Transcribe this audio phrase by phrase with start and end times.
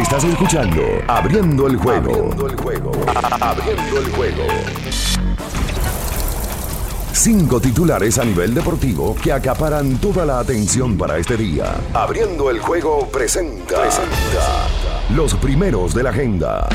[0.00, 2.12] Estás escuchando Abriendo el juego.
[2.12, 2.92] Abriendo el juego.
[3.40, 4.44] Abriendo el juego.
[7.12, 11.74] Cinco titulares a nivel deportivo que acaparan toda la atención para este día.
[11.92, 13.80] Abriendo el juego presenta.
[13.80, 14.68] presenta
[15.16, 16.68] los primeros de la agenda.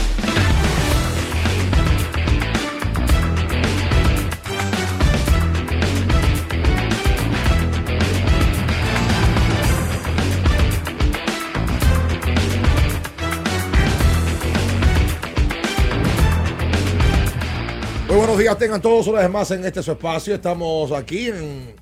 [18.37, 20.33] Días, tengan todos una vez más en este su espacio.
[20.33, 21.75] Estamos aquí en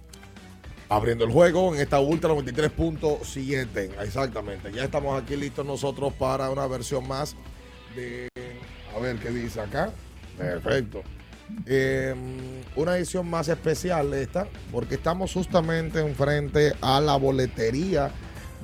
[0.90, 3.92] abriendo el juego en esta Ultra 93.7.
[4.02, 4.72] Exactamente.
[4.72, 7.36] Ya estamos aquí listos nosotros para una versión más
[7.96, 8.28] de.
[8.96, 9.92] A ver qué dice acá.
[10.38, 11.04] Perfecto.
[11.66, 12.18] Em,
[12.76, 18.12] una edición más especial esta, porque estamos justamente enfrente a la boletería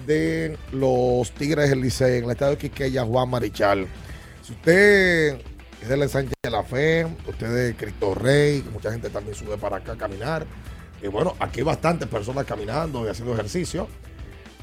[0.05, 3.87] de los Tigres del Licey en el estadio de Quiqueya Juan Marichal.
[4.43, 5.41] Si usted
[5.81, 9.77] es del Sánchez de la Fe, usted de Cristo Rey, mucha gente también sube para
[9.77, 10.45] acá a caminar.
[11.01, 13.87] Y bueno, aquí hay bastantes personas caminando y haciendo ejercicio.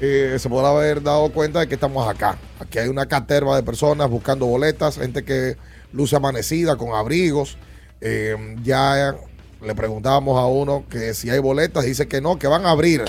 [0.01, 2.37] Eh, se podrá haber dado cuenta de que estamos acá.
[2.59, 5.55] Aquí hay una caterva de personas buscando boletas, gente que
[5.93, 7.57] luce amanecida con abrigos.
[8.01, 9.15] Eh, ya
[9.61, 13.05] le preguntábamos a uno que si hay boletas, dice que no, que van a abrir,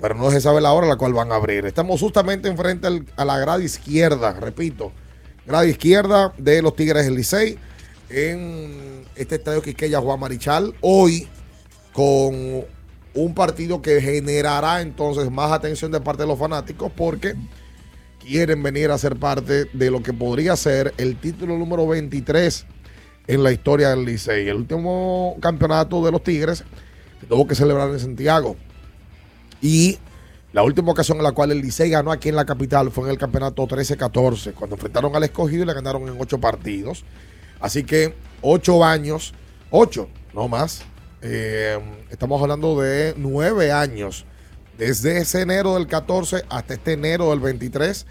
[0.00, 1.64] pero no se sabe la hora a la cual van a abrir.
[1.64, 4.92] Estamos justamente enfrente a la grada izquierda, repito,
[5.46, 7.56] grada izquierda de los Tigres del Licey
[8.10, 10.74] en este estadio Quiqueya Juan Marichal.
[10.80, 11.28] Hoy
[11.92, 12.64] con
[13.14, 17.34] un partido que generará entonces más atención de parte de los fanáticos porque
[18.20, 22.66] quieren venir a ser parte de lo que podría ser el título número 23
[23.28, 24.48] en la historia del Licey.
[24.48, 26.64] El último campeonato de los Tigres
[27.20, 28.56] se tuvo que celebrar en Santiago.
[29.62, 29.98] Y
[30.56, 33.10] la última ocasión en la cual el Licey ganó aquí en la capital fue en
[33.10, 37.04] el campeonato 13-14, cuando enfrentaron al escogido y le ganaron en ocho partidos.
[37.60, 39.34] Así que ocho años,
[39.70, 40.80] ocho, no más,
[41.20, 44.24] eh, estamos hablando de nueve años,
[44.78, 48.06] desde ese enero del 14 hasta este enero del 23.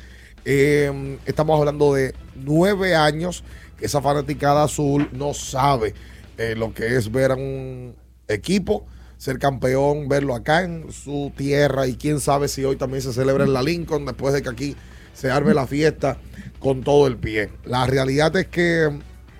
[0.45, 3.43] Eh, estamos hablando de nueve años
[3.75, 5.95] que esa fanaticada azul no sabe
[6.37, 7.95] eh, lo que es ver a un
[8.27, 8.85] equipo
[9.17, 13.43] ser campeón, verlo acá en su tierra y quién sabe si hoy también se celebra
[13.43, 14.75] en la Lincoln después de que aquí
[15.13, 16.17] se arme la fiesta
[16.59, 17.49] con todo el pie.
[17.63, 18.89] La realidad es que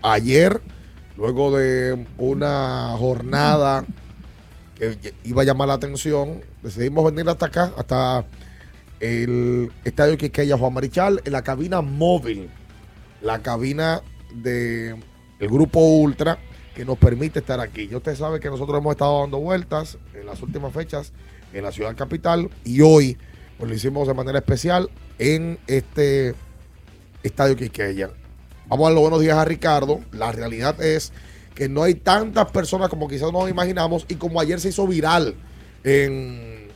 [0.02, 0.62] ayer
[1.18, 3.86] luego de una jornada
[4.76, 8.26] que iba a llamar la atención, decidimos venir hasta acá, hasta
[9.00, 12.50] el estadio Quiqueya Juan Marichal, en la cabina móvil,
[13.22, 14.02] la cabina
[14.34, 15.04] del
[15.40, 16.38] el grupo Ultra
[16.76, 17.88] que nos permite estar aquí.
[17.88, 21.14] Ya usted sabe que nosotros hemos estado dando vueltas en las últimas fechas
[21.54, 23.18] en la ciudad capital y hoy
[23.58, 26.36] pues, lo hicimos de manera especial en este
[27.24, 28.10] estadio Quiqueya.
[28.68, 30.02] Vamos a dar los buenos días a Ricardo.
[30.12, 31.14] La realidad es
[31.56, 35.36] que no hay tantas personas como quizás nos imaginamos y como ayer se hizo viral
[35.86, 36.68] en,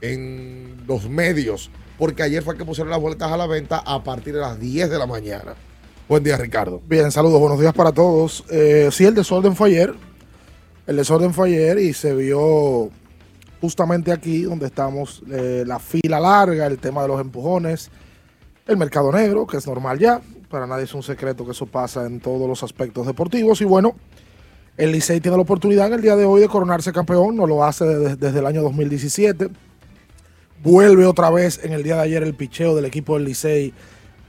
[0.00, 4.34] en los medios, porque ayer fue que pusieron las boletas a la venta a partir
[4.34, 5.54] de las 10 de la mañana.
[6.06, 6.82] Buen día, Ricardo.
[6.86, 8.44] Bien, saludos, buenos días para todos.
[8.50, 9.94] Eh, sí, el desorden fue ayer.
[10.86, 12.90] El desorden fue ayer y se vio
[13.62, 17.90] justamente aquí donde estamos, eh, la fila larga, el tema de los empujones,
[18.66, 20.20] el mercado negro, que es normal ya,
[20.50, 23.62] para nadie es un secreto que eso pasa en todos los aspectos deportivos.
[23.62, 23.96] Y bueno,
[24.76, 27.64] el Licey tiene la oportunidad en el día de hoy de coronarse campeón, no lo
[27.64, 29.48] hace desde, el año 2017.
[30.62, 33.72] Vuelve otra vez en el día de ayer el picheo del equipo del Licey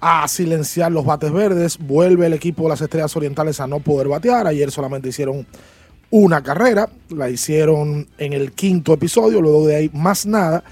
[0.08, 1.80] a silenciar los bates verdes.
[1.80, 4.46] Vuelve el equipo de las Estrellas Orientales a no poder batear.
[4.46, 5.48] Ayer solamente hicieron
[6.12, 10.64] una carrera, la hicieron en el quinto episodio, luego de ahí más nada.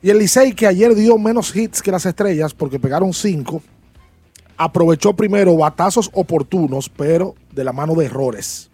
[0.00, 3.60] Y el Licey, que ayer dio menos hits que las Estrellas porque pegaron cinco,
[4.56, 8.70] aprovechó primero batazos oportunos, pero de la mano de errores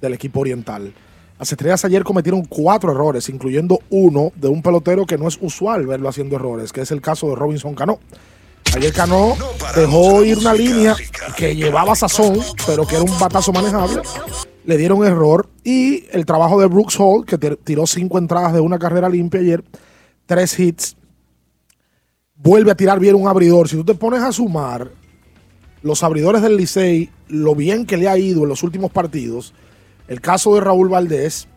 [0.00, 0.92] del equipo oriental.
[1.38, 5.86] Las estrellas ayer cometieron cuatro errores, incluyendo uno de un pelotero que no es usual
[5.86, 8.00] verlo haciendo errores, que es el caso de Robinson Cano.
[8.76, 9.36] Ayer Cano
[9.76, 10.96] dejó ir una línea
[11.36, 14.02] que llevaba sazón, pero que era un batazo manejable.
[14.64, 15.48] Le dieron error.
[15.62, 19.64] Y el trabajo de Brooks Hall, que tiró cinco entradas de una carrera limpia ayer,
[20.26, 20.96] tres hits,
[22.34, 23.68] vuelve a tirar bien un abridor.
[23.68, 24.90] Si tú te pones a sumar
[25.82, 29.54] los abridores del Licey, lo bien que le ha ido en los últimos partidos,
[30.08, 31.48] el caso de Raúl Valdés,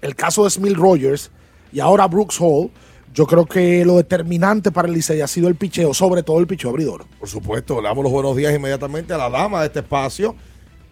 [0.00, 1.30] el caso de Smith Rogers
[1.72, 2.70] y ahora Brooks Hall,
[3.12, 6.46] yo creo que lo determinante para el Licey ha sido el picheo, sobre todo el
[6.46, 7.04] picheo abridor.
[7.18, 10.34] Por supuesto, le damos los buenos días inmediatamente a la dama de este espacio,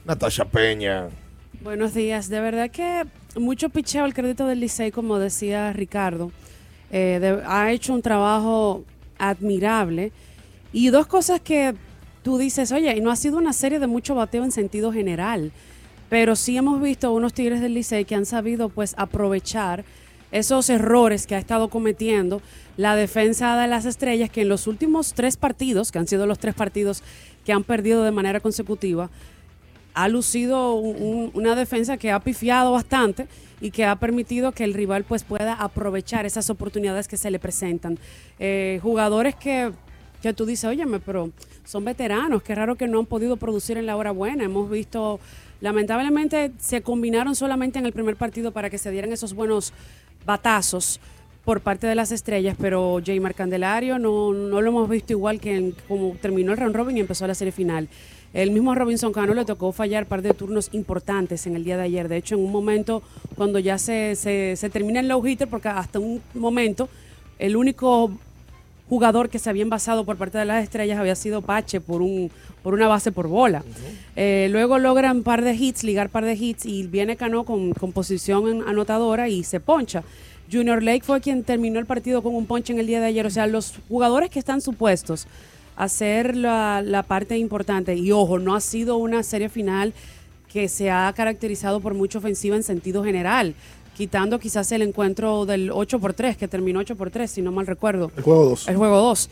[0.05, 1.08] Natasha Peña.
[1.62, 3.05] Buenos días, de verdad que
[3.37, 6.31] mucho picheo al crédito del Licey, como decía Ricardo.
[6.90, 8.82] Eh, ha hecho un trabajo
[9.16, 10.11] admirable
[10.73, 11.75] Y dos cosas que
[12.25, 15.52] tú dices, oye, y no ha sido una serie de mucho bateo en sentido general,
[16.08, 19.84] pero sí hemos visto unos Tigres del Licey que han sabido pues aprovechar
[20.32, 22.40] esos errores que ha estado cometiendo
[22.76, 26.38] la defensa de las estrellas, que en los últimos tres partidos, que han sido los
[26.38, 27.02] tres partidos
[27.44, 29.10] que han perdido de manera consecutiva,
[29.94, 33.26] ha lucido un- una defensa que ha pifiado bastante
[33.60, 37.38] y que ha permitido que el rival pues pueda aprovechar esas oportunidades que se le
[37.38, 37.98] presentan.
[38.38, 39.72] Eh, jugadores que,
[40.22, 41.30] que tú dices, óyeme, pero
[41.64, 44.44] son veteranos, qué raro que no han podido producir en la hora buena.
[44.44, 45.18] Hemos visto,
[45.60, 49.72] lamentablemente se combinaron solamente en el primer partido para que se dieran esos buenos
[50.26, 51.00] batazos
[51.44, 55.56] por parte de las estrellas, pero Jaymar Candelario no, no lo hemos visto igual que
[55.56, 57.88] en- como terminó el round robin y empezó la serie final.
[58.32, 61.82] El mismo Robinson Cano le tocó fallar par de turnos importantes en el día de
[61.84, 62.06] ayer.
[62.08, 63.02] De hecho, en un momento
[63.34, 66.88] cuando ya se, se, se termina el low hitter, porque hasta un momento
[67.40, 68.12] el único
[68.88, 72.31] jugador que se había envasado por parte de las estrellas había sido Pache por un
[72.62, 73.62] por una base por bola.
[74.16, 77.92] Eh, luego logran par de hits, ligar par de hits y viene Cano con, con
[77.92, 80.02] posición en- anotadora y se poncha.
[80.52, 83.24] Junior Lake fue quien terminó el partido con un ponche en el día de ayer.
[83.26, 85.26] O sea, los jugadores que están supuestos
[85.76, 89.94] a hacer la, la parte importante, y ojo, no ha sido una serie final
[90.52, 93.54] que se ha caracterizado por mucha ofensiva en sentido general,
[93.96, 97.52] quitando quizás el encuentro del 8 por 3 que terminó 8 por 3 si no
[97.52, 98.10] mal recuerdo.
[98.16, 98.68] El juego 2.
[98.68, 99.30] El juego 2.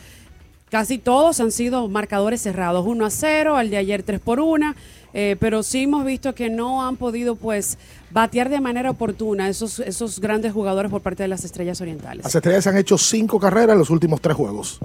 [0.70, 4.74] Casi todos han sido marcadores cerrados, 1 a 0, al de ayer 3 por 1,
[5.14, 7.78] eh, pero sí hemos visto que no han podido pues
[8.10, 12.24] batear de manera oportuna esos, esos grandes jugadores por parte de las estrellas orientales.
[12.24, 14.80] Las estrellas han hecho cinco carreras en los últimos tres juegos.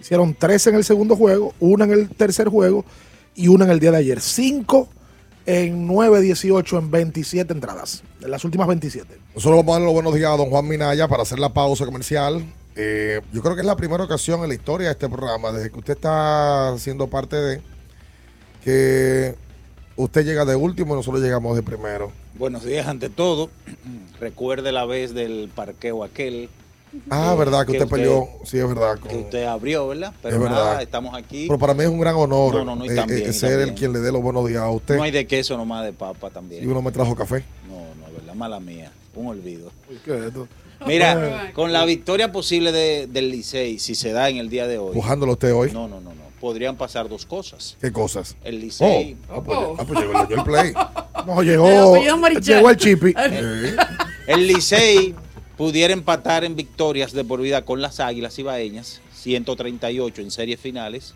[0.00, 2.84] Hicieron tres en el segundo juego, una en el tercer juego
[3.34, 4.20] y una en el día de ayer.
[4.20, 4.88] Cinco
[5.44, 8.02] en 9, 18, en 27 entradas.
[8.20, 9.18] En las últimas 27.
[9.34, 11.86] Nosotros vamos a darle los buenos días a don Juan Minaya para hacer la pausa
[11.86, 12.44] comercial.
[12.80, 15.68] Eh, yo creo que es la primera ocasión en la historia de este programa, desde
[15.70, 17.60] que usted está siendo parte de,
[18.62, 19.34] que
[19.96, 22.12] usted llega de último y nosotros llegamos de primero.
[22.38, 23.50] Buenos días ante todo.
[24.20, 26.48] Recuerde la vez del parqueo aquel
[27.10, 28.28] Ah, Eh, verdad, que que usted usted- peleó.
[28.44, 28.96] Sí, es verdad.
[28.98, 30.14] que usted abrió, ¿verdad?
[30.22, 30.82] Pero Es nada, verdad.
[30.82, 31.46] estamos aquí.
[31.48, 33.32] Pero para mí es un gran honor No, no, no, y eh, también, eh, y
[33.34, 34.96] ser el quien le dé los buenos días a usted.
[34.96, 36.62] No hay de queso nomás de papa también.
[36.64, 37.44] Y uno me trajo café.
[37.68, 37.74] No,
[38.06, 38.34] no, ¿verdad?
[38.34, 38.90] Mala mía.
[39.14, 39.70] Un olvido.
[40.04, 40.46] ¿Qué es esto?
[40.86, 44.78] Mira, con la victoria posible de- del Licey, si se da en el día de
[44.78, 44.94] hoy.
[44.94, 45.70] Pujándolo usted hoy.
[45.72, 46.28] No, no, no, no.
[46.40, 47.76] Podrían pasar dos cosas.
[47.80, 48.36] ¿Qué cosas?
[48.44, 49.16] El Oh, Licey.
[49.28, 50.72] ah, pues, ah, pues llegó, llegó el play.
[51.26, 51.96] No, El llegó,
[52.40, 53.12] llegó el chipi.
[53.14, 53.76] Sí.
[54.28, 55.14] El Licey
[55.56, 61.14] pudiera empatar en victorias de por vida con las Águilas Ibaeñas, 138 en series finales,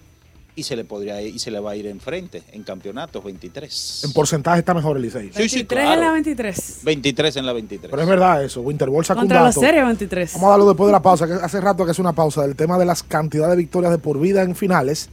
[0.55, 4.03] y se le podría y se le va a ir enfrente en campeonatos 23.
[4.05, 5.29] En porcentaje está mejor el Licey.
[5.33, 5.93] Sí, sí, 23 claro.
[5.95, 6.79] en la 23.
[6.83, 7.91] 23 en la 23.
[7.91, 8.61] Pero es verdad eso.
[8.61, 9.61] Winterball sacó un Contra la dato.
[9.61, 10.33] serie 23.
[10.35, 12.55] Vamos a darlo después de la pausa, que hace rato que es una pausa del
[12.57, 15.09] tema de las cantidades de victorias de por vida en finales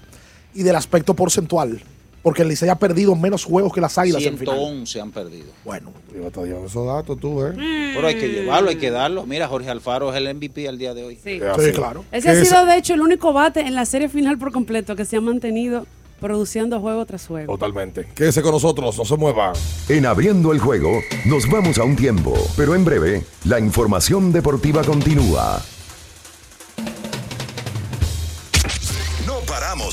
[0.54, 1.82] y del aspecto porcentual.
[2.22, 4.60] Porque el Licey ha perdido menos juegos que las Águilas en finales.
[4.60, 5.48] 111 han perdido.
[5.64, 7.54] Bueno, Yo esos datos tú, ¿eh?
[7.96, 9.26] Pero hay que llevarlo, hay que darlo.
[9.26, 11.18] Mira, Jorge Alfaro es el MVP al día de hoy.
[11.24, 11.40] Sí.
[11.74, 12.04] Claro.
[12.12, 14.96] Ese ha es- sido, de hecho, el único bate en la serie final por completo
[14.96, 15.86] que se ha mantenido
[16.20, 17.54] produciendo juego tras juego.
[17.54, 18.06] Totalmente.
[18.14, 19.54] Quédese con nosotros, no se mueva.
[19.88, 24.84] En abriendo el juego, nos vamos a un tiempo, pero en breve, la información deportiva
[24.84, 25.62] continúa.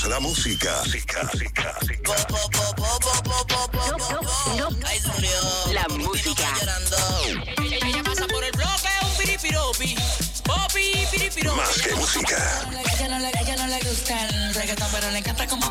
[0.08, 0.82] La música.
[5.72, 6.48] La música.
[7.58, 9.96] Ella pasa por el bloque, un piripiropi.
[10.44, 11.56] Popi, piripiropi.
[11.56, 12.68] Más que música.
[12.94, 15.70] Ella no le, ella no le gusta el reggaetón, pero le encanta como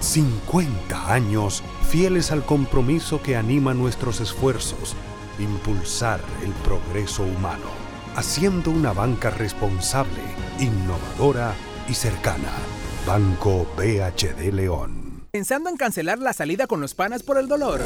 [0.00, 4.94] 50 años fieles al compromiso que anima nuestros esfuerzos,
[5.38, 7.70] impulsar el progreso humano,
[8.14, 10.22] haciendo una banca responsable,
[10.58, 11.54] innovadora
[11.88, 12.52] y cercana.
[13.06, 15.26] Banco BHD León.
[15.30, 17.82] ¿Pensando en cancelar la salida con los panas por el dolor?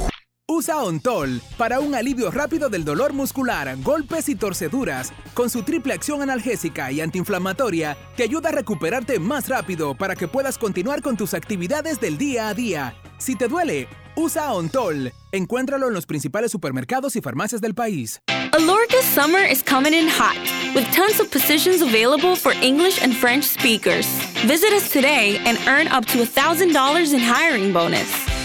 [0.52, 5.12] Usa Ontol para un alivio rápido del dolor muscular, golpes y torceduras.
[5.32, 10.26] Con su triple acción analgésica y antiinflamatoria, te ayuda a recuperarte más rápido para que
[10.26, 12.96] puedas continuar con tus actividades del día a día.
[13.18, 15.12] Si te duele, usa Ontol.
[15.30, 18.20] Encuéntralo en los principales supermercados y farmacias del país.
[18.52, 20.36] Alorca's summer is coming in hot,
[20.74, 24.08] with tons of positions available for English and French speakers.
[24.48, 28.29] Visit us today and earn up to $1,000 in hiring bonus.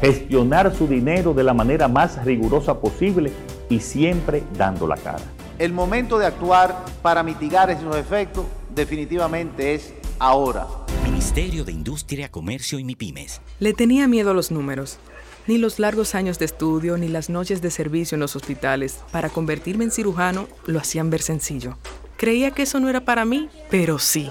[0.00, 3.32] Gestionar su dinero de la manera más rigurosa posible
[3.68, 5.22] y siempre dando la cara.
[5.58, 10.66] El momento de actuar para mitigar esos efectos definitivamente es ahora.
[11.04, 13.42] Ministerio de Industria, Comercio y MIPIMES.
[13.58, 14.98] Le tenía miedo a los números.
[15.46, 19.28] Ni los largos años de estudio ni las noches de servicio en los hospitales para
[19.28, 21.76] convertirme en cirujano lo hacían ver sencillo.
[22.16, 24.30] Creía que eso no era para mí, pero sí.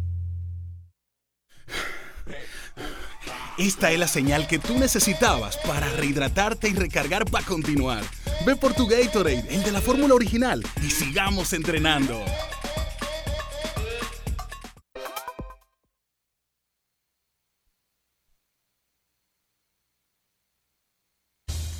[3.61, 8.03] Esta es la señal que tú necesitabas para rehidratarte y recargar para continuar.
[8.43, 12.25] Ve por tu Gatorade, el de la fórmula original, y sigamos entrenando.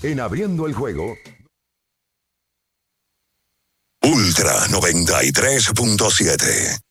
[0.04, 1.16] En abriendo el juego,
[4.04, 6.91] Ultra 93.7.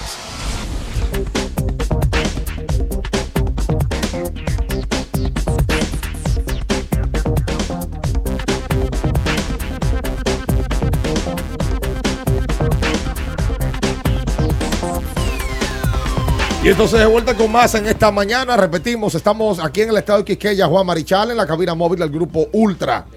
[16.63, 18.55] Y entonces de vuelta con más en esta mañana.
[18.55, 22.11] Repetimos, estamos aquí en el estado de Quisqueya, Juan Marichal, en la cabina móvil del
[22.11, 23.07] grupo Ultra.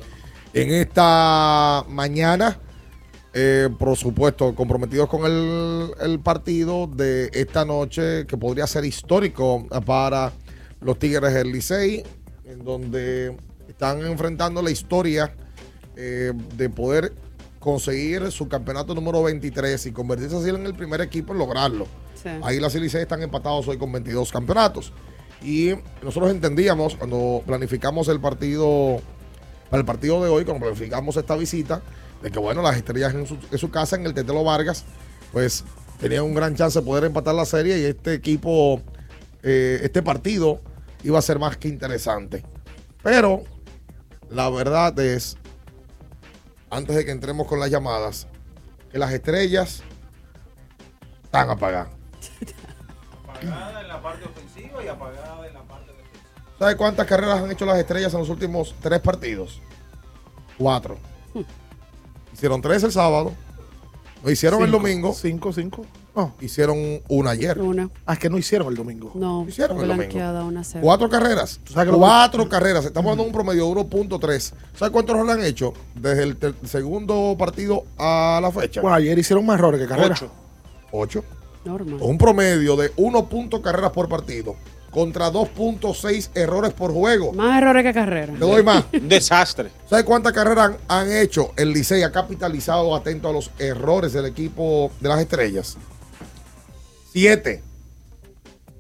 [0.55, 2.59] En esta mañana,
[3.35, 10.33] eh, por supuesto, comprometidos con el, partido de esta noche, que podría ser histórico para
[10.81, 12.03] los Tigres del Licey,
[12.47, 13.37] en donde
[13.69, 15.35] están enfrentando la historia
[15.97, 17.13] eh, de poder
[17.59, 21.87] conseguir su campeonato número 23 y convertirse así en el primer equipo en lograrlo.
[22.43, 24.93] Ahí las Licey están empatados hoy con 22 campeonatos.
[25.43, 29.01] Y nosotros entendíamos cuando planificamos el partido,
[29.69, 31.83] para el partido de hoy, cuando planificamos esta visita,
[32.23, 34.85] de que bueno, las estrellas en su, en su casa, en el Tetelo Vargas,
[35.33, 35.65] pues
[36.01, 38.81] tenían un gran chance de poder empatar la serie y este equipo,
[39.43, 40.61] eh, este partido
[41.03, 42.43] iba a ser más que interesante.
[43.03, 43.43] Pero
[44.31, 45.37] la verdad es,
[46.71, 48.27] antes de que entremos con las llamadas,
[48.91, 49.83] que las estrellas
[51.25, 52.04] están apagadas.
[53.29, 56.55] Apagada en la parte ofensiva y apagada en la parte defensiva.
[56.59, 59.61] ¿Sabe cuántas carreras han hecho las estrellas en los últimos tres partidos?
[60.59, 60.97] Cuatro.
[62.33, 63.33] Hicieron tres el sábado.
[64.23, 65.13] Lo hicieron el domingo.
[65.13, 65.85] Cinco, cinco.
[66.41, 66.79] Hicieron
[67.09, 67.61] una ayer.
[67.61, 67.91] Una.
[68.07, 69.11] Ah, es que no hicieron el domingo.
[69.15, 70.17] No, Hicieron el domingo.
[70.47, 70.63] una.
[70.81, 71.61] Cuatro carreras.
[71.69, 72.85] sabes que lo- Cuatro carreras.
[72.85, 74.55] Estamos hablando de un promedio de 1.3.
[74.77, 78.81] ¿Sabes cuántos errores han hecho desde el segundo partido a la fecha?
[78.81, 80.23] Bueno, ayer hicieron más errores que carreras.
[80.23, 80.31] Ocho.
[80.93, 81.25] Ocho.
[81.65, 81.99] Normal.
[82.01, 84.57] Un promedio de 1 punto carreras por partido
[84.91, 87.33] contra 2.6 errores por juego.
[87.33, 88.33] Más errores que carrera.
[88.33, 88.85] Te doy más.
[88.93, 89.71] Un desastre.
[89.91, 91.53] ¿Sabes cuántas carreras han, han hecho?
[91.57, 95.77] El Licey ha capitalizado atento a los errores del equipo de las estrellas.
[97.13, 97.63] Siete.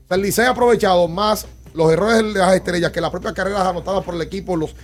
[0.04, 3.34] O sea, el Licey ha aprovechado más los errores de las estrellas que las propias
[3.34, 4.76] carreras anotadas por el equipo en los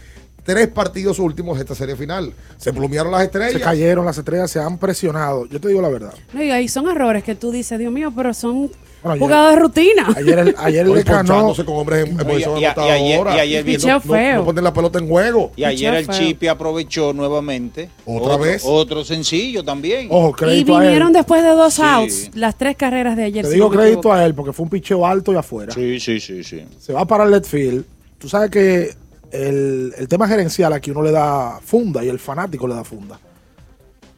[0.53, 2.33] tres partidos últimos de esta serie final.
[2.57, 3.53] Se plumearon las estrellas.
[3.55, 5.47] Se cayeron las estrellas, se han presionado.
[5.47, 6.15] Yo te digo la verdad.
[6.33, 8.71] No, y ahí son errores que tú dices, Dios mío, pero son
[9.03, 10.09] Bueno, jugadas de rutina.
[10.17, 11.55] Ayer, el- ayer le ganó.
[11.55, 14.37] con hombres en, en No, y- posición y- y ayer- y ayer no, feo.
[14.37, 15.53] no ponen la pelota en juego.
[15.57, 16.09] Y ayer el.
[16.09, 17.89] Chipi aprovechó nuevamente.
[18.05, 18.63] ¿Otra otro, vez?
[18.67, 20.09] Otro sencillo también.
[20.11, 20.89] Ojo, Y crédito a él.
[20.89, 21.83] vinieron después de dos Sí.
[21.83, 23.45] outs, las tres carreras de ayer.
[23.45, 25.73] Te digo crédito a él porque fue un picheo alto y afuera.
[25.73, 26.63] Sí, sí, sí, sí.
[26.79, 27.85] Se va para el left field.
[28.19, 28.95] Tú sabes que
[29.31, 33.19] el, el tema gerencial aquí uno le da funda y el fanático le da funda.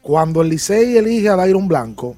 [0.01, 2.17] Cuando el Licey elige a Dairon Blanco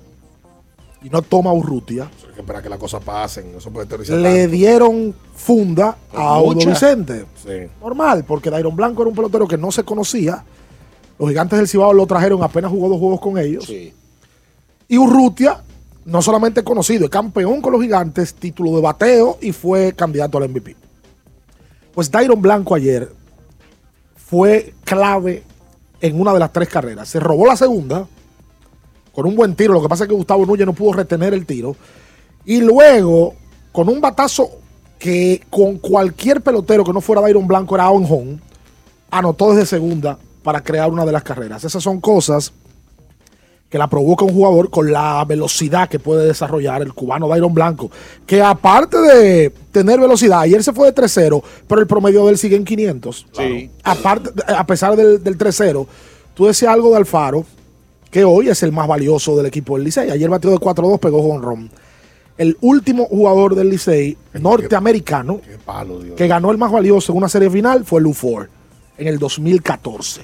[1.02, 3.52] y no toma a Urrutia, Hay que esperar que las cosas pasen.
[3.72, 4.50] Puede teorizar le tanto.
[4.56, 6.54] dieron funda a Audo.
[6.66, 7.26] Vicente.
[7.44, 7.68] Sí.
[7.82, 10.42] Normal, porque Dairon Blanco era un pelotero que no se conocía.
[11.18, 13.66] Los gigantes del Cibao lo trajeron, apenas jugó dos juegos con ellos.
[13.66, 13.92] Sí.
[14.88, 15.62] Y Urrutia,
[16.06, 20.48] no solamente conocido, es campeón con los gigantes, título de bateo y fue candidato al
[20.48, 20.74] MVP.
[21.94, 23.10] Pues Dairon Blanco ayer
[24.16, 25.44] fue clave
[26.00, 27.08] en una de las tres carreras.
[27.08, 28.06] Se robó la segunda
[29.12, 29.72] con un buen tiro.
[29.72, 31.76] Lo que pasa es que Gustavo Núñez no pudo retener el tiro.
[32.44, 33.34] Y luego,
[33.72, 34.50] con un batazo
[34.98, 38.38] que con cualquier pelotero que no fuera Dairon Blanco era on home,
[39.10, 41.62] anotó desde segunda para crear una de las carreras.
[41.62, 42.52] Esas son cosas
[43.74, 47.90] que la provoca un jugador con la velocidad que puede desarrollar el cubano Dairon Blanco,
[48.24, 52.38] que aparte de tener velocidad, ayer se fue de 3-0, pero el promedio de él
[52.38, 53.26] sigue en 500.
[53.32, 53.70] Sí.
[53.82, 55.88] Aparte, a pesar del, del 3-0,
[56.34, 57.44] tú decías algo de Alfaro,
[58.12, 60.08] que hoy es el más valioso del equipo del Licey.
[60.08, 61.68] Ayer batió de 4-2, pegó ron.
[62.38, 66.14] El último jugador del Licey, norteamericano, Qué palo, Dios.
[66.14, 68.46] que ganó el más valioso en una serie final fue Lou Ford
[68.98, 70.20] en el 2014.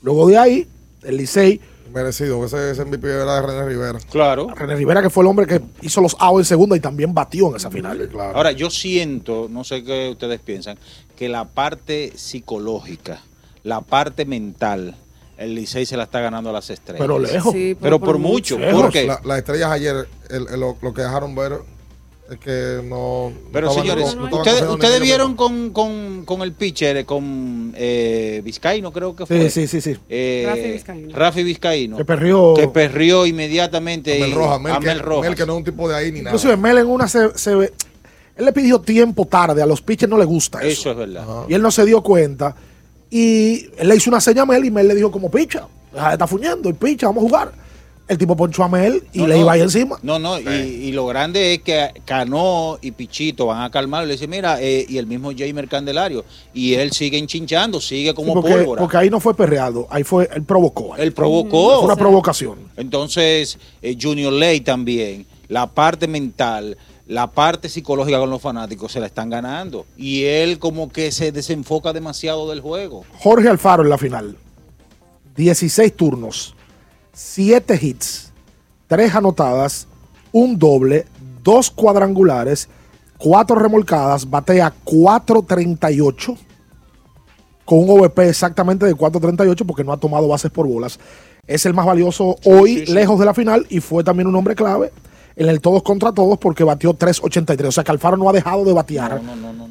[0.00, 0.66] Luego de ahí,
[1.02, 1.60] el Licey,
[1.92, 2.44] Merecido.
[2.44, 3.98] Ese, ese MVP era de René Rivera.
[4.10, 4.48] Claro.
[4.54, 7.48] René Rivera, que fue el hombre que hizo los outs en segunda y también batió
[7.50, 8.08] en esa final.
[8.10, 8.36] Claro.
[8.36, 10.78] Ahora, yo siento, no sé qué ustedes piensan,
[11.16, 13.20] que la parte psicológica,
[13.64, 14.96] la parte mental,
[15.36, 17.00] el Licey se la está ganando a las estrellas.
[17.00, 17.52] Pero lejos.
[17.52, 18.58] Sí, Pero por mucho.
[18.58, 18.82] Lejos.
[18.82, 19.06] ¿Por qué?
[19.06, 21.58] La- las estrellas ayer, el- el- lo, lo que dejaron ver
[22.30, 23.32] es que no.
[23.52, 27.72] Pero no señores, no- no estaban ustedes, ustedes vieron con, con, con el pitcher, con
[27.76, 29.50] eh, Vizcaíno, creo que Sí, fue.
[29.50, 29.96] sí, sí, sí.
[30.08, 31.16] Eh, Rafi Vizcaíno.
[31.16, 31.96] Rafi Vizcaíno.
[31.96, 32.54] Que perrió.
[32.54, 35.30] Que perrió inmediatamente Mel Rojas, Mel, a que, Mel Rojas.
[35.30, 36.30] Mel que no es un tipo de ahí ni nada.
[36.30, 37.72] Inclusive Mel en una se, se ve.
[38.36, 40.68] Él le pidió tiempo tarde, a los pitchers no le gusta eso.
[40.68, 41.26] Eso es verdad.
[41.48, 42.54] Y él no se dio cuenta.
[43.10, 45.66] Y él le hizo una seña a Mel y Mel le dijo como picha,
[46.12, 47.67] estar fuñendo y picha, vamos a jugar.
[48.08, 49.40] El tipo ponchó a Mel y No, le no.
[49.42, 49.98] iba ahí encima.
[50.02, 54.06] No, no, y, y lo grande es que Cano y Pichito van a calmar.
[54.06, 56.24] Le dice, mira, eh, y el mismo Jamer Candelario.
[56.54, 58.80] Y él sigue enchinchando, sigue como Sí, porque, pólvora.
[58.80, 60.94] porque ahí no fue perreado, ahí fue, él provocó.
[60.94, 61.02] ahí.
[61.02, 61.76] Él provocó.
[61.76, 62.58] Fue una provocación.
[62.78, 69.00] Entonces, eh, Junior Ley también, la parte mental, la parte psicológica con los fanáticos se
[69.00, 69.84] la están ganando.
[69.98, 73.04] Y él como que se desenfoca demasiado del juego.
[73.18, 74.36] Jorge Alfaro en la final.
[75.36, 76.54] 16 turnos,
[77.18, 78.32] 7 hits,
[78.86, 79.88] 3 anotadas,
[80.30, 81.04] un doble,
[81.42, 82.68] 2 cuadrangulares,
[83.18, 86.38] 4 remolcadas, batea 4.38
[87.64, 91.00] con un OVP exactamente de 4.38 porque no ha tomado bases por bolas.
[91.44, 92.92] Es el más valioso hoy, sí, sí.
[92.92, 94.92] lejos de la final, y fue también un hombre clave
[95.34, 97.66] en el todos contra todos porque batió 3.83.
[97.66, 99.20] O sea que Alfaro no ha dejado de batear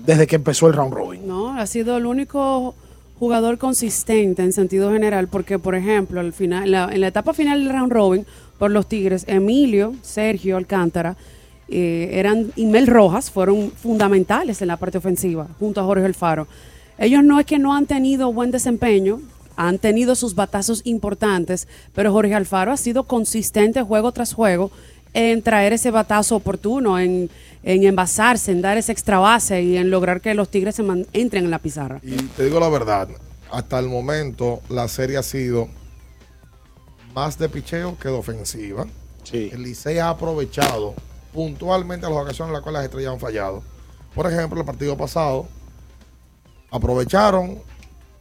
[0.05, 1.25] desde que empezó el round robin.
[1.25, 2.75] No, ha sido el único
[3.19, 7.73] jugador consistente en sentido general, porque por ejemplo, al final, en la, etapa final del
[7.73, 8.25] round robin
[8.57, 11.15] por los Tigres, Emilio, Sergio Alcántara,
[11.69, 16.47] eh, eran y Mel Rojas fueron fundamentales en la parte ofensiva, junto a Jorge Alfaro.
[16.97, 19.19] Ellos no es que no han tenido buen desempeño,
[19.55, 24.71] han tenido sus batazos importantes, pero Jorge Alfaro ha sido consistente juego tras juego
[25.13, 27.29] en traer ese batazo oportuno, en,
[27.63, 31.07] en envasarse, en dar esa extra base y en lograr que los Tigres se man-
[31.13, 31.99] entren en la pizarra.
[32.03, 33.09] Y te digo la verdad,
[33.51, 35.67] hasta el momento la serie ha sido
[37.13, 38.85] más de picheo que de ofensiva.
[39.33, 40.93] El Licey ha aprovechado
[41.33, 43.63] puntualmente las ocasiones en las cuales las estrellas han fallado.
[44.15, 45.47] Por ejemplo, el partido pasado
[46.71, 47.59] aprovecharon,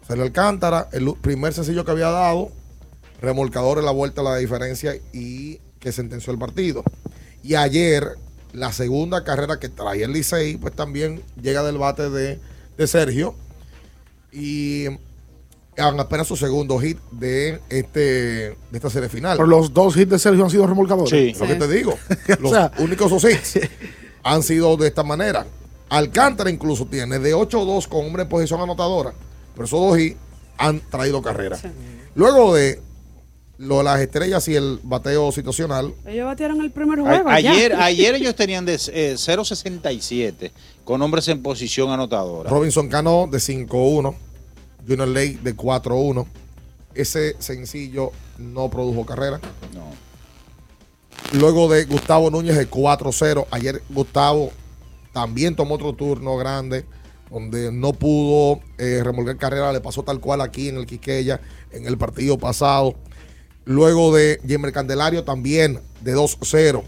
[0.07, 2.51] se le Alcántara, el primer sencillo que había dado,
[3.20, 6.83] remolcador en la vuelta a la diferencia y que sentenció el partido.
[7.44, 8.16] Y ayer,
[8.53, 12.40] la segunda carrera que trae el Licey, pues también llega del bate de,
[12.77, 13.37] de Sergio.
[14.33, 14.87] Y
[15.79, 19.37] han apenas su segundo hit de, este, de esta serie final.
[19.37, 21.09] Pero los dos hits de Sergio han sido remolcadores.
[21.11, 21.38] Sí.
[21.38, 21.96] Lo que te digo.
[22.40, 23.61] Los sea- únicos dos hits
[24.25, 25.46] han sido de esta manera.
[25.88, 29.12] Alcántara incluso tiene de 8-2 con hombre en posición anotadora.
[29.55, 30.16] Pero esos dos hits
[30.59, 31.57] han traído carrera.
[32.16, 32.81] Luego de
[33.59, 37.29] lo de las estrellas y el bateo situacional, Ellos batieron el primer A- juego.
[37.31, 37.35] ya.
[37.53, 40.51] ayer, ayer ellos tenían de eh, 0.67
[40.85, 42.51] con hombres en posición anotadora.
[42.51, 44.14] Robinson Cano de 5-1,
[44.87, 46.27] Junior Lake de 4-1.
[46.95, 49.40] Ese sencillo no produjo carrera.
[51.33, 53.47] Luego de Gustavo Núñez de 4-0.
[53.51, 54.51] Ayer Gustavo
[55.12, 56.85] también tomó otro turno grande,
[57.31, 59.73] donde no pudo eh, remolcar carrera.
[59.73, 61.40] Le pasó tal cual aquí en el Quiqueya,
[61.73, 62.95] en el partido pasado.
[63.66, 66.83] Luego de Jemer Candelario también de 2-0.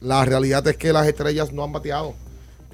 [0.00, 2.14] La realidad es que las estrellas no han bateado.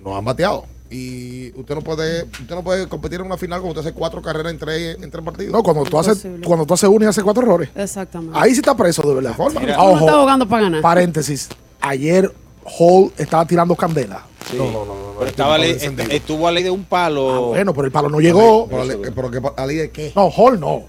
[0.02, 0.64] No han bateado.
[0.90, 4.22] Y usted no puede, usted no puede competir en una final cuando usted hace cuatro
[4.22, 5.52] carreras en tres, en tres partidos.
[5.52, 7.68] No, cuando tú haces, cuando tú haces uno y haces cuatro errores.
[7.74, 8.38] Exactamente.
[8.38, 9.34] Ahí sí está preso de verdad.
[9.60, 9.74] Mira.
[9.74, 10.82] Ah, ¿Cómo está jugando para ganar?
[10.82, 11.48] Paréntesis.
[11.80, 12.32] Ayer
[12.78, 14.24] Hall estaba tirando candela.
[14.56, 14.94] No, no, no.
[15.18, 17.34] Pero estaba ley- est- estuvo a ley de un palo.
[17.34, 18.68] Ah, Bueno, pero el palo no llegó.
[18.68, 20.12] Pero, pero que pa- ¿Ali de qué?
[20.14, 20.82] No, Hall no.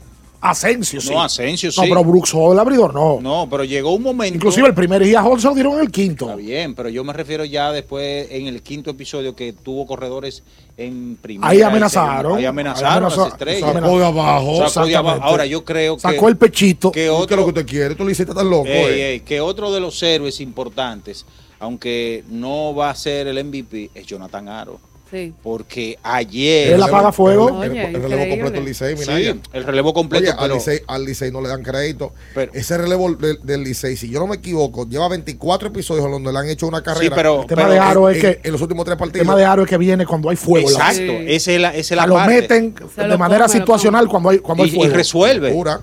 [0.50, 1.12] Asensio sí.
[1.12, 1.82] No, Asensio sí.
[1.82, 3.20] No, pero Brooks Hall, el abridor, no.
[3.22, 4.36] No, pero llegó un momento.
[4.36, 6.26] Inclusive el primer día Hall se lo dieron en el quinto.
[6.26, 10.44] Está bien, pero yo me refiero ya después en el quinto episodio que tuvo corredores
[10.78, 11.50] en primera.
[11.50, 12.38] Ahí amenazaron.
[12.38, 13.74] Ahí amenazaron Ahí amenazó- a las estrellas.
[13.74, 14.70] sacó de abajo.
[14.70, 15.24] Sacó de abajo.
[15.24, 16.02] Ahora yo creo que.
[16.02, 16.92] Sacó el pechito.
[16.92, 17.96] Que ¿Qué es lo otro, que usted quiere?
[17.96, 18.68] Tú le hiciste tan loco.
[18.68, 19.12] Ey, eh.
[19.14, 21.26] ey, que otro de los héroes importantes,
[21.60, 24.80] aunque no va a ser el MVP, es Jonathan Aro.
[25.12, 25.34] Sí.
[25.44, 26.74] Porque ayer.
[26.74, 27.64] Él apaga fuego.
[27.64, 29.36] El, Oye, el relevo completo del Licey, Sí, Minaya.
[29.54, 30.24] el relevo completo.
[30.24, 32.12] Oye, al pero- Licey, al Licey no le dan crédito.
[32.34, 36.12] Pero- Ese relevo del, del Licey, si yo no me equivoco, lleva 24 episodios en
[36.12, 37.16] donde le han hecho una carrera.
[37.16, 38.40] pero- El tema de Aro es en, que.
[38.44, 39.26] en los últimos tres El partidos.
[39.28, 40.70] tema de Aro es que viene cuando hay fuego.
[40.70, 41.36] Exacto, base.
[41.36, 42.34] esa es la, esa es la lo parte.
[42.42, 44.94] meten Se de lo manera come, situacional cuando hay, cuando hay Y, y fuego.
[44.96, 45.50] resuelve.
[45.50, 45.82] Locura,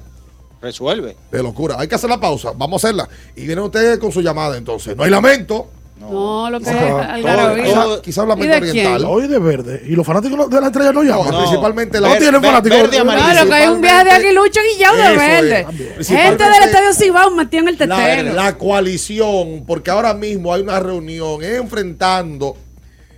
[0.61, 1.17] Resuelve.
[1.31, 1.77] de locura.
[1.79, 2.53] Hay que hacer la pausa.
[2.57, 3.09] Vamos a hacerla.
[3.35, 4.97] Y vienen ustedes con su llamada entonces.
[4.97, 5.69] No hay lamento.
[6.11, 7.65] No, lo que es algarabía.
[7.65, 8.97] Quizá, quizá ¿Y lamento de oriental.
[8.99, 9.11] quién?
[9.11, 9.83] Hoy de verde.
[9.87, 11.31] Y los fanáticos de la estrella no llaman.
[11.31, 12.79] No, principalmente la No tienen ver- fanáticos.
[12.83, 13.27] verde, amarillo.
[13.31, 15.67] Claro, que hay un viaje de Aguilucho Guillao de verde.
[16.05, 18.33] Gente del Estadio Cibao metido en el la, tetero.
[18.35, 22.57] la coalición, porque ahora mismo hay una reunión enfrentando,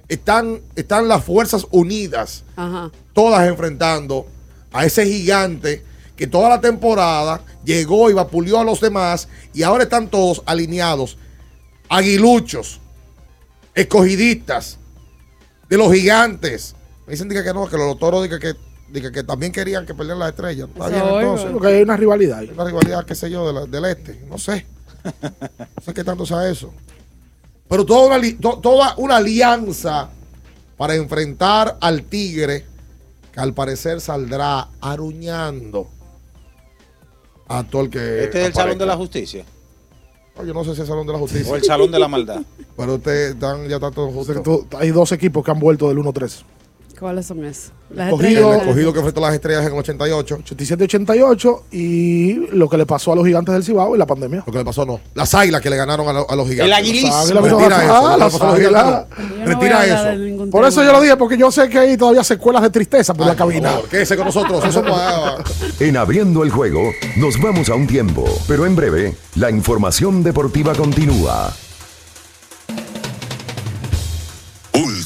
[0.09, 2.91] están, están las Fuerzas Unidas, Ajá.
[3.13, 4.27] todas enfrentando
[4.73, 5.83] a ese gigante
[6.17, 11.17] que toda la temporada llegó y vapuleó a los demás y ahora están todos alineados,
[11.89, 12.81] aguiluchos,
[13.75, 14.79] escogidistas,
[15.69, 16.75] de los gigantes.
[17.07, 18.55] Me dicen que no, que los toros diga que,
[18.91, 20.69] diga que también querían que perdieran las estrellas.
[20.73, 21.51] Está bien, entonces.
[21.53, 22.43] Porque hay una rivalidad.
[22.53, 24.25] Una rivalidad, qué sé yo, de la- del este.
[24.29, 24.67] No sé.
[25.05, 26.73] No sé qué tanto sea eso.
[27.69, 30.09] Pero toda una, to- toda una alianza
[30.79, 32.65] para enfrentar al Tigre,
[33.33, 35.89] que al parecer saldrá aruñando
[37.49, 38.25] a todo el que.
[38.25, 38.97] Este es el Salón de la.
[38.97, 39.45] Justicia.
[40.37, 41.53] No, Yo no sé si es el Salón de la Justicia.
[41.53, 42.43] O el Salón de la Maldad.
[42.77, 44.37] Pero ustedes están, ya están todos O sea, justos.
[44.37, 46.43] que tú- hay dos equipos que han vuelto del 1-3.
[46.99, 47.73] ¿Cuáles son esos?
[47.91, 48.61] Las Escogido- El estrellas.
[48.63, 50.39] escogido que enfrentó a las estrellas en el 88.
[50.45, 54.43] 87-88 y lo que le pasó a los gigantes del Cibao y la pandemia.
[54.47, 55.01] Lo que le pasó no.
[55.15, 56.65] Las águilas que le ganaron a, lo- a los gigantes.
[56.79, 57.03] El.
[57.05, 57.95] Las águilas Retira eso.
[58.09, 59.05] ah, las águilas.
[59.45, 60.51] Retira eso.
[60.51, 60.69] Por tema.
[60.69, 63.37] eso yo lo dije, porque yo sé que hay todavía secuelas de tristeza por la
[63.37, 63.69] cabina.
[63.69, 64.65] Por favor, Quédese con nosotros.
[64.65, 65.37] Eso va-
[65.81, 70.73] En abriendo el juego, nos vamos a un tiempo, pero en breve, la información deportiva
[70.75, 71.53] continúa.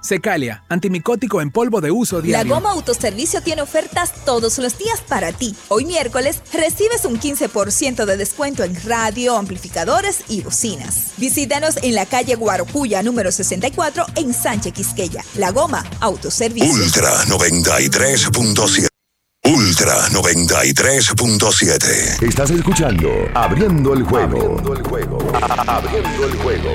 [0.00, 2.54] Secalia, antimicótico en polvo de uso La diario.
[2.54, 5.54] Goma Autoservicio tiene ofertas todos los días para ti.
[5.68, 11.12] Hoy miércoles recibes un 15% de descuento en radio, amplificadores y bocinas.
[11.16, 15.22] Visítanos en la calle Guarocuya número 64 en Sánchez Quisqueya.
[15.36, 16.72] La Goma Autoservicio.
[16.72, 18.88] Ultra 93.7.
[19.44, 22.22] Ultra 93.7.
[22.22, 24.58] Estás escuchando Abriendo el juego.
[24.58, 25.18] Abriendo el juego.
[25.66, 26.74] Abriendo el juego.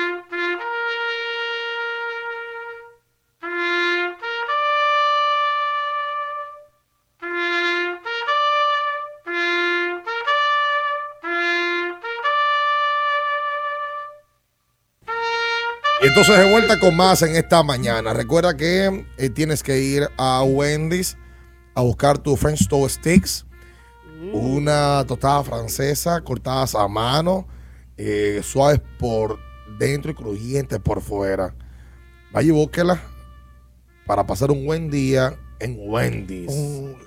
[16.11, 18.13] Entonces de vuelta con más en esta mañana.
[18.13, 21.15] Recuerda que eh, tienes que ir a Wendy's
[21.73, 23.45] a buscar tu French Toast Sticks,
[24.33, 27.47] una tostada francesa cortadas a mano,
[27.95, 29.39] eh, suaves por
[29.79, 31.55] dentro y crujientes por fuera.
[32.33, 33.01] Vaya y búsquela
[34.05, 36.51] para pasar un buen día en Wendy's.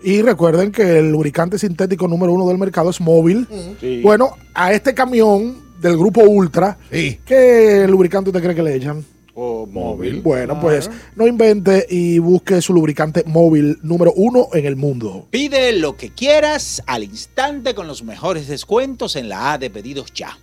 [0.03, 3.47] Y recuerden que el lubricante sintético número uno del mercado es móvil.
[3.81, 4.01] Sí.
[4.03, 9.05] Bueno, a este camión del grupo Ultra, ¿qué lubricante usted cree que le echan?
[9.35, 10.21] O móvil.
[10.21, 15.27] Bueno, pues no invente y busque su lubricante móvil número uno en el mundo.
[15.31, 20.13] Pide lo que quieras al instante con los mejores descuentos en la A de pedidos
[20.15, 20.39] ya.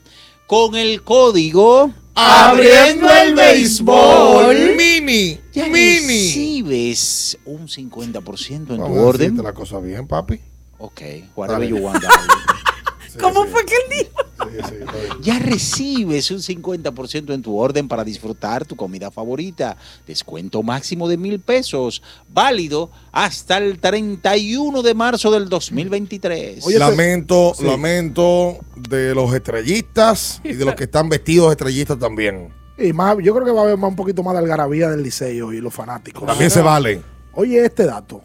[0.46, 4.76] Con el código Abriendo el béisbol.
[4.76, 5.40] Mini.
[5.54, 5.98] ya Mini.
[6.00, 9.38] recibes un 50% en tu Vamos a orden.
[9.38, 10.38] la cosa bien, papi.
[10.80, 11.02] Ok,
[11.36, 12.04] whatever you want.
[13.20, 15.22] ¿Cómo fue que él dijo?
[15.22, 19.78] Ya recibes un 50% en tu orden para disfrutar tu comida favorita.
[20.08, 22.02] Descuento máximo de mil pesos.
[22.30, 26.66] Válido hasta el 31 de marzo del 2023.
[26.78, 27.64] lamento, Sí.
[27.66, 32.50] lamento de los estrellistas y de los que están vestidos de estrellistas también.
[32.78, 35.04] Y más, yo creo que va a haber más, un poquito más de algarabía del
[35.04, 36.26] liceo y los fanáticos.
[36.26, 37.02] También se vale.
[37.34, 38.22] Oye, este dato.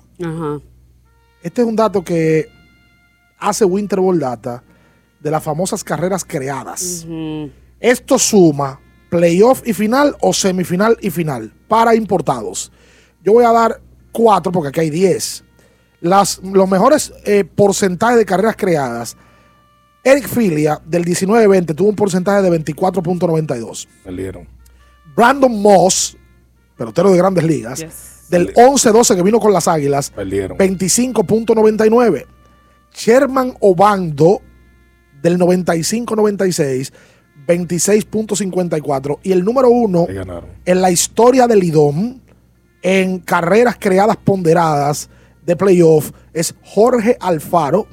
[1.42, 2.48] Este es un dato que
[3.38, 4.62] hace Winter Ball Data
[5.26, 7.04] de las famosas carreras creadas.
[7.80, 12.70] Esto suma playoff y final o semifinal y final para importados.
[13.24, 13.80] Yo voy a dar
[14.12, 15.42] cuatro porque aquí hay diez.
[16.00, 19.16] Las, los mejores eh, porcentajes de carreras creadas.
[20.04, 23.88] Eric Filia del 19-20 tuvo un porcentaje de 24.92.
[24.04, 24.46] Perdieron.
[25.16, 26.16] Brandon Moss,
[26.76, 30.56] pelotero de grandes ligas, del 11-12 que vino con las Águilas, Perdieron.
[30.56, 32.26] 25.99.
[32.94, 34.40] Sherman Obando,
[35.26, 36.92] del 95-96,
[37.46, 39.18] 26.54.
[39.22, 40.06] Y el número uno
[40.64, 42.20] en la historia del IDOM
[42.82, 45.10] en carreras creadas ponderadas
[45.44, 47.86] de playoff es Jorge Alfaro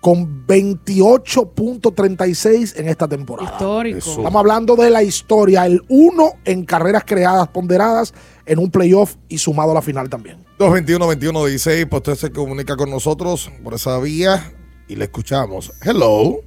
[0.00, 3.52] con 28.36 en esta temporada.
[3.52, 3.98] Histórico.
[3.98, 8.14] Estamos hablando de la historia, el uno en carreras creadas ponderadas
[8.46, 10.42] en un playoff y sumado a la final también.
[10.58, 14.54] 221-21-16, pues usted se comunica con nosotros por esa vía
[14.90, 15.72] y le escuchamos.
[15.82, 16.40] Hello.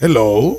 [0.00, 0.56] Hello.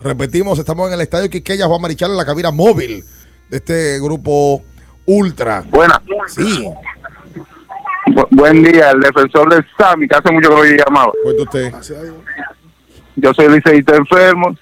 [0.00, 3.04] Repetimos, estamos en el estadio Quiqueya Juan Marichal en la cabina móvil
[3.50, 4.62] de este grupo
[5.06, 5.62] Ultra.
[5.68, 6.00] Buena.
[6.26, 6.68] Sí.
[8.06, 11.12] Bu- buen día, el defensor del Sami, que hace mucho que lo.
[11.22, 11.72] Cuenta usted.
[13.16, 14.56] Yo soy liceísta enfermo.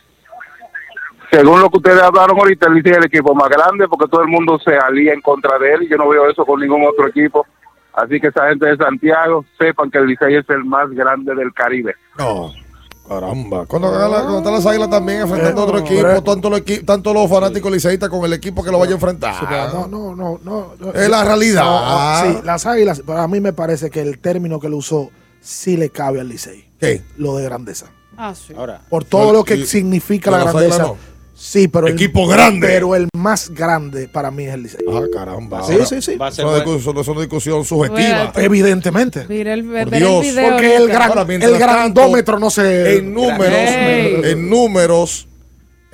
[1.30, 4.22] Según lo que ustedes hablaron ahorita, el Licey es el equipo más grande porque todo
[4.22, 6.84] el mundo se alía en contra de él y yo no veo eso con ningún
[6.84, 7.46] otro equipo.
[7.94, 11.52] Así que esa gente de Santiago sepan que el Licey es el más grande del
[11.52, 11.94] Caribe.
[12.18, 12.52] No.
[13.06, 13.66] Caramba.
[13.66, 13.88] Cuando,
[14.38, 17.70] están las águilas también enfrentando a otro no, equipo, tanto los, equi- tanto los fanáticos
[17.70, 19.34] liceístas con el equipo que lo vaya a enfrentar.
[19.72, 20.92] No, no, no, no.
[20.94, 21.62] Es la realidad.
[22.24, 25.76] No, sí, las águilas, para mí me parece que el término que él usó sí
[25.76, 26.66] le cabe al Licey.
[26.80, 27.02] ¿Qué?
[27.18, 27.86] Lo de grandeza.
[28.16, 28.54] Ah, sí.
[28.56, 30.94] Ahora, Por todo lo que significa la grandeza.
[31.46, 32.66] Sí, pero Equipo el, grande.
[32.66, 34.80] Pero el más grande para mí es el Licey.
[34.90, 35.62] Ah, caramba.
[35.62, 36.16] Sí, sí, sí.
[36.16, 36.72] va a Es ser una, bueno.
[36.72, 38.32] discusión, es una discusión subjetiva.
[38.36, 39.26] Evidentemente.
[39.28, 40.22] Mira el, el Dios.
[40.22, 40.48] video.
[40.52, 42.96] Porque el, gran, Ahora, el grandómetro no se.
[42.96, 44.20] En números, Ey.
[44.24, 45.28] en números,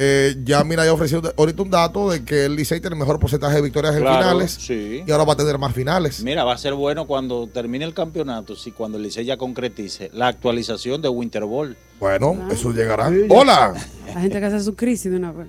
[0.02, 3.20] eh, ya mira, yo ofrecí ahorita un dato de que el Licey tiene el mejor
[3.20, 5.02] porcentaje de victorias en finales sí.
[5.06, 6.22] y ahora va a tener más finales.
[6.24, 10.10] Mira, va a ser bueno cuando termine el campeonato, si cuando el Licey ya concretice
[10.14, 11.76] la actualización de Winter Ball.
[11.98, 12.48] Bueno, Ah.
[12.50, 13.10] eso llegará.
[13.28, 13.74] Hola.
[14.14, 15.48] La gente que hace su crisis de una vez.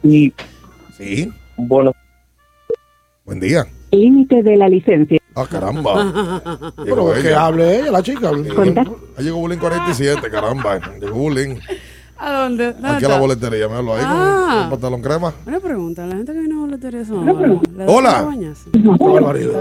[0.97, 1.31] Sí.
[1.55, 1.93] Bueno.
[3.23, 3.65] Buen día.
[3.91, 5.17] Límite de la licencia.
[5.33, 6.73] Ah, caramba.
[6.83, 7.45] Llegó Pero que ella.
[7.45, 8.29] hable ella, la chica.
[8.29, 10.79] Ahí llegó Bullying 47, caramba.
[10.99, 11.55] Llegó Bullying.
[12.23, 12.73] ¿A dónde?
[12.73, 14.61] ¿Dónde Aquí a la boletería, me hablo ahí con Ah.
[14.65, 15.33] un pantalón crema.
[15.45, 18.21] Una pregunta, la gente que viene a boletería son ahora, ¿le da Hola.
[18.99, 19.59] barbaridad.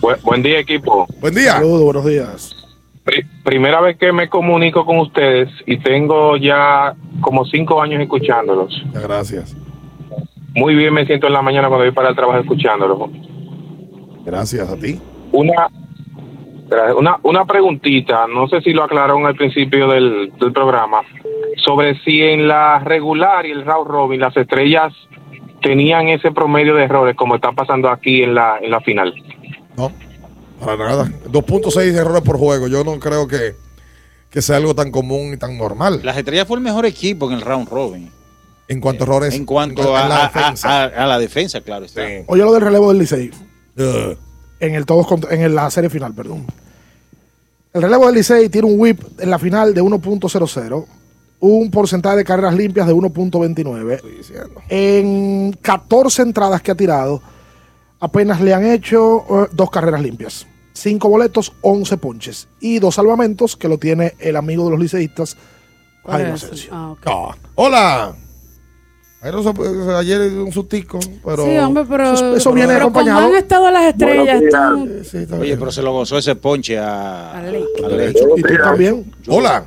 [0.00, 1.06] Buen, buen día, equipo.
[1.20, 1.52] Buen día.
[1.54, 2.54] Saludos, buenos días.
[3.04, 8.72] Pri- primera vez que me comunico con ustedes y tengo ya como cinco años escuchándolos.
[8.86, 9.56] Muchas gracias.
[10.54, 13.10] Muy bien me siento en la mañana cuando voy para el trabajo escuchándolos.
[14.24, 15.00] Gracias a ti.
[15.32, 15.68] Una,
[16.96, 21.00] una, una preguntita, no sé si lo aclararon al principio del, del programa,
[21.64, 24.92] sobre si en la regular y el round robin las estrellas
[25.62, 29.14] tenían ese promedio de errores como está pasando aquí en la, en la final.
[29.76, 29.90] No,
[30.64, 31.04] para nada.
[31.26, 32.68] 2.6 errores por juego.
[32.68, 33.54] Yo no creo que,
[34.30, 36.00] que sea algo tan común y tan normal.
[36.04, 38.10] Las estrellas fue el mejor equipo en el round robin.
[38.68, 39.34] En cuanto a errores.
[39.34, 40.82] En cuanto en a, la a- defensa.
[40.84, 42.02] a- a la defensa, claro está.
[42.26, 43.30] Oye lo del relevo del Licey.
[43.78, 44.16] Eh,
[44.60, 46.44] En el todos contra- en la serie final, perdón.
[47.72, 50.86] El relevo del Licey tiene un whip en la final de 1.00,
[51.40, 53.94] un porcentaje de carreras limpias de 1.29.
[53.96, 54.60] estoy diciendo.
[54.68, 57.22] En 14 entradas que ha tirado,
[58.00, 60.46] apenas le han hecho eh, dos carreras limpias.
[60.72, 62.48] Cinco boletos, 11 ponches.
[62.60, 65.36] Y dos salvamentos que lo tiene el amigo de los liceístas,
[66.02, 66.32] ¿Cuál Jaime?
[66.34, 66.70] Asensio.
[66.72, 66.94] Ah.
[67.06, 68.14] Ah, Hola.
[69.20, 71.44] Ayer un sustico, pero.
[71.44, 72.12] sí, hombre, pero.
[72.12, 73.20] eso- eso viene pero acompañado.
[73.22, 74.42] Como han estado las estrellas,
[75.02, 77.64] Sí, Oye, pero se lo gozó ese ponche a, A Ley.
[77.84, 78.14] a Ley.
[78.36, 79.12] Y tú también.
[79.28, 79.64] Hola.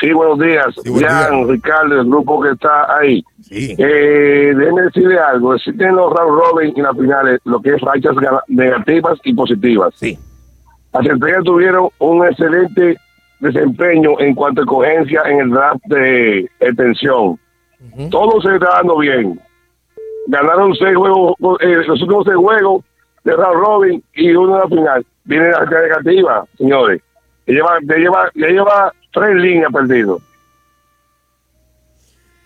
[0.00, 0.66] Sí, buenos días.
[0.82, 1.52] Sí, buen Jan, día.
[1.52, 3.22] Ricardo, el grupo que está ahí.
[3.42, 3.74] Sí.
[3.76, 5.54] Eh, déjeme decirle algo.
[5.54, 8.14] Existen los round robin y las finales, lo que es rachas
[8.46, 9.92] negativas y positivas.
[9.96, 10.16] Sí.
[10.94, 12.96] Las estrellas tuvieron un excelente
[13.40, 17.38] desempeño en cuanto a cogencia en el draft de extensión.
[18.10, 19.40] Todo se está dando bien.
[20.26, 22.84] Ganaron seis juegos, eh, los últimos seis juegos
[23.24, 25.06] de round robin y uno en la final.
[25.24, 27.00] Viene la racha negativa, señores.
[27.46, 30.20] Ya lleva, ya lleva, ya lleva tres líneas perdidos.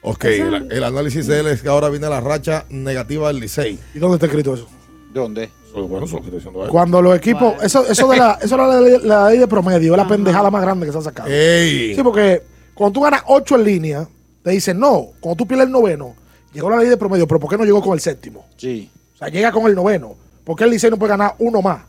[0.04, 3.78] Ok, el, el análisis de él es que ahora viene la racha negativa del Licey.
[3.94, 4.68] ¿Y dónde está escrito eso?
[5.12, 5.48] ¿Dónde?
[5.74, 6.20] Bueno, eso
[6.52, 6.68] lo.
[6.68, 9.92] Cuando los equipos, eso, eso de la, eso era la, ley- la ley de promedio,
[9.92, 11.28] es la pendejada más grande que se ha sacado.
[11.30, 11.94] Ey.
[11.94, 12.42] Sí, porque
[12.74, 14.06] cuando tú ganas 8 en línea,
[14.42, 15.08] te dicen no.
[15.20, 16.14] Cuando tú pierdes el noveno,
[16.52, 18.46] llegó la ley de promedio, pero ¿por qué no llegó con el séptimo?
[18.56, 18.90] Sí.
[19.14, 20.14] O sea, llega con el noveno.
[20.44, 21.82] ¿Por qué el Licey no puede ganar uno más?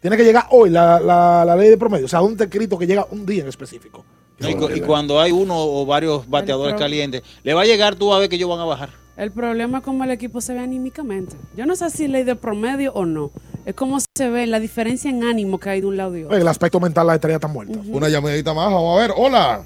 [0.00, 2.06] Tiene que llegar hoy la, la, la ley de promedio.
[2.06, 4.04] O sea, ¿dónde está escrito que llega un día en específico?
[4.40, 7.96] Y, cu- y cuando hay uno o varios bateadores pro- calientes, le va a llegar
[7.96, 8.90] tú a ver que ellos van a bajar.
[9.16, 11.34] El problema es cómo el equipo se ve anímicamente.
[11.56, 13.32] Yo no sé si ley de promedio o no.
[13.66, 16.34] Es cómo se ve la diferencia en ánimo que hay de un lado y otro.
[16.34, 17.80] Oye, el aspecto mental, la estrella está muerta.
[17.88, 19.12] Una llamadita más, vamos a ver.
[19.16, 19.64] Hola.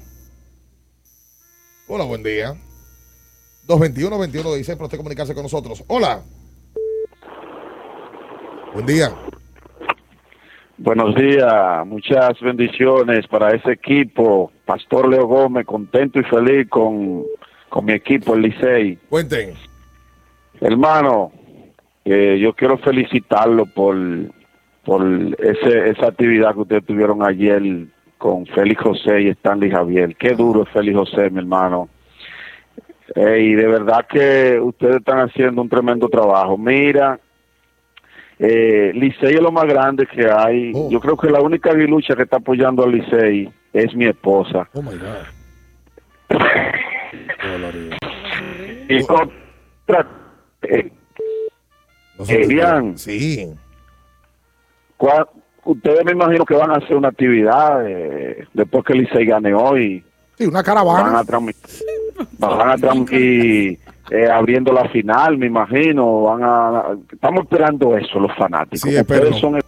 [1.85, 2.53] Hola, buen día.
[3.67, 5.83] 221-21 dice para usted comunicarse con nosotros.
[5.87, 6.21] Hola.
[8.73, 9.11] Buen día.
[10.77, 14.51] Buenos días, muchas bendiciones para ese equipo.
[14.65, 17.25] Pastor Leo Gómez, contento y feliz con,
[17.69, 18.95] con mi equipo, el Licey.
[19.09, 19.53] Cuenten.
[20.61, 21.31] Hermano,
[22.05, 23.95] eh, yo quiero felicitarlo por,
[24.85, 25.05] por
[25.39, 27.61] ese, esa actividad que ustedes tuvieron ayer
[28.23, 30.15] con Félix José y Stanley Javier.
[30.15, 31.89] Qué duro es Félix José, mi hermano.
[33.15, 36.57] Eh, y de verdad que ustedes están haciendo un tremendo trabajo.
[36.57, 37.19] Mira,
[38.39, 40.71] eh, Licey es lo más grande que hay.
[40.89, 44.69] Yo creo que la única lucha que está apoyando al Licey es mi esposa.
[44.73, 46.39] Oh my God.
[48.87, 50.07] Y otra,
[50.61, 50.89] eh,
[52.29, 53.53] eh, Sí.
[54.95, 55.27] ¿cuál-
[55.65, 60.03] ustedes me imagino que van a hacer una actividad eh, después que Licey gane hoy.
[60.37, 61.19] Sí, una Van caravana.
[61.19, 61.63] a transmitir,
[62.39, 66.21] van a transmitir eh, abriendo la final, me imagino.
[66.23, 68.89] Van a, estamos esperando eso, los fanáticos.
[68.89, 68.99] Sí.
[68.99, 69.59] Ustedes son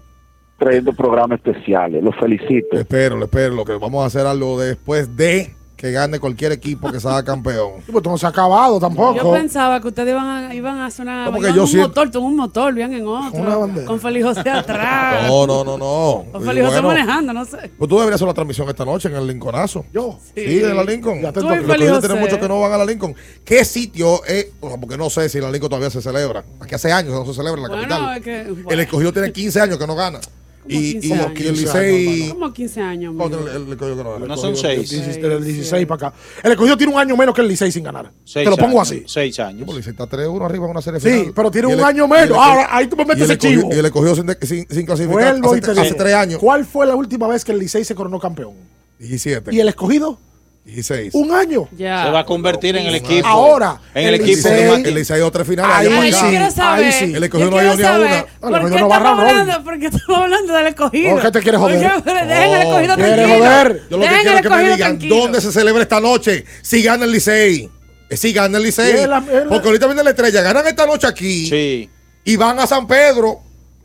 [0.58, 2.04] trayendo programas especiales.
[2.04, 2.78] Los felicito.
[2.78, 5.54] Espero, espero, lo que vamos a hacer algo después de
[5.86, 7.74] que gane cualquier equipo que salga campeón.
[7.92, 9.16] Pues no se ha acabado tampoco.
[9.18, 11.88] Yo pensaba que ustedes iban a, iban a sonar ¿Cómo que iban yo un siento?
[11.90, 15.28] motor, tú un motor, bien en otro, con Félix José atrás.
[15.28, 16.26] No, no, no, no.
[16.32, 17.72] Con Y Félix José bueno, manejando, no sé.
[17.78, 19.86] Pues tú deberías hacer la transmisión esta noche en el Lincolnazo.
[19.94, 20.18] Yo.
[20.34, 21.22] Sí, de la Lincoln.
[21.22, 22.14] Ya te Feliz tienen José.
[22.16, 23.16] muchos que no van a la Lincoln.
[23.44, 24.48] ¿Qué sitio es?
[24.60, 26.44] porque no sé si la Lincoln todavía se celebra.
[26.60, 28.18] Aquí hace años que no se celebra en la Bueno, capital.
[28.18, 30.20] es que, El escogido tiene 15 años que no gana.
[30.68, 31.32] Y, 15 y, años?
[31.40, 32.30] y el Licey.
[32.30, 33.14] como 15 años.
[33.16, 33.50] ¿Cuánto mijo.
[33.52, 34.20] el- el escogido que no?
[34.20, 34.90] No son seis.
[35.22, 36.18] Del 16 para acá.
[36.44, 38.12] El escogido tiene un año menos que el Licey sin ganar.
[38.24, 39.04] Seis Te lo pongo años, así.
[39.06, 39.70] Seis años.
[39.70, 41.34] El Licey está 3-1 arriba en una serie Sí, final.
[41.36, 42.38] pero tiene Y el- un año y el menos.
[42.38, 43.70] Ahora, ahí tú me metes y el ese chivo.
[43.74, 46.40] Y el escogido sin, sin, sin clasificar Vuelvo y hace, te hace digo, tres años.
[46.40, 48.54] ¿Cuál fue la última vez que el Licey se coronó campeón?
[49.00, 49.54] 17.
[49.54, 50.18] ¿Y el escogido?
[50.66, 51.14] 16.
[51.14, 51.70] Un año.
[51.78, 53.28] Se va a convertir en el equipo.
[53.28, 54.48] Ahora, en el, el equipo.
[54.50, 55.76] El Licey dio tres finales.
[55.92, 56.26] Ahí sí,
[56.60, 57.14] ahí.
[57.14, 58.26] El escogido no ha ido ni a una.
[58.40, 59.64] ¿Por qué no va a estamos hablando?
[59.64, 61.12] Porque estamos hablando del escogido.
[61.12, 61.78] ¿Por qué te quieres joder?
[61.78, 63.38] Oye, pero dejen el No, escogido ¿quieres tranquilo.
[63.46, 63.82] joder?
[63.90, 66.46] Yo lo que quiero es que me digan dónde se celebra esta noche.
[66.64, 67.70] Si gana el Licey.
[68.10, 69.08] Eh, Si gana el Licey.
[69.48, 70.42] Porque ahorita viene la estrella.
[70.42, 71.48] Ganan esta noche aquí.
[71.48, 71.90] Sí.
[72.24, 73.40] Y van a San Pedro.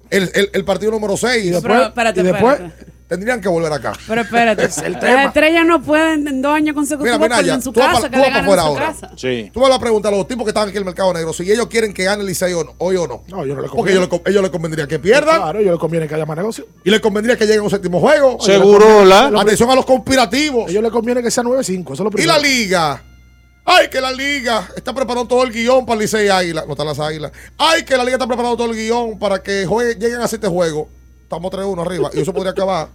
[0.08, 1.44] El, el, el partido número 6.
[1.44, 2.89] Y Pero, espérate, y después espérate.
[3.10, 3.92] Tendrían que volver acá.
[4.08, 5.24] Pero espérate, el las tema.
[5.24, 8.16] estrellas no pueden en dos años consecutivos mira, en su Tú vas casa, pa- que
[8.16, 8.86] tú le vas para afuera su ahora.
[8.86, 9.10] casa.
[9.16, 9.50] Sí.
[9.52, 11.42] Tú vas a preguntar a los tipos que están aquí en el mercado negro si
[11.50, 13.22] ellos quieren que gane el Licey o no- hoy o no.
[13.28, 13.90] No, yo no le Porque conviene.
[13.98, 16.36] ellos le, con- ellos le convendría que pierdan Claro, yo le conviene que haya más
[16.38, 16.66] negocio.
[16.84, 18.38] y le convendría que lleguen a un séptimo juego.
[18.40, 19.26] Seguro, la.
[19.40, 20.68] Atención a los conspirativos.
[20.68, 21.92] A ellos le conviene que sea 9-5.
[21.92, 22.32] Eso es lo Y primero.
[22.34, 23.02] la liga.
[23.64, 26.64] Ay, que la liga está preparando todo el guion para el Licey Águila.
[26.66, 27.32] No están las águilas.
[27.58, 30.46] Ay, que la liga está preparando todo el guion para que juegue- lleguen a siete
[30.48, 30.86] juegos.
[31.22, 32.10] Estamos 3-1 arriba.
[32.14, 32.88] Y eso podría acabar.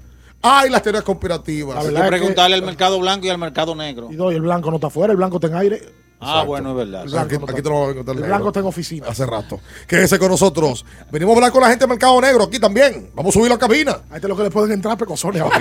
[0.47, 1.75] Ay, las teorías conspirativas.
[1.75, 4.09] La Hay verdad que es que- preguntarle al mercado blanco y al mercado negro.
[4.11, 5.81] Y no, y el blanco no está afuera, el blanco está en aire.
[6.27, 7.03] Ah, bueno, es verdad.
[7.03, 8.35] El blanco Aquí, no aquí está- te lo voy a encontrar El negro.
[8.35, 9.07] blanco está en oficina.
[9.09, 9.59] Hace rato.
[9.85, 10.85] Quédese con nosotros.
[11.11, 13.11] Venimos a hablar con la gente del mercado negro aquí también.
[13.13, 13.99] Vamos a subirlo a cabina.
[14.09, 15.59] Ahí te lo que le pueden entrar pecosones ahora.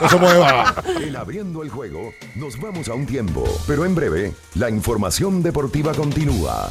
[0.00, 0.74] No se mueva.
[1.00, 5.92] En abriendo el juego, nos vamos a un tiempo, pero en breve, la información deportiva
[5.94, 6.70] continúa.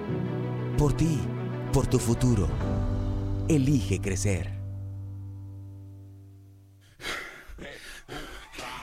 [0.77, 1.19] Por ti,
[1.71, 2.49] por tu futuro.
[3.47, 4.51] Elige crecer.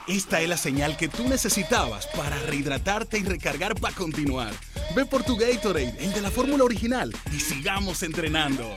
[0.07, 4.51] Esta es la señal que tú necesitabas para rehidratarte y recargar para continuar.
[4.95, 8.73] Ve por tu Gatorade, el de la fórmula original, y sigamos entrenando.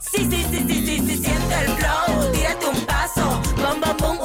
[0.00, 4.18] Sí, sí, sí, sí, sí, sí, siente el flow, tírate un paso, bom, bom, bom,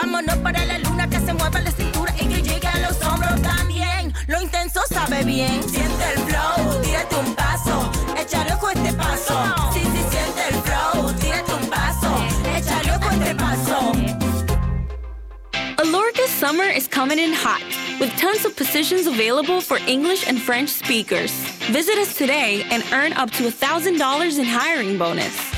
[0.00, 3.42] Vámonos para la luna que se mueva la cintura y que llegue a los hombros
[3.42, 4.14] también.
[4.28, 9.34] Lo intenso sabe bien, siente el flow, tírate un paso, échale ojo este paso.
[9.72, 12.10] Sí, sí, siente el flow, tírate un paso,
[12.56, 13.92] échale ojo este paso.
[15.78, 17.62] Alorca's summer is coming in hot,
[17.98, 21.32] with tons of positions available for English and French speakers.
[21.72, 25.57] Visit us today and earn up to $1,000 in hiring bonus.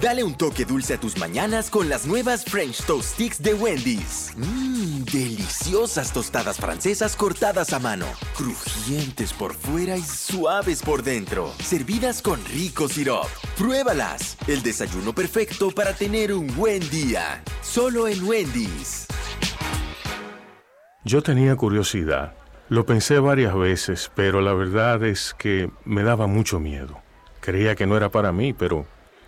[0.00, 4.30] Dale un toque dulce a tus mañanas con las nuevas French Toast Sticks de Wendy's.
[4.36, 8.04] Mmm, deliciosas tostadas francesas cortadas a mano,
[8.36, 13.26] crujientes por fuera y suaves por dentro, servidas con rico sirop.
[13.56, 17.42] Pruébalas, el desayuno perfecto para tener un buen día.
[17.62, 19.06] Solo en Wendy's.
[21.04, 22.34] Yo tenía curiosidad.
[22.68, 27.00] Lo pensé varias veces, pero la verdad es que me daba mucho miedo.
[27.40, 28.86] Creía que no era para mí, pero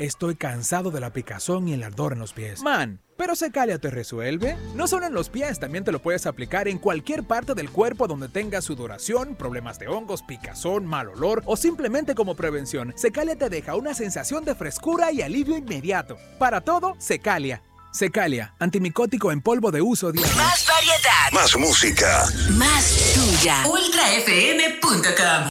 [0.00, 2.62] estoy cansado de la picazón y el ardor en los pies.
[2.62, 4.56] Man, pero Secalia te resuelve.
[4.74, 8.08] No solo en los pies, también te lo puedes aplicar en cualquier parte del cuerpo
[8.08, 12.94] donde tengas sudoración, problemas de hongos, picazón, mal olor o simplemente como prevención.
[12.96, 16.16] Secalia te deja una sensación de frescura y alivio inmediato.
[16.38, 17.62] Para todo, Secalia.
[17.92, 20.34] Secalia, antimicótico en polvo de uso diario.
[20.36, 21.32] Más variedad.
[21.32, 22.24] Más música.
[22.52, 23.64] Más tuya.
[23.66, 25.50] UltraFM.com.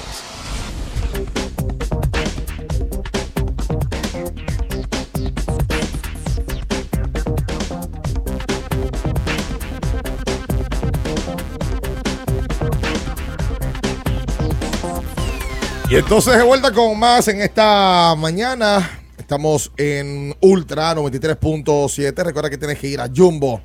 [15.91, 19.01] Y entonces de vuelta con más en esta mañana.
[19.17, 22.23] Estamos en Ultra 93.7.
[22.23, 23.59] Recuerda que tienes que ir a Jumbo.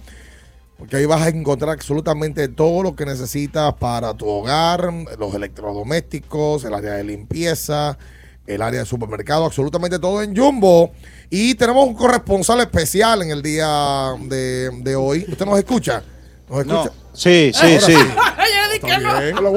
[0.77, 6.65] Porque ahí vas a encontrar absolutamente todo lo que necesitas para tu hogar, los electrodomésticos,
[6.65, 7.97] el área de limpieza,
[8.45, 10.91] el área de supermercado, absolutamente todo en Jumbo.
[11.31, 15.25] Y tenemos un corresponsal especial en el día de, de hoy.
[15.29, 16.03] ¿Usted nos escucha?
[16.51, 16.83] ¿Nos No.
[16.83, 16.95] escucha?
[17.15, 17.95] Sí, sí, Ahora sí.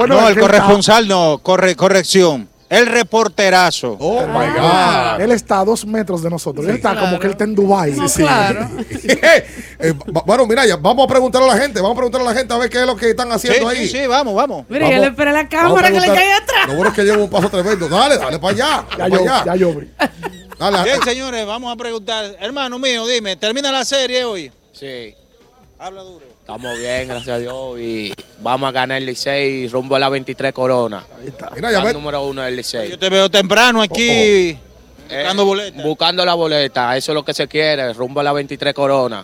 [0.08, 2.48] No, el corresponsal no, corre, corrección.
[2.70, 3.98] El reporterazo.
[4.00, 6.68] Oh my Él está a dos metros de nosotros.
[6.68, 7.94] él está como que él está en Dubái.
[9.82, 11.80] Eh, va- bueno, mira, ya vamos a preguntar a la gente.
[11.80, 13.76] Vamos a preguntar a la gente a ver qué es lo que están haciendo Sí,
[13.78, 13.88] ahí.
[13.88, 14.66] sí, sí, vamos, vamos.
[14.68, 16.68] Mira, y él espera la cámara que le caiga atrás.
[16.68, 17.88] Lo bueno es que lleva un paso tremendo.
[17.88, 18.86] Dale, dale para allá.
[18.98, 19.44] Ya yo, allá.
[19.46, 19.74] ya yo.
[20.60, 22.36] Dale, Bien, señores, vamos a preguntar.
[22.42, 24.52] Hermano mío, dime, ¿termina la serie hoy?
[24.74, 25.16] Sí.
[25.80, 26.26] Habla duro.
[26.50, 27.80] Estamos bien, gracias a Dios.
[27.80, 31.06] Y vamos a ganar el Licey rumbo a la 23 corona.
[31.54, 31.94] Mira, ya Al ves.
[31.94, 32.90] número uno del Licey.
[32.90, 34.58] Yo te veo temprano aquí
[35.08, 35.84] buscando boletas.
[35.84, 39.24] Buscando la boleta, eso es lo que se quiere, rumbo a la 23 corona.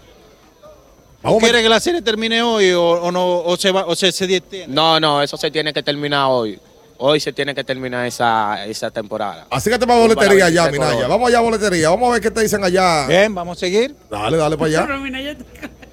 [1.24, 4.12] ¿Tú quieres que la serie termine hoy o, o no o se va o se,
[4.12, 4.44] se?
[4.68, 6.60] No, no, eso se tiene que terminar hoy.
[6.98, 9.48] Hoy se tiene que terminar esa, esa temporada.
[9.50, 11.08] Así que te va boletería allá, 23 Minaya.
[11.08, 11.90] Vamos allá a boletería.
[11.90, 13.08] Vamos a ver qué te dicen allá.
[13.08, 13.96] Bien, vamos a seguir.
[14.12, 14.88] Dale, dale para allá.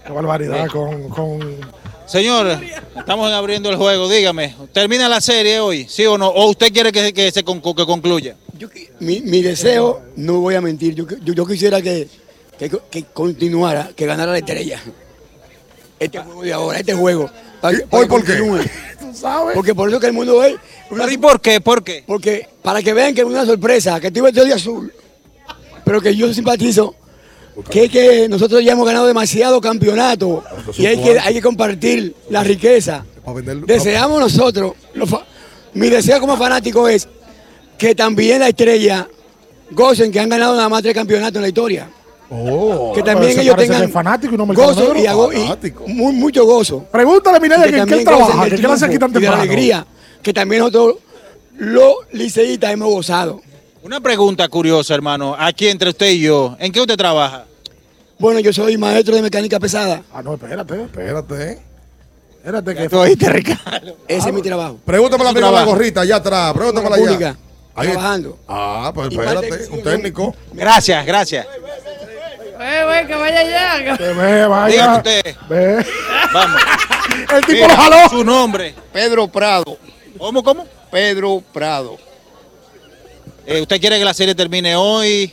[0.07, 1.41] Qué barbaridad con, con
[2.07, 2.59] Señor,
[2.97, 4.09] estamos abriendo el juego.
[4.09, 5.87] Dígame, ¿termina la serie hoy?
[5.89, 6.29] ¿Sí o no?
[6.29, 8.37] ¿O usted quiere que, que se conclu- que concluya?
[9.01, 12.09] Mi, mi deseo, no voy a mentir, yo, yo, yo quisiera que,
[12.59, 14.81] que, que continuara, que ganara la estrella.
[15.99, 17.31] Este juego de ahora, este juego.
[17.61, 18.35] Para que- para que por qué?
[19.01, 19.55] ¿Tú sabes?
[19.55, 20.57] Porque por eso que el mundo ve.
[20.91, 21.61] una- ¿Y por qué?
[21.61, 22.03] ¿Por qué?
[22.07, 24.93] Porque para que vean que es una sorpresa, que estoy vestido de azul,
[25.85, 26.95] pero que yo simpatizo,
[27.71, 30.43] que, es que nosotros ya hemos ganado demasiado campeonato
[30.77, 33.05] y hay que, hay que compartir la riqueza.
[33.67, 34.73] Deseamos nosotros,
[35.75, 37.09] mi deseo como fanático es
[37.79, 39.09] que también la estrella
[39.71, 41.91] gocen que han ganado nada más tres campeonatos en la historia.
[42.35, 46.47] Oh, que también ellos que tengan fanático y no gozo y, hago- y mu- mucho
[46.47, 46.87] gozo.
[46.91, 49.13] Pregúntale, Minaya, Y que en qué también él trabaja, que qué le hace aquí tan
[49.13, 49.43] triunfo y de la temprano.
[49.43, 49.87] alegría
[50.23, 50.97] que también nosotros
[51.59, 53.43] los liceístas hemos gozado.
[53.83, 55.35] Una pregunta curiosa, hermano.
[55.39, 57.45] Aquí entre usted y yo, ¿en qué usted trabaja?
[58.19, 60.03] Bueno, yo soy maestro de mecánica pesada.
[60.13, 60.83] Ah, no, espérate.
[60.83, 61.59] Espérate.
[62.39, 62.97] Espérate que.
[62.97, 63.97] oíste, Ricardo.
[64.07, 64.79] Ese es mi trabajo.
[64.85, 66.53] Pregúntame la primera gorrita, allá atrás.
[66.53, 67.17] Pregúntamela En la allá.
[67.35, 67.37] pública,
[67.75, 67.89] Ahí.
[67.89, 68.39] trabajando.
[68.47, 70.35] Ah, pues espérate, un técnico.
[70.53, 71.47] Gracias, gracias.
[72.65, 73.97] Eh, güey, que vaya allá.
[73.97, 74.73] Que ve, vaya.
[74.73, 75.37] Dígame usted.
[75.49, 75.87] Ve.
[76.33, 76.63] Vamos.
[77.35, 78.09] El tipo Mira, lo jaló.
[78.09, 78.75] Su nombre.
[78.93, 79.77] Pedro Prado.
[80.17, 80.65] ¿Cómo, cómo?
[80.93, 81.99] Pedro Prado.
[83.47, 85.33] Eh, ¿Usted quiere que la serie termine hoy?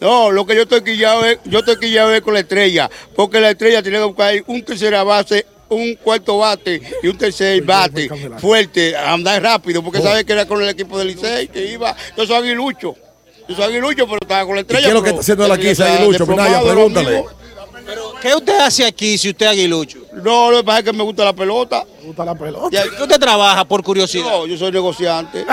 [0.00, 3.40] No, lo que yo estoy quillado es, yo estoy quillado es con la estrella, porque
[3.40, 8.08] la estrella tiene que buscar un tercera base, un cuarto bate y un tercer bate
[8.38, 12.26] fuerte, andar rápido, porque sabe que era con el equipo del Licey, que iba, yo
[12.26, 12.94] soy aguilucho,
[13.48, 14.82] yo soy aguilucho, pero estaba con la ¿Y estrella.
[14.82, 16.48] qué es lo que está haciendo ese está aguilucho, Minaya?
[16.50, 17.24] desplomado, Pregúntale.
[18.20, 19.98] ¿Qué usted hace aquí si usted es aguilucho?
[20.14, 21.84] No, lo que pasa es que me gusta la pelota.
[22.00, 22.82] Me gusta la pelota.
[22.96, 24.24] ¿Qué usted trabaja por curiosidad?
[24.30, 25.44] No, yo soy negociante.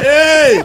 [0.00, 0.62] ¡Ey!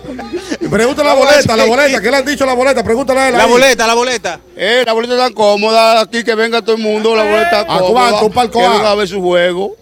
[0.69, 2.01] Pregúntale la boleta, la boleta.
[2.01, 2.83] ¿Qué le han dicho la boleta?
[2.83, 3.37] Pregúntale a él.
[3.37, 3.49] La ahí.
[3.49, 4.39] boleta, la boleta.
[4.55, 7.89] Eh, la boleta tan cómoda, aquí que venga todo el mundo, la boleta ¿A cómoda.
[7.91, 8.25] cuánto?
[8.27, 8.69] ¿Un palco Que A?
[8.69, 9.75] venga a ver su juego.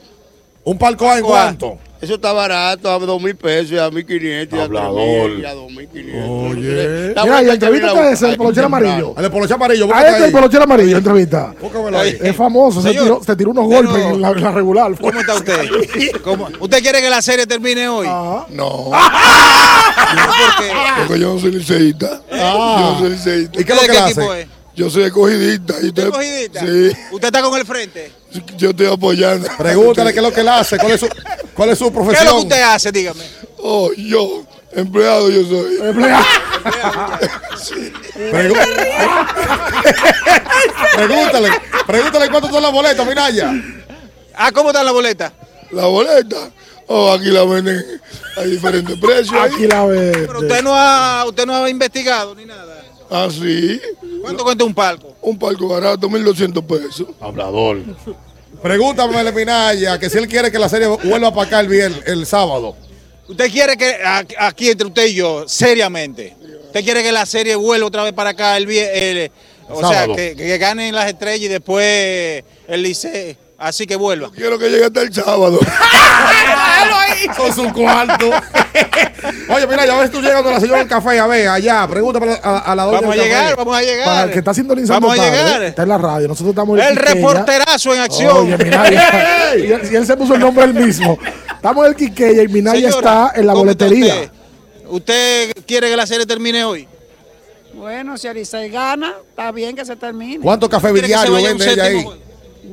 [0.64, 1.78] ¿Un palco A en cuánto?
[2.02, 6.58] Eso está barato, a dos mil pesos, a mil quinientos, a dos mil quinientos.
[6.58, 7.14] Oye.
[7.14, 9.14] La Mira, y entrevístate a ese, el polochero amarillo.
[9.16, 11.54] El de poloche amarillo, A este, el polochero amarillo, entrevista.
[12.22, 14.98] Es famoso, se tiró, se tiró unos golpes en la, regular.
[15.00, 15.70] ¿Cómo está usted?
[16.24, 16.50] ¿Cómo?
[16.60, 18.08] ¿Usted quiere que la serie termine hoy?
[18.10, 18.48] Ah.
[18.50, 20.72] No, ¿Por qué?
[21.08, 22.22] porque yo no soy liceísta.
[22.32, 22.78] Ah.
[22.80, 23.62] Yo no soy liceísta.
[23.62, 24.42] ¿Y qué es lo ¿De que hace?
[24.42, 24.48] es?
[24.74, 25.76] Yo soy escogidista.
[25.82, 26.60] Y ¿Usted usted- es cogidista?
[26.62, 28.12] Sí, ¿Usted está con el frente?
[28.58, 29.48] yo estoy apoyando.
[29.58, 30.78] Pregúntale qué es lo que él hace.
[30.78, 31.08] ¿Cuál es su,
[31.62, 32.36] cuál es su ¿Qué es lo profesión?
[32.38, 32.92] que usted hace?
[32.92, 33.24] Dígame.
[33.60, 35.78] Oh, yo, empleado yo soy.
[38.32, 38.56] Pregu-
[40.96, 41.50] pregúntale.
[41.86, 43.54] Pregúntale cuánto son las boletas, Minaya.
[44.34, 45.32] Ah, ¿cómo está la boleta?
[45.72, 46.50] La boleta,
[46.88, 47.84] oh, aquí la venden
[48.38, 49.34] a diferentes precios.
[49.34, 49.52] ahí.
[49.54, 50.12] Aquí la ve.
[50.28, 52.82] Pero usted no ha, usted no ha investigado ni nada.
[53.12, 53.80] Ah, sí.
[54.22, 55.16] ¿Cuánto cuesta un palco?
[55.22, 57.08] Un palco barato, 1.200 pesos.
[57.20, 57.78] Hablador.
[58.62, 62.26] Pregúntame, Minaya, que si él quiere que la serie vuelva para acá el viernes, el
[62.26, 62.76] sábado.
[63.28, 66.36] ¿Usted quiere que a- aquí entre usted y yo, seriamente,
[66.66, 69.32] usted quiere que la serie vuelva otra vez para acá el viernes?
[69.70, 74.32] O sea, que, que ganen las estrellas y después el Licey, así que vuelva.
[74.36, 75.60] Quiero que llegue hasta el sábado.
[77.38, 78.30] Con su cuarto.
[79.50, 82.38] Oye, mira, ya ves tú llegando a la señora del café, a ver, allá, pregúntame
[82.42, 83.56] a, a la doña Vamos a llegar, café.
[83.56, 84.06] vamos a llegar.
[84.06, 85.64] Para el que está sintonizando Vamos a tarde, llegar.
[85.64, 86.28] está en la radio.
[86.28, 87.14] Nosotros estamos en El Quiqueya.
[87.16, 88.38] reporterazo en acción.
[88.38, 89.56] Oye, Minaya.
[89.58, 91.18] y, él, y él se puso el nombre él mismo.
[91.56, 94.16] Estamos en el Quiqueya y Minaya Señora, está en la ¿cómo está boletería.
[94.16, 94.32] Usted?
[94.90, 96.88] ¿Usted quiere que la serie termine hoy?
[97.74, 100.40] Bueno, si Alicey gana, está bien que se termine.
[100.40, 101.92] ¿Cuántos cafés ¿Quiere que se diarios vaya un vende ella ahí?
[101.94, 102.24] séptimo juego?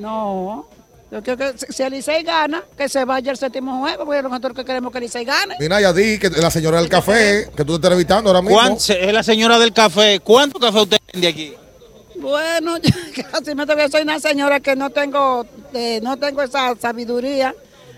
[0.01, 0.68] No.
[1.11, 4.55] Yo quiero que si- si Alicey gana, que se vaya el séptimo juego, porque nosotros
[4.55, 5.57] que queremos que Alicey gane.
[5.59, 8.57] Minaya, di que la señora del café, que tú te estás entrevistando ahora mismo.
[8.59, 10.21] ¿Cuán- se- es la señora del café.
[10.21, 11.55] ¿Cuánto café usted vende aquí?
[12.17, 12.91] Bueno, yo
[13.31, 17.55] casi me que soy una señora que no tengo, eh, no tengo esa sabiduría,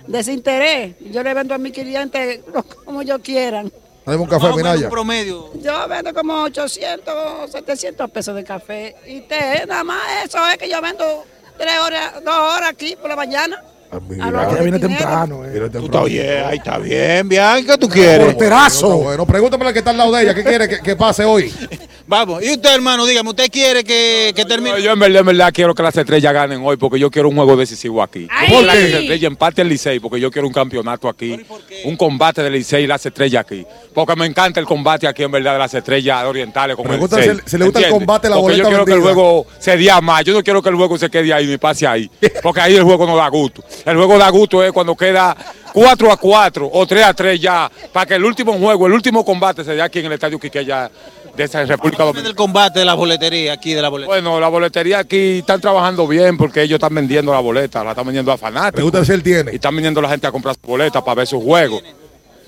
[0.06, 0.94] desinterés.
[1.00, 2.40] Yo le vendo a mis clientes
[2.84, 3.72] como yo quieran.
[4.06, 4.84] Dame un café, Minaya.
[4.86, 5.50] un promedio.
[5.62, 8.96] Yo vendo como 800, 700 pesos de café.
[9.06, 11.24] Y té, nada más eso es que yo vendo
[11.60, 13.62] tres horas, dos horas aquí por la mañana.
[13.92, 15.44] Ah, A los Ella viene temprano.
[15.44, 15.50] eh.
[15.52, 18.26] Mira, Tú estás bien, ahí está bien, Bianca, ¿tú quieres?
[18.26, 18.86] Porterazo.
[18.88, 21.24] Bueno, bueno, pregúntame al que está al lado de ella, ¿qué quiere que, que pase
[21.24, 21.52] hoy?
[22.06, 24.72] Vamos, y usted, hermano, dígame, ¿usted quiere que, que termine?
[24.72, 27.28] No, yo en verdad, en verdad quiero que las estrellas ganen hoy porque yo quiero
[27.28, 28.26] un juego decisivo aquí.
[28.30, 28.48] Ay.
[28.52, 28.88] Ojalá que qué?
[28.90, 31.40] las estrellas empate el Licey porque yo quiero un campeonato aquí.
[31.84, 33.64] Un combate del Licey y las estrellas aquí.
[33.94, 37.36] Porque me encanta el combate aquí en verdad de las estrellas orientales con el Licey.
[37.36, 39.76] si- si le gusta el combate, la Porque yo boleta quiero que el juego se
[39.76, 40.24] dé más.
[40.24, 42.10] Yo no quiero que el juego se quede ahí ni pase ahí.
[42.42, 43.62] Porque ahí el juego no da gusto.
[43.84, 45.36] El juego da gusto es cuando queda
[45.72, 47.70] 4 a 4 o 3 a 3 ya.
[47.92, 50.90] Para que el último juego, el último combate se dé aquí en el Estadio Quiqueya
[51.36, 52.28] de esa República Dominicana.
[52.28, 54.20] del combate de la boletería, aquí de la boletería.
[54.22, 58.04] Bueno, la boletería aquí están trabajando bien porque ellos están vendiendo la boleta, la están
[58.06, 58.74] vendiendo a fanáticos.
[58.74, 59.50] Pregúntale si él Y tiene.
[59.52, 61.82] están viniendo la gente a comprar su boleta para ver sus juegos.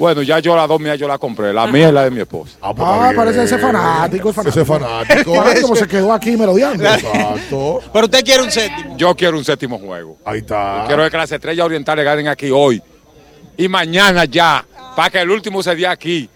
[0.03, 1.53] Bueno, ya yo las dos mías yo las compré.
[1.53, 2.57] La mía y la de mi esposa.
[2.61, 3.47] Ah, pues Ah, parece bien.
[3.47, 4.31] ese fanático.
[4.31, 4.61] Es fanático.
[4.61, 5.43] Ese fanático.
[5.45, 6.83] Ay, como se quedó aquí melodiando.
[6.93, 7.81] Exacto.
[7.93, 8.97] Pero usted quiere un séptimo.
[8.97, 10.17] Yo quiero un séptimo juego.
[10.25, 10.83] Ahí está.
[10.89, 12.83] Quiero que las estrellas orientales ganen aquí hoy
[13.57, 16.29] y mañana ya, para que el último se dé aquí,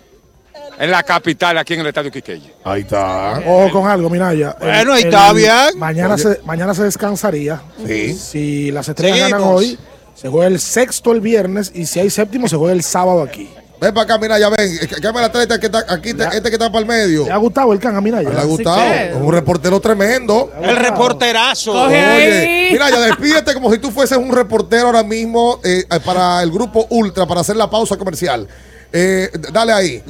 [0.79, 2.51] en la capital, aquí en el Estadio Quiqueya.
[2.63, 3.41] Ahí está.
[3.45, 4.55] Ojo con algo, Minaya.
[4.61, 5.77] Bueno, ahí está bien.
[5.77, 6.23] Mañana Oye.
[6.23, 7.61] se, mañana se descansaría.
[7.85, 8.15] Sí.
[8.15, 9.41] Si las estrellas Seguimos.
[9.41, 9.79] ganan hoy,
[10.17, 13.51] se juega el sexto el viernes y si hay séptimo, se juega el sábado aquí.
[13.79, 14.79] Ven para acá, mira, ya ven.
[15.03, 17.27] Cámara la atleta que está aquí, este que está para el medio.
[17.27, 18.31] ¿Le ha gustado el can a Minaya?
[18.31, 18.83] Le ha gustado.
[18.95, 20.51] Es un reportero tremendo.
[20.63, 21.73] El reporterazo.
[21.73, 26.51] Oye, mira, ya despídete como si tú fueses un reportero ahora mismo eh, para el
[26.51, 28.49] grupo Ultra, para hacer la pausa comercial.
[28.91, 30.03] Eh, dale ahí.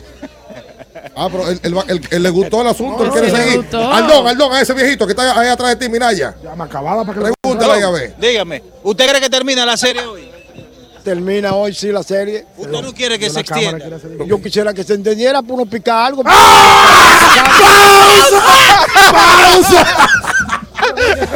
[1.17, 3.67] Ah, pero él, él él- él le gustó el asunto, él No, quiere seguir.
[3.75, 6.35] Aldón, Aldón, a ese viejito que está ahí atrás de ti, Minaya.
[6.43, 8.15] Ya me acabada para que Pregúntale a ver.
[8.19, 10.31] Dígame, ¿usted cree que termina la serie hoy?
[11.05, 12.45] Termina hoy sí la serie.
[12.57, 13.79] ¿Usted no quiere que se extienda?
[14.27, 16.23] Yo quisiera que se entendiera por uno picar algo.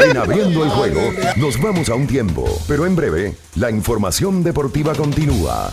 [0.02, 1.00] En abriendo el juego,
[1.36, 5.72] nos vamos a un tiempo, pero en breve, la información deportiva continúa.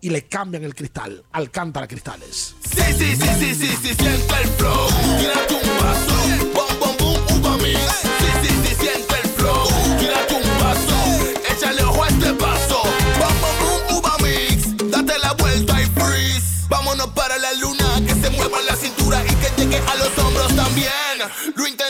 [0.00, 1.24] y le cambian el cristal.
[1.32, 2.54] Alcántara Cristales.
[2.62, 4.88] Sí, sí, sí, sí, sí, sí, siente el flow.
[5.18, 6.14] Tírate un paso.
[6.54, 7.78] Bom, bom, boom, uva mix.
[8.20, 9.68] Sí, sí, sí, siente el flow.
[9.98, 10.96] Tírate un paso.
[11.52, 12.82] Échale ojo a este paso.
[13.18, 14.90] Bom, bom, boom, uva mix.
[14.90, 16.66] Date la vuelta y freeze.
[16.68, 18.00] Vámonos para la luna.
[18.06, 20.90] Que se mueva la cintura y que llegue a los hombros también.
[21.56, 21.89] Lo intenso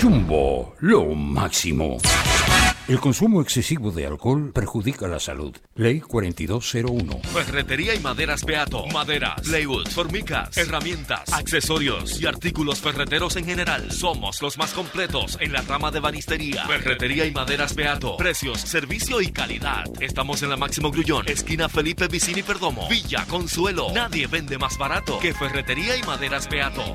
[0.00, 1.98] Jumbo, lo máximo.
[2.88, 5.52] El consumo excesivo de alcohol perjudica la salud.
[5.74, 7.20] Ley 4201.
[7.34, 8.86] Ferretería y maderas Beato.
[8.86, 13.90] Maderas, plywood, formicas, herramientas, accesorios y artículos ferreteros en general.
[13.90, 16.64] Somos los más completos en la rama de banistería.
[16.66, 18.16] Ferretería y maderas Beato.
[18.18, 19.82] Precios, servicio y calidad.
[20.00, 22.88] Estamos en la Máximo Grullón, esquina Felipe Vicini Perdomo.
[22.88, 23.88] Villa Consuelo.
[23.92, 26.94] Nadie vende más barato que Ferretería y maderas Beato.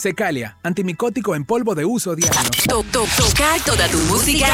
[0.00, 2.40] Secalia, antimicótico en polvo de uso diario.
[2.66, 4.46] To- to- tocar toda tu música.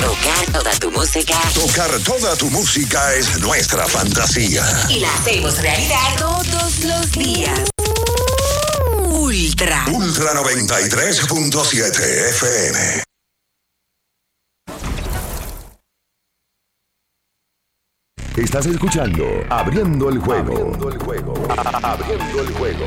[0.00, 1.34] Tocar toda tu música.
[1.54, 4.64] Tocar toda tu música es nuestra fantasía.
[4.88, 7.70] Y la hacemos realidad todos los días.
[8.98, 9.84] Ultra.
[9.92, 13.04] Ultra 93.7 FM.
[18.36, 20.52] Estás escuchando Abriendo el juego.
[20.52, 21.34] Abriendo el juego.
[21.82, 22.86] Abriendo el juego.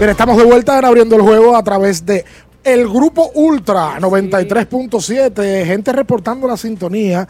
[0.00, 2.24] Bien, estamos de vuelta en abriendo el juego a través de
[2.64, 7.28] El grupo Ultra 93.7, gente reportando la sintonía.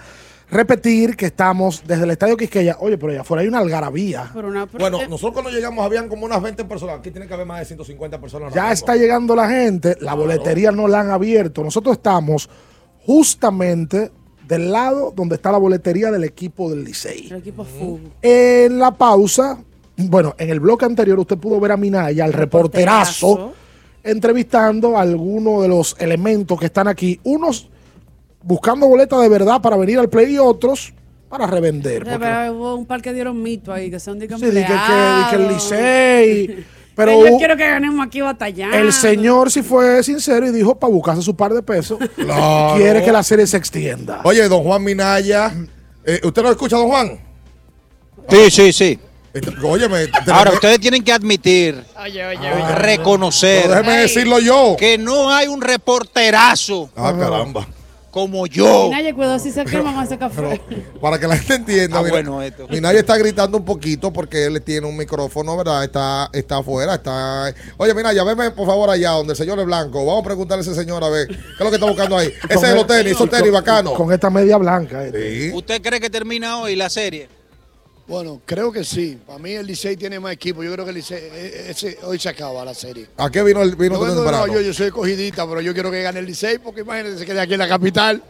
[0.48, 2.76] Repetir que estamos desde el Estadio Quisqueya.
[2.78, 4.30] Oye, pero allá afuera hay una algarabía.
[4.32, 4.68] Bueno,
[5.08, 7.00] nosotros cuando llegamos habían como unas 20 personas.
[7.00, 8.54] Aquí tiene que haber más de 150 personas.
[8.54, 11.64] Ya está llegando la gente, la boletería no la han abierto.
[11.64, 12.48] Nosotros estamos
[13.04, 14.12] justamente
[14.46, 17.30] del lado donde está la boletería del equipo del Licey.
[17.32, 18.12] El equipo fútbol.
[18.22, 19.58] En la pausa,
[20.08, 23.52] bueno, en el bloque anterior usted pudo ver a Minaya, al reporterazo,
[24.02, 27.20] entrevistando a algunos de los elementos que están aquí.
[27.24, 27.68] Unos
[28.42, 30.92] buscando boletas de verdad para venir al play y otros
[31.28, 32.04] para revender.
[32.04, 34.62] Verdad, hubo un par que dieron mito ahí, que son de Sí, di que, que-
[34.62, 36.46] di que el Licey.
[36.46, 38.76] Pero Pero yo quiero que ganemos aquí batallando.
[38.76, 41.98] el señor sí fue sincero y dijo para buscarse su par de pesos.
[42.16, 42.76] Claro.
[42.76, 44.20] Quiere que la serie se extienda.
[44.24, 45.52] Oye, don Juan Minaya.
[46.04, 47.18] eh, ¿Usted lo escucha, don Juan?
[48.28, 48.98] Sí, sí, sí.
[49.62, 50.08] Óyeme.
[50.32, 51.84] Ahora, ustedes tienen que admitir,
[52.76, 54.76] reconocer, Pero déjeme decirlo yo.
[54.78, 57.66] que no hay un reporterazo Ah, caramba.
[58.10, 58.88] como yo.
[58.90, 60.60] Nadie cuidado si se quema con ese café.
[61.00, 61.98] Para que la gente entienda.
[61.98, 62.66] Ah, mira, bueno, esto.
[62.68, 65.84] Minaya está gritando un poquito porque él tiene un micrófono, ¿verdad?
[65.84, 67.54] Está, está afuera, está.
[67.76, 70.04] Oye, Minaya, veme por favor allá donde el señor es blanco.
[70.04, 72.32] Vamos a preguntarle a ese señor a ver qué es lo que está buscando ahí.
[72.48, 73.94] Ese es los tenis, esos tenis bacanos.
[73.94, 75.04] Con esta media blanca.
[75.04, 75.52] este.
[75.54, 77.28] ¿Usted cree que termina hoy la serie?
[78.10, 79.16] Bueno, creo que sí.
[79.24, 80.64] Para mí el Licey tiene más equipo.
[80.64, 83.06] Yo creo que el Licey, eh, ese- hoy se acaba la serie.
[83.16, 85.92] ¿A qué vino el vino Yo, vengo de York, yo soy cogidita, pero yo quiero
[85.92, 88.20] que gane el Licey porque imagínense se quede aquí en la capital.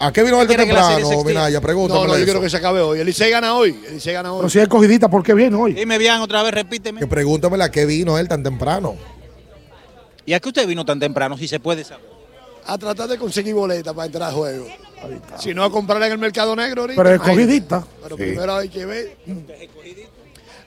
[0.00, 1.22] ¿A qué vino el tan ¿Quiere que temprano?
[1.22, 1.60] Minaya?
[1.60, 2.00] Pregúntame.
[2.00, 2.24] No, no, yo eso.
[2.24, 2.98] quiero que se acabe hoy.
[2.98, 3.80] El Licey gana hoy.
[3.86, 4.38] El Licey gana hoy.
[4.40, 5.74] Pero si es cogidita, ¿por qué viene hoy?
[5.74, 6.98] Dime bien otra vez, repíteme.
[6.98, 8.96] Que pregúntamele a qué vino él tan temprano.
[10.26, 12.11] ¿Y a qué usted vino tan temprano, si se puede saber?
[12.66, 14.66] A tratar de conseguir boletas para entrar al juego.
[15.38, 17.02] Si no, a comprarla en el mercado negro ahorita.
[17.02, 17.44] Pero es imagínate.
[17.44, 17.86] cogidita.
[18.04, 18.22] Pero Sí.
[18.22, 19.16] primero hay que ver.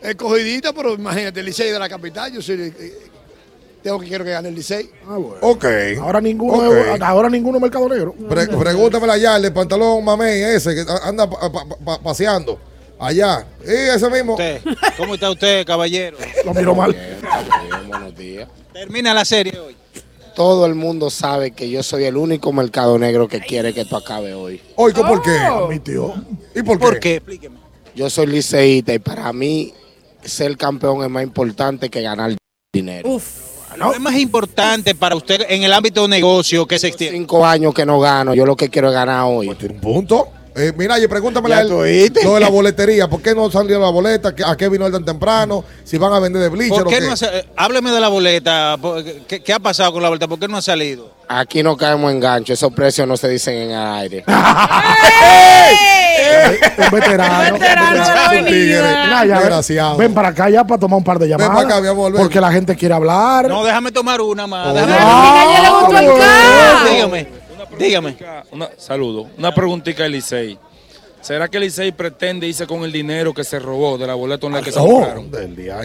[0.01, 2.31] Es cogidita, pero imagínate, el Licey de la capital.
[2.31, 2.73] Yo soy.
[2.77, 2.97] eh,
[3.81, 4.89] tengo que quiero que gane el Licey.
[5.41, 5.65] Ok.
[6.01, 6.69] Ahora ninguno,
[7.01, 8.13] ahora ninguno es mercado negro.
[8.29, 12.59] Pre- pregúntamele allá, el de pantalón mamey ese que anda pa- pa- pa- paseando.
[12.99, 13.45] Allá.
[13.63, 14.33] Y ese mismo.
[14.33, 14.61] Usted,
[14.97, 16.17] ¿Cómo está usted, caballero?
[16.45, 16.95] Lo miro mal.
[17.87, 18.47] Buenos días.
[18.73, 19.75] Termina la serie hoy.
[20.35, 23.95] Todo el mundo sabe que yo soy el único mercado negro que quiere que esto
[23.95, 24.61] acabe hoy.
[24.75, 25.37] Oye, ¿por qué?
[25.37, 26.13] Admitió.
[26.53, 26.85] ¿Y por qué?
[26.85, 27.15] ¿Por qué?
[27.15, 27.57] Explíqueme.
[27.95, 29.73] Yo soy liceísta y para mí
[30.21, 32.35] ser campeón es más importante que ganar
[32.73, 33.09] dinero.
[33.09, 33.55] Uf.
[33.77, 33.91] ¿No?
[33.91, 37.17] es más importante para usted en el ámbito de negocio que se extiende?
[37.17, 39.49] Cinco años que no gano, yo lo que quiero es ganar hoy.
[39.49, 40.29] Un punto.
[40.57, 43.09] Eh, mira, y pregúntame lo de la boletería.
[43.09, 44.33] ¿Por qué no salió la boleta?
[44.33, 45.65] ¿Qué- ¿A qué vino él tan temprano?
[45.83, 47.05] Si van a vender de bleacher ¿Por o qué qué.
[47.07, 48.77] no hace, eh, hábleme de la boleta.
[48.81, 50.27] ¿Por- ¿Qué, qué ha pasado con la boleta?
[50.29, 51.11] ¿Por qué no ha salido?
[51.27, 54.23] Aquí no caemos en gancho, esos precios no se dicen en el aire.
[56.77, 57.53] Un veterano.
[57.53, 57.91] Veterano.
[58.49, 59.97] Mira, ya, ven- Desgraciado.
[59.97, 61.53] Ven para acá ya para tomar un par de llamadas.
[61.53, 62.21] para acá, mi amor, ven.
[62.21, 63.47] Porque la gente quiere hablar.
[63.47, 64.67] No, déjame tomar una más.
[64.67, 66.89] Oh, déjame- le gustó el ca.
[66.91, 67.27] Dígame,
[67.79, 68.17] dígame.
[68.51, 69.27] Una, saludo.
[69.37, 70.57] Una preguntita de Licey.
[71.21, 74.53] ¿Será que Licey pretende irse con el dinero que se robó de la boleta en
[74.53, 75.31] la que se Oh, compraron?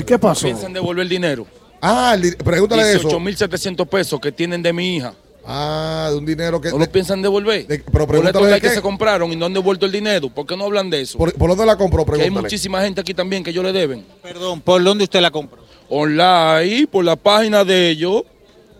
[0.00, 0.44] ¿Y qué pasó?
[0.46, 1.46] ¿Piensan devolver el dinero?
[1.80, 3.08] Ah, el pregúntale eso.
[3.08, 5.14] 18.700 pesos que tienen de mi hija.
[5.46, 6.68] Ah, de un dinero que.
[6.70, 7.66] ¿No lo piensan devolver?
[7.66, 8.74] de- pero pregúntale de que qué.
[8.74, 10.28] se compraron y no han devuelto el dinero.
[10.28, 11.16] ¿Por qué no hablan de eso?
[11.16, 12.04] ¿Por, por dónde la compró?
[12.04, 12.42] que hay Pregúntale.
[12.42, 14.04] muchísima gente aquí también que ellos le deben.
[14.22, 15.62] Perdón, ¿por dónde usted la compró?
[15.88, 18.24] Online, por la página de ellos.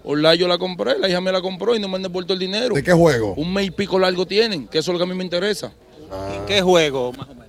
[0.05, 2.39] Online yo la compré, la hija me la compró y no me han devuelto el
[2.39, 2.75] dinero.
[2.75, 3.35] ¿De qué juego?
[3.37, 5.73] Un mes y pico largo tienen, que eso es lo que a mí me interesa.
[6.35, 7.13] ¿En qué juego?
[7.13, 7.49] más o menos?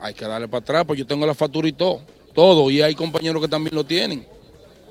[0.00, 2.00] Hay que darle para atrás, pues yo tengo la factura y todo.
[2.34, 2.70] Todo.
[2.70, 4.26] Y hay compañeros que también lo tienen.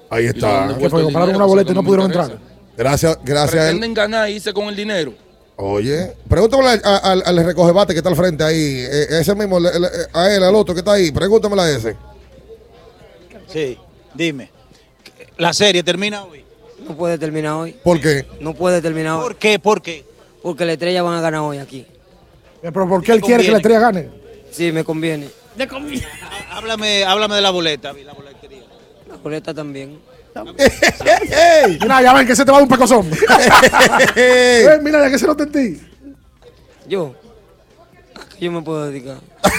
[0.10, 0.76] Ahí está.
[0.78, 2.34] Que compraron dinero, una boleta y no pudieron interesa.
[2.34, 2.50] entrar.
[2.78, 3.76] Gracias, gracias a él.
[3.80, 5.14] Pretenden ganar y irse con el dinero.
[5.58, 8.56] Oye, pregúntame al, al, al recogebate que está al frente ahí.
[8.90, 9.58] eh, ese mismo,
[10.14, 11.12] a él, al otro que está ahí.
[11.12, 11.96] Pregúntamela a ese.
[13.48, 13.78] Sí,
[14.14, 14.50] dime.
[15.38, 16.44] La serie termina hoy.
[16.88, 17.74] No puede terminar hoy.
[17.84, 18.26] ¿Por qué?
[18.40, 19.24] No puede terminar hoy.
[19.24, 19.60] ¿Por qué?
[19.60, 20.06] ¿Por qué?
[20.42, 21.86] Porque la estrella van a ganar hoy aquí.
[22.62, 24.10] Pero ¿por qué él quiere que la estrella gane?
[24.52, 25.30] Sí, me conviene.
[25.56, 26.08] De comida.
[26.52, 27.94] Háblame, háblame de la boleta.
[27.94, 28.64] La boletería.
[29.08, 30.00] La boleta también.
[31.82, 33.10] Mira, ya ven que se te va de un pecozón.
[34.82, 35.82] Mira, ya que se lo tentí.
[36.88, 37.16] Yo.
[38.40, 39.18] ¿A qué yo me puedo dedicar?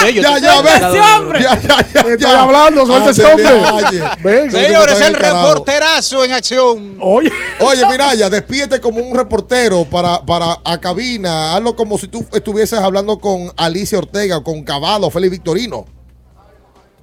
[0.00, 0.74] Sí, yo Ya, ya, ven.
[0.76, 1.42] Ese hombre.
[1.42, 2.40] Ya, ya, ya, estoy ya.
[2.40, 4.50] hablando, suelta ese hombre.
[4.50, 6.96] Señores, el reporterazo en acción.
[6.98, 7.30] Oye.
[7.60, 11.54] Oye, Miraya, despídete como un reportero para, para a cabina.
[11.54, 15.84] Hazlo como si tú estuvieses hablando con Alicia Ortega, con Caballo, Félix Victorino.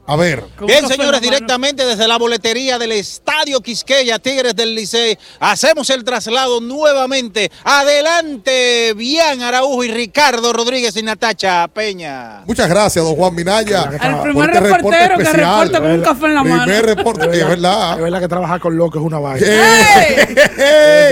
[0.07, 0.43] A ver.
[0.65, 6.59] Bien, señores, directamente desde la boletería del Estadio Quisqueya, Tigres del Licey, hacemos el traslado
[6.59, 7.51] nuevamente.
[7.63, 12.41] Adelante, Bian Araujo y Ricardo Rodríguez y Natacha Peña.
[12.45, 13.83] Muchas gracias, don Juan Minaya.
[13.83, 16.63] El primer este reporte reportero que reporta con un café en la mano.
[16.63, 17.93] Primer reporte, es verdad.
[17.93, 19.47] Es verdad que trabajar con loco es una vaina.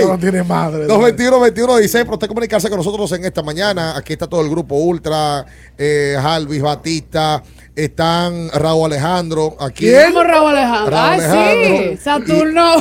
[0.06, 0.86] No tiene madre.
[0.86, 3.96] 221 21 16 para usted comunicarse con nosotros en esta mañana.
[3.96, 5.46] Aquí está todo el grupo Ultra,
[5.78, 7.42] eh, Jalvis, Batista,
[7.76, 9.56] están Raúl Alejandro.
[9.60, 9.90] Aquí.
[10.06, 10.90] ¿Cómo Raúl Alejandro?
[10.90, 12.02] Raúl Ay, sí, Alejandro.
[12.02, 12.74] Saturno.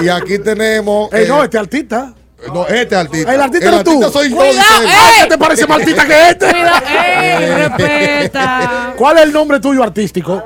[0.00, 1.12] Y, y aquí tenemos.
[1.12, 2.14] Ey, eh, no, este artista.
[2.52, 3.34] no, este artista.
[3.34, 4.02] El artista eres tú.
[4.12, 4.36] soy yo.
[4.36, 4.88] Cuidado, él.
[4.88, 5.22] ey.
[5.22, 6.50] ¿Qué te parece más artista que este?
[6.50, 8.94] Cuidado, ey, respeta.
[8.96, 10.42] ¿Cuál es el nombre tuyo artístico?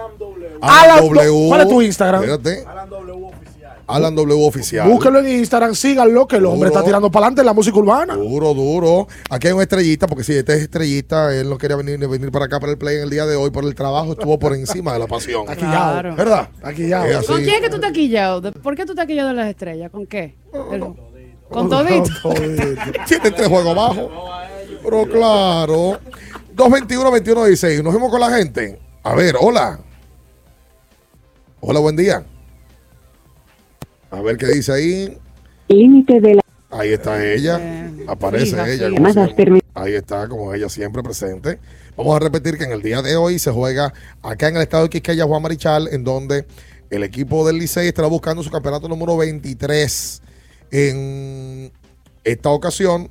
[0.60, 1.48] Alan Alan W.
[1.48, 2.22] ¿Cuál es tu Instagram?
[2.22, 2.64] Espérate.
[2.66, 3.21] Alan W
[3.86, 4.88] oficial.
[4.88, 8.14] Búsquelo en Instagram, síganlo, que el hombre está tirando para adelante en la música urbana.
[8.16, 9.08] Duro, duro.
[9.30, 12.46] Aquí hay un estrellita, porque si este es estrellita, él no quería venir, venir para
[12.46, 14.92] acá para el play en el día de hoy por el trabajo, estuvo por encima
[14.92, 15.44] de la pasión.
[15.48, 16.10] Aquí Claro.
[16.10, 16.14] ya.
[16.16, 16.48] ¿Verdad?
[16.62, 17.06] Aquí ya.
[17.08, 17.26] Es así.
[17.26, 18.40] ¿Con quién es que tú te has quillado?
[18.40, 19.90] ¿De- ¿Por qué tú te has quillado de las estrellas?
[19.90, 20.36] ¿Con qué?
[20.72, 20.84] El-
[21.48, 22.10] ¿Con todito?
[23.06, 24.10] Tiene tres juegos abajo.
[24.82, 25.98] Pero claro.
[26.56, 27.82] 221-21-16.
[27.82, 28.78] Nos vemos con la gente.
[29.02, 29.78] A ver, hola.
[31.60, 32.24] Hola, buen día.
[34.12, 35.18] A ver qué dice ahí.
[35.68, 37.60] Límite de la Ahí está ella.
[38.06, 38.90] Aparece ella.
[38.90, 39.44] como siempre.
[39.44, 41.58] termi- Ahí está, como ella siempre presente.
[41.96, 43.92] Vamos a repetir que en el día de hoy se juega
[44.22, 46.46] acá en el estado de Quisqueya Juan Marichal, en donde
[46.90, 50.22] el equipo del Licey estará buscando su campeonato número 23.
[50.70, 51.72] En
[52.24, 53.10] esta ocasión,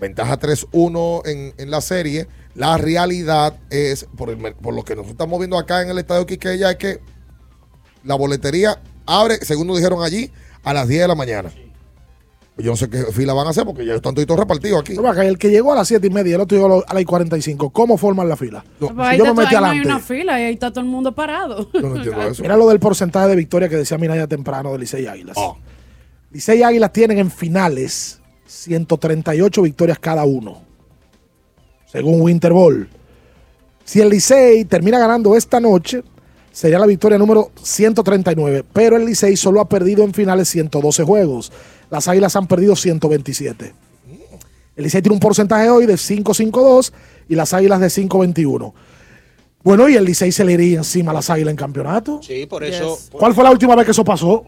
[0.00, 2.26] ventaja 3-1 en, en la serie.
[2.54, 6.24] La realidad es, por, el por lo que nos estamos viendo acá en el estadio
[6.26, 7.00] Quisqueya, es que
[8.04, 10.30] la boletería abre, según nos dijeron allí,
[10.62, 11.50] a las 10 de la mañana.
[12.56, 14.94] Yo no sé qué fila van a hacer porque ya están todos repartidos aquí.
[14.94, 17.70] No, el que llegó a las 7 y media, el otro llegó a las 45.
[17.70, 18.64] ¿Cómo forman la fila?
[18.78, 19.88] Pues Si ahí, yo está me metí ahí no hay adelante.
[19.88, 21.68] una fila y ahí está todo el mundo parado.
[22.40, 25.36] Mira lo del porcentaje de victoria que decía Minaya temprano de Licey Águilas.
[25.36, 25.54] Ah.
[26.30, 30.62] Licey Águilas tienen en finales 138 victorias cada uno,
[31.86, 32.88] según Winter Ball.
[33.84, 36.04] Si el Licey termina ganando esta noche,
[36.54, 41.52] sería la victoria número 139, pero el Licey solo ha perdido en finales 112 juegos.
[41.90, 43.74] Las Águilas han perdido 127.
[44.76, 46.92] El Licey tiene un porcentaje hoy de 5.52
[47.28, 48.72] y las Águilas de 5.21.
[49.62, 52.20] Bueno, y el Licey se le iría encima a las Águilas en campeonato.
[52.22, 52.98] Sí, por eso.
[53.10, 54.46] ¿Cuál fue la última vez que eso pasó?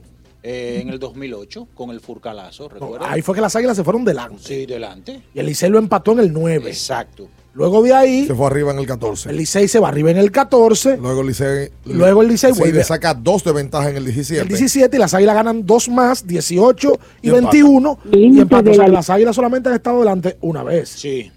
[0.48, 3.08] eh, en el 2008, con el Furcalazo, ¿recuerdas?
[3.10, 4.42] Ahí fue que las Águilas se fueron delante.
[4.44, 5.22] Sí, delante.
[5.34, 6.68] Y el Licey lo empató en el 9.
[6.68, 7.28] Exacto.
[7.56, 9.30] Luego de ahí, Se fue arriba en el 14.
[9.30, 10.98] el Licey se va arriba en el 14.
[10.98, 11.70] Luego el Licey.
[11.86, 14.42] Luego el Licey sí, vuelve le saca dos de ventaja en el 17.
[14.42, 17.98] El 17 y las Águilas ganan dos más, 18 y, Y 21.
[18.12, 21.32] Y de O sea, la- las Águilas solamente han estado delante una vez, Sí.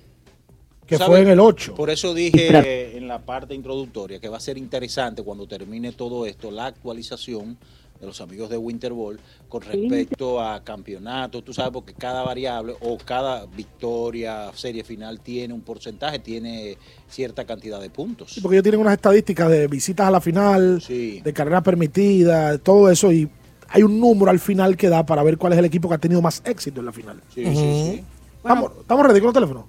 [0.85, 1.09] que ¿Sabe?
[1.09, 1.73] fue en el 8.
[1.75, 6.25] Por eso dije en la parte introductoria que va a ser interesante cuando termine todo
[6.25, 7.57] esto, la actualización
[7.99, 9.19] de los amigos de Winter Ball
[9.49, 15.53] con respecto a campeonatos, tú sabes, porque cada variable o cada victoria, serie final tiene
[15.53, 16.77] un porcentaje, tiene
[17.09, 18.31] cierta cantidad de puntos.
[18.31, 21.19] Sí, porque ellos tienen unas estadísticas de visitas a la final, Sí.
[21.21, 23.11] de carrera permitida, de todo eso.
[23.11, 23.29] Y
[23.67, 25.99] hay un número al final que da para ver cuál es el equipo que ha
[25.99, 27.21] tenido más éxito en la final.
[27.33, 28.03] Sí, sí, sí.
[28.37, 29.67] ¿Estamos, ¿Estamos ready con el teléfono?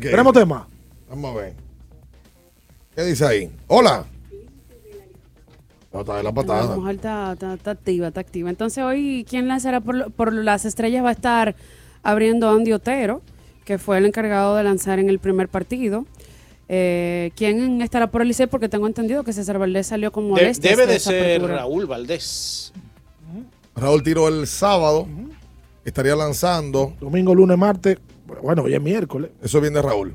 [0.00, 0.68] ¿Tenemos tema?
[1.08, 1.54] Vamos a ver.
[2.96, 3.52] ¿Qué dice ahí?
[3.68, 4.04] Hola.
[5.96, 6.76] No, está de la La patada.
[6.76, 8.50] mujer está, está- está activa, está activa.
[8.50, 11.02] Entonces hoy, ¿quién lanzará por, las estrellas?
[11.02, 11.56] Va a estar
[12.02, 13.22] abriendo Andy Otero,
[13.64, 16.04] que fue el encargado de lanzar en el primer partido.
[16.68, 18.46] Eh, ¿Quién estará por el Licey?
[18.46, 20.76] Porque tengo entendido que César Valdés salió con De- molestias.
[20.76, 21.56] debe de ser apertura.
[21.56, 22.72] Raúl Valdés.
[23.74, 25.06] Raúl tiró el sábado.
[25.84, 26.92] Estaría lanzando.
[27.00, 27.98] Domingo, lunes, martes.
[28.42, 29.30] Bueno, hoy es miércoles.
[29.42, 30.14] Eso es bien de Raúl.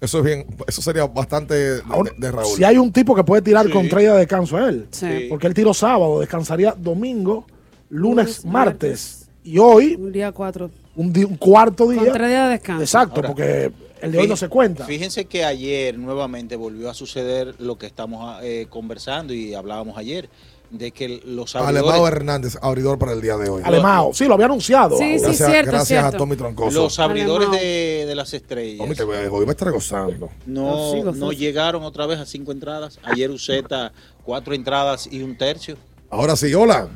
[0.00, 0.46] Eso es bien.
[0.66, 1.82] Eso sería bastante de, de-
[2.16, 2.56] de Raúl.
[2.56, 3.72] Si hay un tipo que puede tirar Sí.
[3.72, 4.86] con tres días de descanso a él.
[4.90, 5.26] Sí.
[5.28, 7.44] Porque él tiró sábado, descansaría domingo,
[7.90, 9.28] lunes, martes.
[9.44, 10.70] Y hoy, Un día cuatro.
[10.96, 12.00] un, di- un cuarto día.
[12.02, 12.82] Con tres días de descanso.
[12.82, 14.84] Exacto, Ahora, porque el de hoy no se cuenta.
[14.86, 20.28] Fíjense que ayer nuevamente volvió a suceder lo que estamos eh, conversando y hablábamos ayer,
[20.70, 23.62] de que los Alemao abridores, Hernández, abridor para el día de hoy.
[23.64, 24.96] Alemao, sí, lo había anunciado.
[24.96, 26.16] Sí, sí, Gracias, cierto, gracias cierto.
[26.16, 26.82] a Tommy Troncoso.
[26.82, 27.60] los abridores Alemao.
[27.64, 30.30] de, de las estrellas Tommy, te voy a- hoy va a estar gozando.
[30.46, 32.98] no, no llegaron otra vez a cinco entradas.
[33.02, 33.92] Ayer Uceta,
[34.24, 35.76] cuatro entradas y un tercio.
[36.08, 36.88] Ahora sí, hola.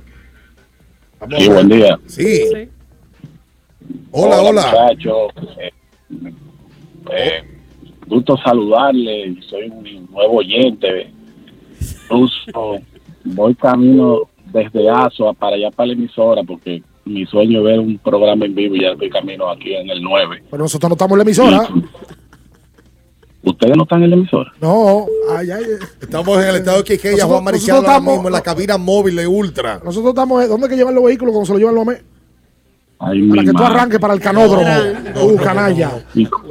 [1.19, 1.99] Vamos Sí, buen día.
[2.07, 2.69] Sí.
[4.13, 4.67] Hola, hola.
[4.67, 5.71] Muchachos, eh,
[7.13, 7.61] eh,
[8.07, 9.37] gusto saludarle.
[9.49, 11.11] Soy un nuevo oyente.
[12.05, 12.79] Incluso
[13.25, 14.21] voy camino
[14.53, 18.55] desde ASOA para allá para la emisora porque mi sueño es ver un programa en
[18.55, 20.45] vivo y ya estoy camino aquí en el 9.
[20.51, 21.69] Pero nosotros no estamos en la emisora.
[23.43, 24.51] ¿Ustedes no están en la emisora?
[24.61, 25.05] No,
[25.37, 25.65] ay, ay,
[26.01, 29.17] Estamos en el estado de Quiqueya, Juan Marichal, ahora estamos- mismo en la cabina móvil
[29.17, 29.81] de Ultra.
[29.85, 32.03] Nosotros estamos, ¿dónde es que llevan los vehículos cuando se los llevan los AME?
[33.01, 33.75] Ay, Para que tú madre.
[33.75, 34.71] arranques para el canódromo.
[35.25, 36.05] Uh, canalla.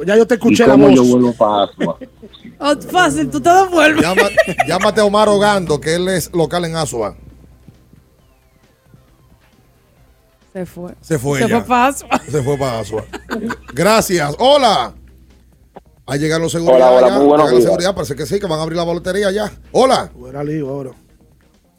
[0.06, 0.94] Ya yo te escuché ¿Y la voz.
[0.94, 1.98] yo vuelvo para Asua?
[2.58, 4.02] Oh, fácil, tú te devuelves.
[4.02, 4.30] Llama-
[4.66, 7.16] llámate a Omar Ogando, que él es local en Asua.
[10.52, 10.92] Se fue.
[11.00, 11.58] Se fue Se ya.
[11.60, 12.08] fue para Asua.
[12.30, 13.04] Se fue para Asua.
[13.72, 14.36] Gracias.
[14.38, 14.92] Hola.
[16.06, 16.76] Ahí llegaron los seguridad.
[16.76, 17.16] Hola, hola, ya.
[17.18, 17.62] muy buenos días.
[17.64, 19.50] seguridad, parece que sí, que van a abrir la boletería ya.
[19.72, 20.10] Hola.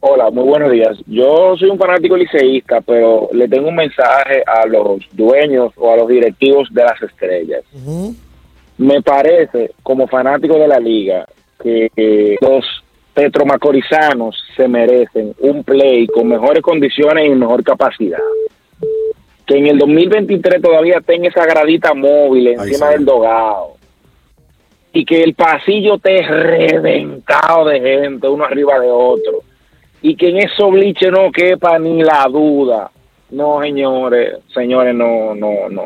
[0.00, 0.96] Hola, muy buenos días.
[1.06, 5.96] Yo soy un fanático liceísta, pero le tengo un mensaje a los dueños o a
[5.96, 7.62] los directivos de las estrellas.
[8.78, 11.26] Me parece, como fanático de la liga,
[11.62, 12.64] que los
[13.14, 18.18] tetromacorizanos se merecen un play con mejores condiciones y mejor capacidad.
[19.46, 23.76] Que en el 2023 todavía tenga esa gradita móvil encima del dogado.
[24.92, 29.42] Y que el pasillo esté reventado de gente, uno arriba de otro
[30.02, 32.90] y que en esos bliches no quepa ni la duda.
[33.30, 35.82] No, señores, señores, no, no, no,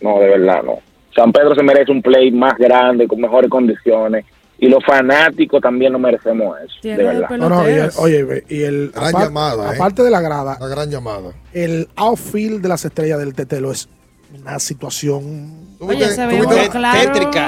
[0.00, 0.78] no, de verdad, no.
[1.14, 4.24] San Pedro se merece un play más grande, con mejores condiciones,
[4.58, 7.28] y los fanáticos también nos merecemos eso, de verdad.
[7.38, 8.90] No, no, y el- oye, y el.
[8.94, 9.76] Gran llamada, ¿eh?
[9.76, 10.56] Aparte de la grada.
[10.60, 11.32] La gran llamada.
[11.52, 13.88] El outfield de las estrellas del Tetelo es
[14.40, 15.64] una situación.
[15.80, 16.38] Oye, se ve.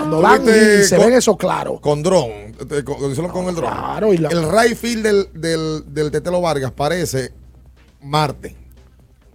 [0.00, 1.78] Cuando van y se ven eso claro.
[1.80, 2.28] Con dron.
[2.30, 3.72] eh, Con, con- con el dron.
[3.72, 7.30] Claro, y la- El right field del, del, del Tetelo Vargas parece
[8.02, 8.54] Marte.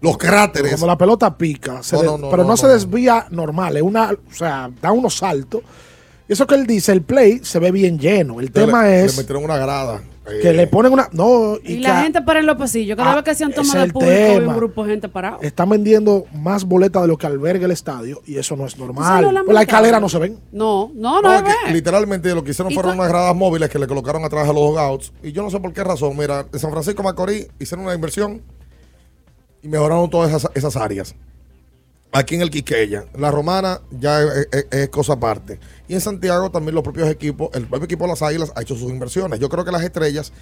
[0.01, 0.73] Los cráteres.
[0.73, 2.73] Como la pelota pica, se No, no, no, pero no, no, se no.
[2.73, 5.61] desvía normal, es una, o sea, da unos saltos.
[6.27, 8.39] Y eso que él dice, el play se ve bien lleno.
[8.39, 10.01] El tema le, es Le metieron una grada.
[10.27, 11.09] eh, que le ponen una.
[11.11, 12.95] No, y, Y que la gente para en los pasillos.
[12.95, 14.51] Cada Ah, vez que se han tomado es el público, hay tema.
[14.53, 15.39] un grupo de gente parado.
[15.41, 19.03] están vendiendo más boletas de lo que alberga el estadio y eso no es normal.
[19.23, 19.61] Pues la lamentable.
[19.61, 20.39] escalera no se ven.
[20.53, 21.73] No, no, no, No, se es que ve.
[21.73, 24.55] literalmente lo que hicieron ¿Y fueron unas gradas móviles que le colocaron atrás a los
[24.69, 25.11] dugouts.
[25.21, 26.15] Y yo no sé por qué razón.
[26.17, 28.41] Mira, en San Francisco de Macorís hicieron una inversión
[29.63, 31.15] y mejoraron todas esas, esas áreas.
[32.13, 35.59] Aquí en el Quiqueya, la romana ya es, es- es cosa aparte.
[35.87, 38.75] Y en Santiago también los propios equipos, el propio equipo de las Águilas ha hecho
[38.75, 39.39] sus inversiones.
[39.39, 40.33] Yo creo que las estrellas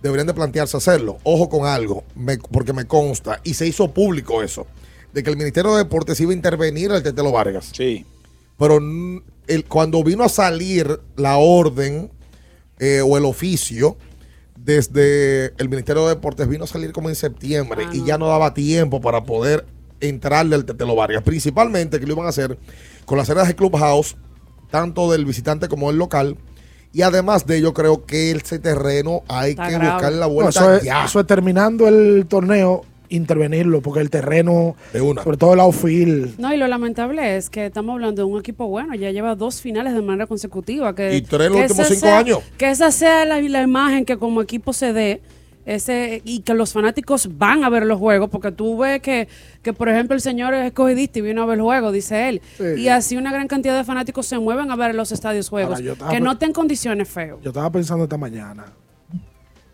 [0.00, 1.18] deberían de plantearse hacerlo.
[1.22, 4.66] Ojo con algo, me- porque me consta, y se hizo público eso,
[5.12, 7.70] de que el Ministerio de Deportes iba a intervenir al Tetelo Vargas.
[7.74, 8.06] Sí.
[8.58, 12.10] Pero el- cuando vino a salir la orden
[12.78, 13.96] eh, o el oficio
[14.64, 18.54] desde el Ministerio de Deportes, vino a salir como en septiembre y ya no daba
[18.54, 19.66] tiempo para poder
[20.00, 21.22] entrarle al Tetelo Vargas.
[21.22, 22.58] Principalmente que lo iban a hacer
[23.04, 24.16] con las áreas de Clubhouse,
[24.70, 26.36] tanto del visitante como del local.
[26.92, 29.92] Y además de ello, creo que ese terreno hay Está que grave.
[29.92, 31.04] buscar la No, vuelta eso, es, ya.
[31.06, 32.84] eso es terminando el torneo,
[33.14, 34.76] intervenirlo, porque el terreno,
[35.22, 38.66] sobre todo el outfield, No, y lo lamentable es que estamos hablando de un equipo
[38.68, 40.94] bueno, ya lleva dos finales de manera consecutiva.
[40.94, 42.38] Que, Y tres en los últimos cinco sea- años.
[42.58, 45.20] Que esa sea la, la imagen que como equipo se dé.
[45.64, 49.28] Ese, y que los fanáticos van a ver los juegos, porque tú ves que,
[49.62, 52.42] que por ejemplo, el señor es escogidista y vino a ver el juego, dice él.
[52.58, 52.64] Sí.
[52.80, 55.84] Y así una gran cantidad de fanáticos se mueven a ver los estadios juegos, Ahora,
[55.84, 57.38] yo estaba que no estén condiciones feo.
[57.44, 58.72] yo estaba pensando esta mañana,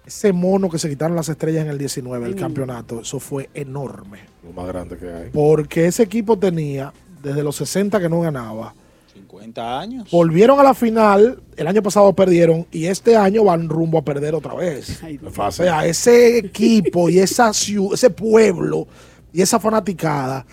[0.09, 2.39] ese mono que se quitaron las estrellas en el 19, el Mm.
[2.39, 4.19] campeonato, eso fue enorme.
[4.43, 5.31] Lo más grande que hay.
[5.31, 6.93] Porque ese equipo tenía,
[7.23, 8.75] desde los 60 que no ganaba,
[9.13, 10.11] 50 años.
[10.11, 14.35] volvieron a la final, el año pasado perdieron y este año van rumbo a perder
[14.35, 15.01] otra vez.
[15.37, 18.87] O sea, ese equipo y esa ciu- ese pueblo
[19.33, 20.47] y esa fanaticada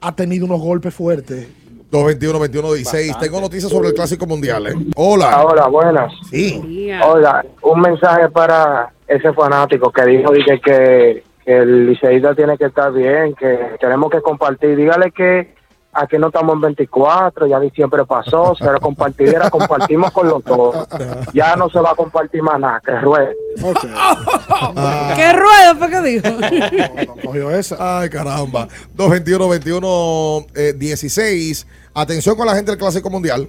[0.00, 1.46] ha tenido unos golpes fuertes.
[1.90, 4.66] 221 21 16 Tengo noticias sobre el Clásico Mundial.
[4.68, 4.74] ¿eh?
[4.96, 5.44] Hola.
[5.44, 6.12] Hola, buenas.
[6.30, 6.90] Sí.
[7.04, 12.66] Oiga, un mensaje para ese fanático que dijo dije, que, que el liceísta tiene que
[12.66, 14.76] estar bien, que tenemos que compartir.
[14.76, 15.52] Dígale que
[15.92, 20.86] aquí no estamos en 24, ya diciembre pasó, se lo compartiera, compartimos con los dos.
[21.34, 23.36] Ya no se va a compartir más nada, que ruede.
[25.16, 26.28] ¿Qué rueda fue que dijo?
[27.24, 28.00] cogió esa.
[28.00, 28.68] Ay, caramba.
[28.94, 33.48] 221 21 eh, 16 Atención con la gente del Clásico Mundial.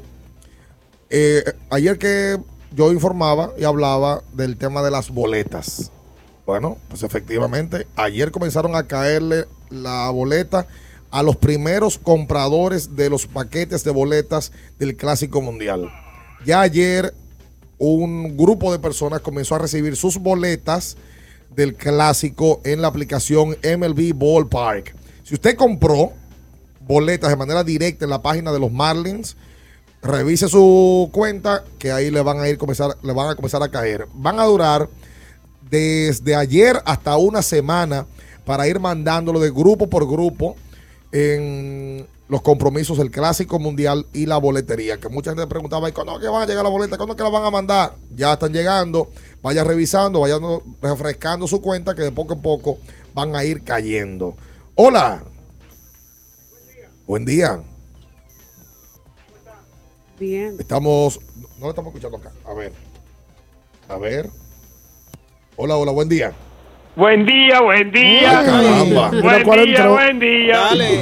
[1.09, 2.39] Eh, ayer que
[2.75, 5.91] yo informaba y hablaba del tema de las boletas.
[6.45, 10.65] Bueno, pues efectivamente, ayer comenzaron a caerle la boleta
[11.11, 15.89] a los primeros compradores de los paquetes de boletas del Clásico Mundial.
[16.43, 17.13] Ya ayer
[17.77, 20.97] un grupo de personas comenzó a recibir sus boletas
[21.55, 24.95] del clásico en la aplicación MLB Ballpark.
[25.23, 26.13] Si usted compró
[26.91, 29.37] boletas de manera directa en la página de los Marlins,
[30.01, 33.69] revise su cuenta que ahí le van a ir comenzar, le van a comenzar a
[33.69, 34.07] caer.
[34.13, 34.89] Van a durar
[35.69, 38.05] desde ayer hasta una semana
[38.45, 40.55] para ir mandándolo de grupo por grupo
[41.13, 44.97] en los compromisos, el clásico mundial y la boletería.
[44.99, 46.97] Que mucha gente preguntaba, ¿y cuándo que van a llegar la boleta?
[46.97, 47.95] ¿Cuándo que la van a mandar?
[48.15, 49.09] Ya están llegando.
[49.41, 50.39] Vaya revisando, vaya
[50.81, 52.77] refrescando su cuenta que de poco a poco
[53.13, 54.35] van a ir cayendo.
[54.75, 55.23] Hola.
[57.11, 57.59] Buen día.
[60.17, 60.55] Bien.
[60.57, 61.19] Estamos,
[61.59, 62.31] no lo estamos escuchando acá.
[62.49, 62.71] A ver.
[63.89, 64.27] A ver.
[65.57, 66.31] Hola, hola, buen día.
[66.95, 68.39] Buen día, buen día.
[68.39, 69.09] Ay, caramba.
[69.09, 69.91] Buen cuál día, entró.
[69.91, 70.57] buen día.
[70.57, 70.99] Dale.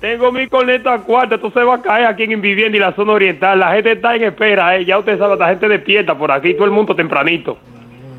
[0.00, 3.12] Tengo mi corneta cuarta, esto se va a caer aquí en Vivienda y la zona
[3.12, 3.60] oriental.
[3.60, 4.84] La gente está en espera, eh.
[4.84, 7.56] ya usted sabe, la gente despierta por aquí, todo el mundo tempranito.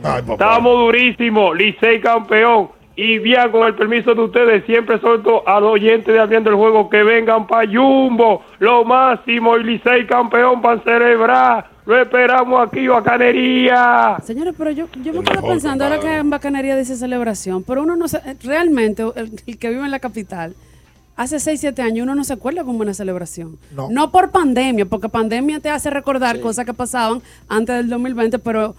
[0.02, 2.77] Estamos durísimos, Licey campeón.
[3.00, 6.56] Y bien, con el permiso de ustedes, siempre suelto a los oyentes de Abriendo el
[6.56, 11.70] Juego que vengan para Jumbo, lo máximo, y Licey campeón para celebrar.
[11.86, 14.18] Lo esperamos aquí, bacanería.
[14.24, 17.96] Señores, pero yo, yo me quedo pensando, ahora que en Bacanería dice celebración, pero uno
[17.96, 20.56] no se, realmente, el, el que vive en la capital,
[21.18, 23.58] hace 6, 7 años uno no se acuerda como una celebración.
[23.72, 24.12] No.
[24.12, 28.76] por pandemia, porque pandemia te hace recordar cosas que pasaban antes del 2020, pero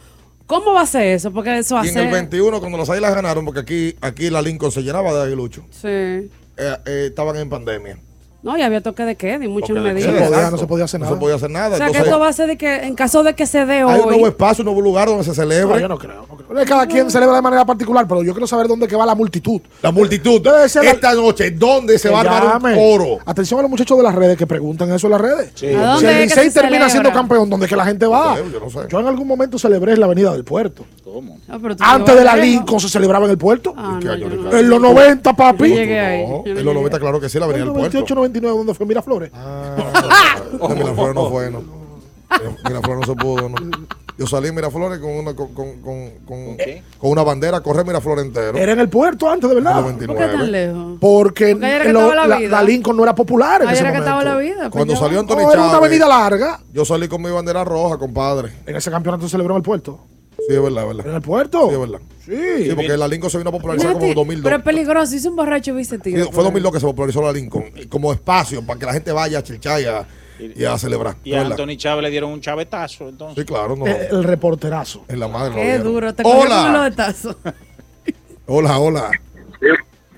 [0.48, 1.30] ¿cómo va a ser eso?
[1.32, 2.12] Porque eso Y en el hace...
[2.12, 5.86] 21, cuando los Águilas ganaron, porque aquí, aquí la Lincoln se llenaba de aguilucho, Sí.
[5.86, 7.98] eh, eh, estaban en pandemia.
[8.40, 10.14] No, y había toque de queda y muchas medidas.
[10.14, 10.50] exacto.
[10.52, 11.16] no se podía hacer No nada.
[11.16, 11.74] se podía hacer nada.
[11.74, 13.78] O sea, que esto va a ser de que en caso de que se dé
[13.78, 14.28] hay un nuevo hoy...
[14.30, 15.74] espacio, un nuevo lugar donde se celebra.
[15.74, 16.24] No, yo no creo.
[16.66, 19.60] Cada quien celebra de manera particular, pero yo quiero saber dónde que va la multitud.
[19.82, 20.40] La multitud.
[20.40, 23.18] Debe ser la- Esta noche, ¿dónde se Que va a armar un coro?
[23.26, 25.50] Atención a los muchachos de las redes que preguntan eso en las redes.
[25.56, 25.66] Sí.
[25.70, 26.90] Si ¿A dónde el es que Licey se termina celebra?
[26.90, 28.36] siendo campeón, ¿dónde es que la gente va?
[28.38, 28.78] No sé, yo no sé.
[28.88, 30.84] Yo en algún momento celebré en la avenida del puerto.
[31.02, 31.38] ¿Cómo?
[31.48, 32.36] Ah, pero tú Antes de la.
[32.36, 33.74] Lincoln se celebraba en el puerto.
[33.76, 34.56] Ah, ¿Qué no, no.
[34.56, 35.70] En los 90, papi.
[35.70, 36.74] No, no en los llegué.
[36.74, 37.98] 90, claro que sí, la avenida del En puerto.
[38.32, 39.32] 98, 99, ¿dónde fue Miraflores?
[39.32, 41.62] No, Miraflores no fue, no.
[42.68, 43.56] Miraflores no se pudo, no.
[44.18, 46.56] Yo salí en Miraflores con una, con, con, con, con,
[46.98, 48.58] con una bandera, correr Miraflores entero.
[48.58, 49.78] Era en el puerto antes, de verdad.
[49.88, 50.46] En ¿Por qué tan 99.
[50.50, 50.98] lejos?
[51.00, 52.50] Porque, Porque era que lo- la la, vida.
[52.50, 54.18] la Lincoln no era popular en ese era que momento.
[54.20, 54.56] estaba la vida.
[54.62, 56.60] pues Cuando yo- salió Anthony No, era una Chávez, avenida larga.
[56.72, 58.52] Yo salí con mi bandera roja, compadre.
[58.66, 60.00] En ese campeonato se celebró en el puerto.
[60.36, 61.06] Sí, es verdad, es verdad.
[61.06, 61.68] ¿En el puerto?
[61.68, 62.00] Sí, es verdad.
[62.28, 62.64] Sí.
[62.64, 64.44] Sí, porque la Lincoln se vino a popularizar como en Fíjate, 2002.
[64.44, 67.64] Pero es peligroso, hice un borracho viste Sí, fue 2002 que se popularizó la Lincoln
[67.88, 70.06] como espacio para que la gente vaya a chichar y a,
[70.38, 71.16] y a celebrar.
[71.24, 71.40] Y a.
[71.40, 73.42] Anthony Chávez le dieron un chavetazo, entonces.
[73.42, 73.86] Sí, claro, no.
[73.86, 75.04] Eh, El, reporterazo.
[75.08, 75.54] En la madre.
[75.54, 76.92] Qué duro, te Hola.
[76.94, 77.38] tazo.
[78.46, 79.10] Hola, hola.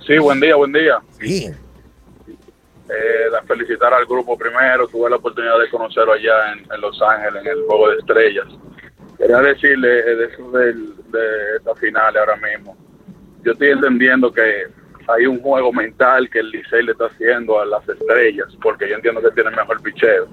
[0.07, 1.01] Sí, buen día, buen día.
[1.21, 1.47] Sí.
[1.47, 4.87] Eh, felicitar al grupo primero.
[4.89, 8.47] Tuve la oportunidad de conocerlo allá en, en Los Ángeles, en el Juego de Estrellas.
[9.21, 12.77] Quería decirle eh, de eso del- de esta final ahora mismo.
[13.45, 14.65] Yo estoy entendiendo que
[15.09, 18.95] hay un juego mental que el Licey le está haciendo a las estrellas, porque yo
[18.97, 20.27] entiendo que tiene mejor picheo.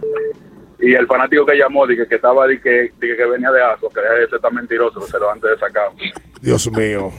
[0.80, 3.90] Y el fanático que llamó, dije que estaba, dije, que, dije que venía de Aso,
[3.90, 5.90] que ese está mentiroso, que se lo antes de sacar.
[6.42, 7.12] Dios mío.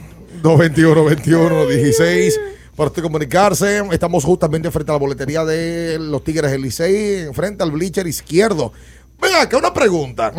[0.43, 2.41] 221 21 16
[2.77, 3.83] para usted comunicarse.
[3.91, 8.73] Estamos justamente frente a la boletería de los Tigres del Licey, frente al bleacher izquierdo.
[9.21, 10.33] Venga, que una pregunta.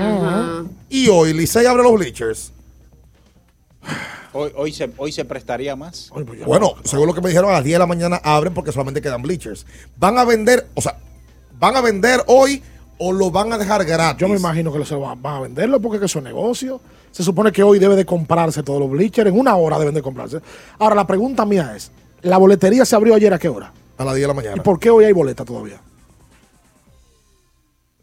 [0.89, 2.51] Y hoy Licey abre los bleachers.
[4.31, 6.11] Hoy, hoy, se, hoy se prestaría más.
[6.45, 9.01] Bueno, según lo que me dijeron, a las 10 de la mañana abren porque solamente
[9.01, 9.65] quedan bleachers.
[9.97, 10.97] ¿Van a vender, o sea,
[11.59, 12.61] van a vender hoy
[12.99, 14.21] o lo van a dejar gratis?
[14.21, 16.79] Yo me imagino que lo se van, van a venderlo porque es es negocio.
[17.11, 19.29] Se supone que hoy debe de comprarse todos los bleachers.
[19.31, 20.39] En una hora deben de comprarse.
[20.77, 21.91] Ahora, la pregunta mía es,
[22.21, 23.73] ¿la boletería se abrió ayer a qué hora?
[23.97, 24.63] A las 10 de la ¿Y mañana.
[24.63, 25.81] por qué hoy hay boleta todavía?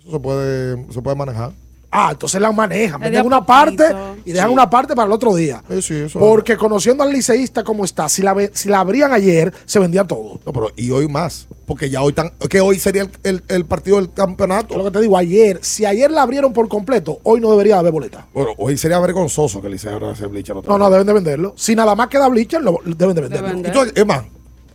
[0.06, 1.52] Eso se puede, se puede manejar.
[1.90, 3.00] Ah, entonces la manejan.
[3.00, 3.46] Venden una poquito.
[3.46, 5.62] parte y dejan una parte para el otro día.
[5.80, 9.54] Sí, eso Porque conociendo al liceísta como está, si la, ve- si la abrían ayer,
[9.64, 10.38] se vendía todo.
[10.44, 11.46] No, pero y hoy más.
[11.64, 14.74] Porque ya hoy tan, que hoy sería el, el- el partido del campeonato.
[14.74, 17.78] Es lo que te digo, ayer, si ayer la abrieron por completo, hoy no debería
[17.78, 18.26] haber boleta.
[18.34, 21.12] Bueno, hoy sería vergonzoso que el Licey abra ese bleacher otra No, no, deben de
[21.14, 21.54] venderlo.
[21.56, 23.48] Si nada más queda bleacher, lo, deben de venderlo.
[23.48, 24.22] Entonces, es más,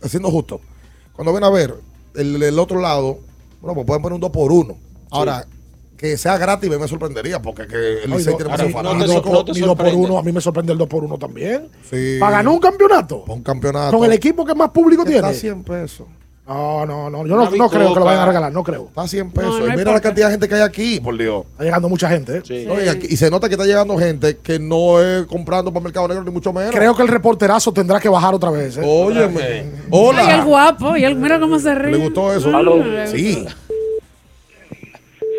[0.08, 0.60] siendo justo,
[1.14, 1.74] cuando ven a ver
[2.16, 3.18] el, el otro lado,
[3.60, 4.76] bueno, pues pueden poner un 2 por 1
[5.12, 5.46] Ahora,
[5.96, 9.06] que sea gratis me sorprendería, porque que el Licey no, tiene ni fanáticos.
[9.06, 11.68] dos por- ni dos por uno, a mí me sorprende el 2 por 1 también.
[11.88, 12.16] Sí.
[12.18, 13.24] Para ganar un campeonato.
[13.28, 13.96] Un campeonato.
[13.96, 15.34] Con el equipo que más público Está tiene.
[15.34, 16.06] 100 pesos.
[16.44, 17.24] No, no, no.
[17.24, 18.86] Yo no, no creo que lo vayan a regalar, no creo.
[18.88, 19.60] Está a 100 pesos.
[19.60, 21.44] No, no y mira la cantidad de gente que hay aquí, por Dios.
[21.52, 22.42] Está llegando mucha gente.
[22.48, 22.64] ¿eh?
[22.66, 25.84] No, y, aquí- y se nota que está llegando gente que no es comprando para
[25.84, 26.74] Mercado Negro, ni mucho menos.
[26.74, 28.76] Creo que el reporterazo tendrá que bajar otra vez.
[28.76, 28.82] ¿eh?
[28.84, 29.40] Óyeme.
[29.40, 30.44] Ay, el Hola.
[30.44, 31.92] guapo, y él, mira cómo se ríe.
[31.96, 32.50] ¿Le gustó eso?
[33.06, 33.46] Sí.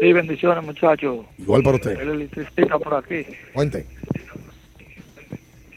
[0.03, 1.25] Sí, bendiciones, muchachos.
[1.37, 1.97] Igual para usted.
[1.97, 3.25] El electricista por aquí.
[3.53, 3.85] Cuente.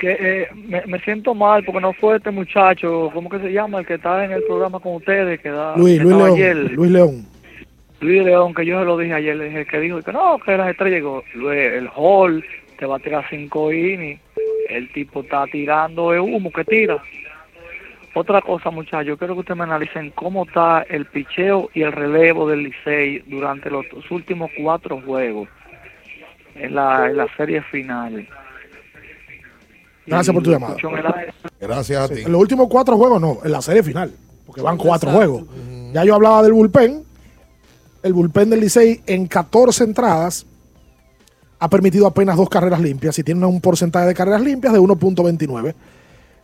[0.01, 3.79] Que eh, me, me siento mal porque no fue este muchacho, ¿cómo que se llama?
[3.79, 5.77] El que está en el programa con ustedes, que da.
[5.77, 6.33] Luis, que Luis León.
[6.35, 6.57] ayer.
[6.73, 7.27] Luis León.
[8.01, 10.57] Luis León, que yo se lo dije ayer, le dije que dijo que no, que
[10.57, 11.05] las estrellas
[11.37, 12.45] el Hall
[12.81, 14.21] te va a tirar cinco innings.
[14.69, 17.01] El tipo está tirando de humo que tira.
[18.19, 21.93] Otra cosa, muchachos, yo quiero que ustedes me analicen cómo está el picheo y el
[21.93, 25.51] relevo del Licey durante los últimos cuatro juegos
[26.55, 28.27] en la, en la serie final.
[30.07, 30.77] Gracias por tu llamada.
[31.61, 32.23] Gracias a ti.
[32.23, 34.11] En los últimos cuatro juegos no, en la serie final,
[34.47, 35.45] porque van cuatro juegos.
[35.93, 37.05] Ya yo hablaba del bullpen.
[38.03, 40.47] El bullpen del Licey en 14 entradas
[41.59, 45.75] ha permitido apenas dos carreras limpias y tiene un porcentaje de carreras limpias de 1.29.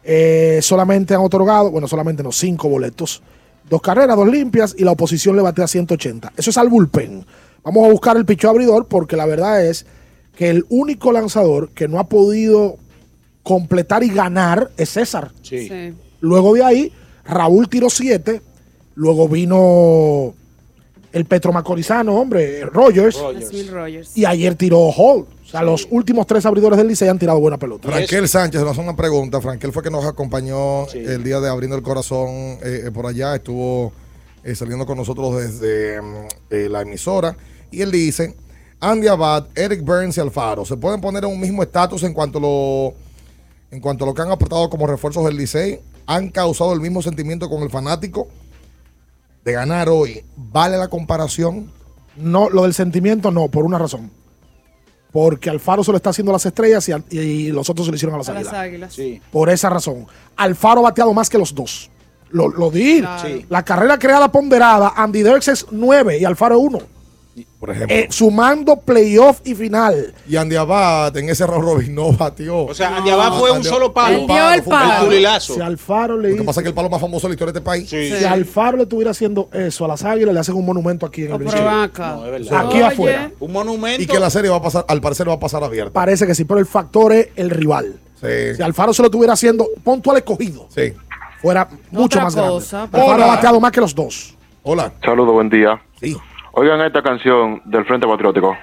[0.04, 3.22] Eh, solamente han otorgado, bueno, solamente no, cinco boletos.
[3.68, 6.32] Dos carreras, dos limpias y la oposición le batea 180.
[6.36, 7.24] Eso es al bullpen.
[7.62, 9.86] Vamos a buscar el picho abridor porque la verdad es
[10.36, 12.76] que el único lanzador que no ha podido
[13.42, 15.32] completar y ganar es César.
[15.42, 15.94] Sí.
[16.20, 16.92] Luego de ahí,
[17.24, 18.42] Raúl tiró siete.
[18.94, 20.34] Luego vino
[21.12, 23.18] el petromacorizano, hombre, Rogers.
[24.14, 25.26] Y ayer tiró Hall.
[25.42, 27.88] O sea, los últimos tres abridores del Licey han tirado buena pelota.
[27.88, 29.40] Frankel Sánchez nos hace una pregunta.
[29.40, 32.30] Frankel fue que nos acompañó el día de abriendo el corazón
[32.62, 33.34] eh, eh, por allá.
[33.34, 33.92] Estuvo
[34.44, 36.14] eh, saliendo con nosotros desde mm,
[36.50, 37.36] eh, la emisora.
[37.70, 38.34] Y él dice:
[38.80, 42.38] Andy Abad, Eric Burns y Alfaro se pueden poner en un mismo estatus en cuanto
[42.38, 42.94] a lo
[43.70, 45.80] en cuanto a lo que han aportado como refuerzos del Licey.
[46.06, 48.28] Han causado el mismo sentimiento con el fanático
[49.44, 50.24] de ganar hoy.
[50.36, 51.70] ¿Vale la comparación?
[52.16, 54.10] No, lo del sentimiento no, por una razón.
[55.10, 57.90] Porque Alfaro se lo está haciendo a las estrellas y, a- y los otros se
[57.92, 58.98] lo hicieron a las A las águilas.
[58.98, 59.20] águilas.
[59.30, 60.06] Por esa razón.
[60.36, 61.90] Alfaro ha bateado más que los dos.
[62.30, 63.00] Lo, lo di.
[63.00, 63.28] Claro.
[63.28, 63.44] Sí.
[63.50, 66.78] La carrera creada ponderada, Andy Dirks es 9 y Alfaro 1.
[67.58, 67.96] Por ejemplo.
[67.96, 70.12] Eh, sumando playoff y final.
[70.28, 72.64] Y Andy Abad en ese round robin no batió.
[72.64, 74.18] O sea, Andy Abad fue un solo palo.
[74.18, 75.10] Él dio el palo.
[75.40, 77.52] Si Alfaro le Lo que pasa es que el palo más famoso de la historia
[77.52, 77.88] de este país.
[77.88, 78.10] Sí.
[78.18, 81.32] si Alfaro le estuviera haciendo eso a las águilas, le hacen un monumento aquí en
[81.32, 82.16] el acá.
[82.16, 82.56] No.
[82.58, 82.84] Aquí Oye.
[82.84, 83.30] afuera.
[83.40, 84.02] Un monumento.
[84.02, 85.92] Y que la serie va a pasar, al parecer va a pasar abierta.
[85.92, 87.98] Parece que sí, pero el factor es el rival.
[88.20, 88.54] Sí.
[88.56, 90.66] Si Alfaro se lo estuviera haciendo, pon tú al escogido.
[90.74, 90.92] Sí.
[91.40, 92.90] Fuera mucho Otra más cosa, grande.
[92.92, 94.34] pero- Alfaro ha bateado más que los dos.
[94.62, 94.92] Hola.
[95.04, 95.80] Saludos, buen día.
[96.00, 96.16] Sí.
[96.54, 98.56] Oigan esta canción del Frente Patriótico.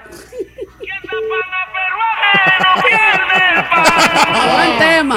[4.54, 5.16] Buen tema.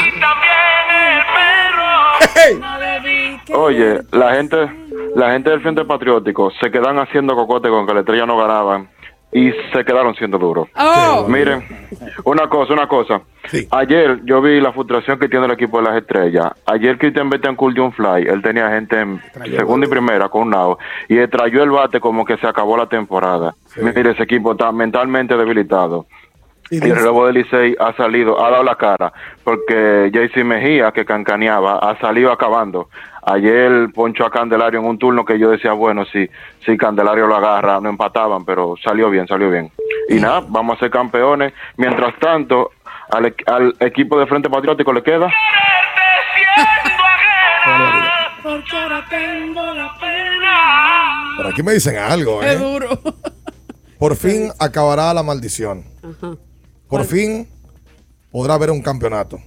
[3.55, 4.57] Oye, la gente,
[5.15, 8.89] la gente del Frente Patriótico se quedan haciendo cocote con que la estrella no ganaban
[9.33, 10.69] y se quedaron siendo duros.
[10.77, 11.27] Oh.
[11.29, 11.65] Miren,
[12.25, 13.23] una cosa, una cosa.
[13.47, 13.67] Sí.
[13.71, 16.53] Ayer yo vi la frustración que tiene el equipo de las estrellas.
[16.67, 18.27] Ayer Christian Betancourt dio un fly.
[18.29, 19.21] Él tenía gente en
[19.57, 20.79] segunda y primera con un lado.
[21.09, 23.55] Y trayó el bate como que se acabó la temporada.
[23.81, 26.07] Mire, ese equipo está mentalmente debilitado.
[26.73, 29.13] Y el relevo de Licey ha salido, ha dado la cara,
[29.45, 32.89] porque JC Mejía, que cancaneaba, ha salido acabando.
[33.25, 36.29] Ayer ponchó a Candelario en un turno que yo decía, bueno, si,
[36.65, 39.71] si Candelario lo agarra, no empataban, pero salió bien, salió bien.
[40.09, 41.53] Y nada, vamos a ser campeones.
[41.77, 42.71] Mientras tanto,
[43.11, 45.29] al, equ- al equipo de Frente Patriótico le queda
[48.43, 51.35] Porque ahora tengo la pena.
[51.37, 52.57] Por aquí me dicen algo, Qué ¿eh?
[52.57, 52.89] duro.
[53.99, 55.85] Por fin acabará la maldición.
[56.03, 56.33] Ajá.
[56.99, 57.49] Por fin
[58.31, 59.39] podrá haber un campeonato.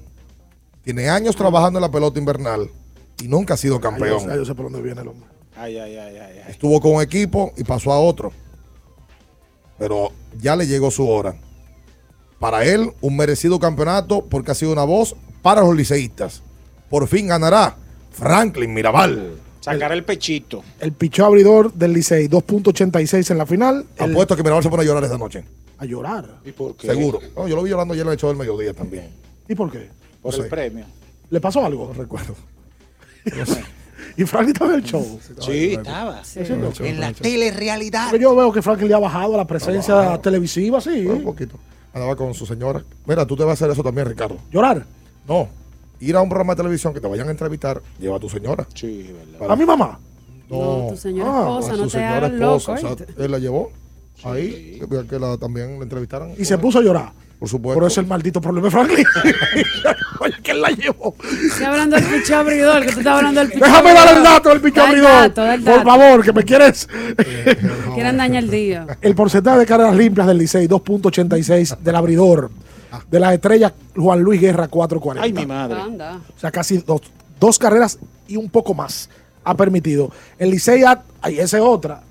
[0.83, 2.69] Tiene años trabajando en la pelota invernal
[3.21, 4.19] y nunca ha sido Ay, yo, campeón.
[4.21, 5.27] sé, yo sé por dónde viene el hombre.
[5.55, 6.51] Ay, ay, ay, ay, ay.
[6.51, 8.31] Estuvo con un equipo y pasó a otro.
[9.77, 11.35] Pero ya le llegó su hora.
[12.39, 16.41] Para él, un merecido campeonato porque ha sido una voz para los liceístas.
[16.89, 17.77] Por fin ganará
[18.11, 19.35] Franklin Mirabal.
[19.61, 20.63] Sacar el pechito.
[20.79, 23.85] El pichó abridor del Licey, 2.86 en la final.
[23.97, 25.43] El- Apuesto que Mirabal se pone a llorar esta noche.
[25.77, 26.25] A llorar.
[26.45, 26.87] ¿Y por qué?
[26.87, 27.19] Seguro.
[27.35, 29.09] No, yo lo vi llorando ayer en el show del mediodía también.
[29.47, 29.89] ¿Y por qué?
[30.21, 30.49] Por No el sé.
[30.49, 30.85] premio.
[31.29, 31.87] ¿Le pasó algo?
[31.87, 32.35] No recuerdo.
[34.17, 35.19] Y Franklin estaba en el show.
[35.41, 36.21] Sí, estaba.
[36.79, 38.07] En la telerrealidad.
[38.11, 41.05] Pero yo veo que Franklin le ha bajado a la presencia televisiva, sí.
[41.05, 41.57] Un poquito.
[41.93, 42.83] Andaba con su señora.
[43.05, 44.37] Mira, tú te vas a hacer eso también, Ricardo.
[44.51, 44.85] Llorar.
[45.27, 45.49] No.
[45.99, 48.65] Ir a un programa de televisión que te vayan a entrevistar, lleva a tu señora.
[48.73, 49.51] Sí, verdad.
[49.51, 49.99] A mi mamá.
[50.49, 52.39] No, tu señora Ah, esposa, a no su te señora esposa.
[52.39, 52.71] loco.
[52.73, 53.23] o sea, ¿oíste?
[53.25, 53.71] él la llevó
[54.23, 56.31] ahí, que, que la, también la entrevistaran.
[56.37, 57.11] Y se puso a llorar.
[57.37, 57.79] Por supuesto.
[57.79, 59.05] Por eso el maldito problema de Franklin.
[60.21, 61.15] Oye, ¿quién la llevó?
[61.49, 64.49] Estoy hablando del picho abridor, que tú estás hablando del picho Déjame dar el dato
[64.49, 65.11] del picho Da el abridor.
[65.11, 66.87] dato, da el Por favor, que me quieres.
[67.93, 68.87] Quieren dañar el día.
[69.01, 72.51] El porcentaje de carreras limpias del Licey, 2.86 del abridor.
[73.11, 75.17] De las estrellas, Juan Luis Guerra, 4.40.
[75.19, 75.81] Ay, mi madre.
[75.81, 76.21] Anda.
[76.35, 77.01] O sea, casi dos,
[77.37, 79.09] dos carreras y un poco más
[79.43, 80.09] ha permitido.
[80.39, 80.83] El Licey,
[81.21, 82.01] ay, esa es otra.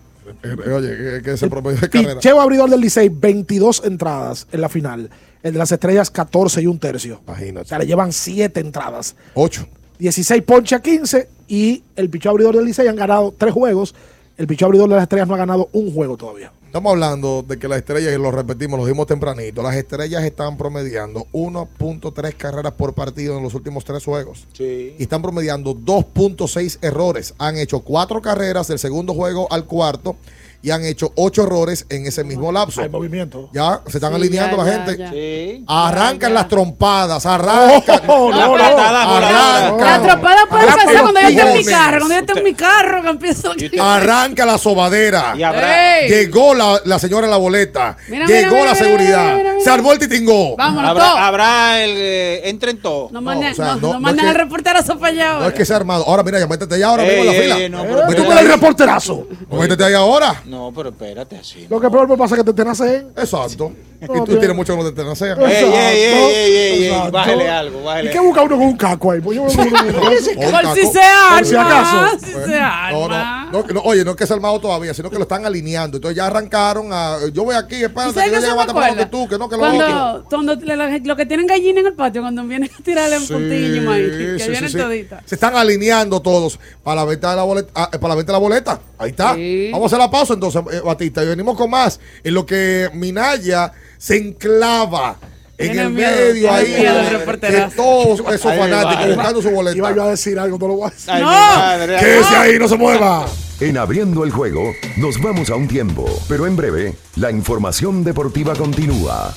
[0.42, 2.14] Eh, Oye, que, ese promedio de carrera.
[2.14, 5.10] Picheo abridor del Licey, 22 entradas en la final.
[5.42, 7.20] El de las estrellas, 14 y un tercio.
[7.26, 7.68] O Imagínate.
[7.68, 9.14] sea, le llevan 7 entradas.
[9.34, 9.66] 8.
[9.98, 13.94] 16 ponche a 15 y el picheo abridor del Licey han ganado 3 juegos
[14.36, 16.50] El picheo abridor de las estrellas no ha ganado un juego todavía.
[16.74, 20.56] Estamos hablando de que las estrellas, y lo repetimos, lo dimos tempranito, las estrellas están
[20.56, 24.48] promediando 1.3 carreras por partido en los últimos tres juegos.
[24.54, 24.96] Sí.
[24.98, 27.32] Y están promediando 2.6 errores.
[27.38, 30.16] Han hecho cuatro carreras del segundo juego al cuarto
[30.62, 32.80] y han hecho ocho errores en ese mismo lapso.
[32.80, 33.50] Hay movimiento.
[33.52, 34.98] Ya se están Sí, alineando ya, la ya, gente.
[34.98, 35.10] ya.
[35.10, 35.64] Sí.
[35.68, 38.00] Arrancan las trompadas, arrancan.
[38.06, 38.64] No, no, no.
[38.64, 39.78] Arrancan.
[39.78, 41.98] La atropada puede empezar cuando yo esté en mi carro.
[41.98, 43.52] Cuando yo esté en mi carro, que empiezo.
[43.80, 45.34] Arranca la sobadera.
[45.36, 46.08] Y habrá- Ey.
[46.08, 47.96] Llegó la, la señora en la boleta.
[48.08, 49.22] Mira, Llegó mira, la mira, seguridad.
[49.24, 49.64] mira, mira, mira.
[49.64, 50.56] Se armó el titingó.
[50.56, 50.90] Vámonos.
[50.90, 51.90] Habrá, habrá el.
[51.96, 53.12] eh, entren todos.
[53.12, 55.46] No, manden, o sea, no, no- no no es al reporterazo para allá No ahora.
[55.48, 56.04] es que sea armado.
[56.06, 57.68] Ahora, mira, ya métete ya ahora Ey, mismo en la ey, fila.
[57.84, 59.26] no, Métete el reporterazo.
[59.50, 60.42] Métete ahí ahora.
[60.46, 61.66] No, pero espérate así.
[61.68, 63.08] Lo que peor me pasa es que te tenacen.
[63.16, 63.72] Exacto.
[64.00, 65.00] No, y tú tienes mucho que no te.
[65.00, 67.12] Ey, ey, ey, Exacto.
[67.12, 69.20] bájale algo, bájale ¿Y qué busca uno con un caco ahí?
[69.20, 71.78] Pues yo- Por si se Por si arma.
[72.10, 72.18] acaso.
[72.18, 72.58] Si se
[72.92, 75.46] No, no, no, no, oye, no es que sea armado todavía, sino que lo están
[75.46, 75.96] alineando.
[75.96, 77.18] Entonces ya a.
[77.32, 79.56] Yo voy aquí, espérate, ¿Sabes que yo llego más temprano que tú, que no, que
[79.56, 79.60] lo.
[79.60, 83.18] Cuando, cuando le- la- lo que tienen gallina en el patio, cuando vienen a tirarle
[83.18, 84.82] un puntillo, maíz, que sí, vienen sí, sí.
[84.82, 85.22] toditas.
[85.26, 87.70] Se están alineando todos para la venta de la boleta.
[87.74, 88.80] ah, para la venta de la boleta.
[88.98, 89.36] Ahí está.
[89.72, 91.22] Vamos a hacer la pausa entonces, eh, Batista.
[91.22, 92.00] Y venimos con más.
[92.22, 95.16] En lo que Minaya se enclava
[95.58, 99.76] en el miedo, medio ahí miedo el de- todos esos fanáticos buscando su boleta.
[99.76, 101.10] Iba yo a decir algo, no lo voy a decir.
[101.10, 101.96] Ay, mi madre.
[101.98, 103.26] Quédese ahí, no se mueva.
[103.60, 108.54] En abriendo el juego, nos vamos a un tiempo, pero en breve, la información deportiva
[108.54, 109.32] continúa.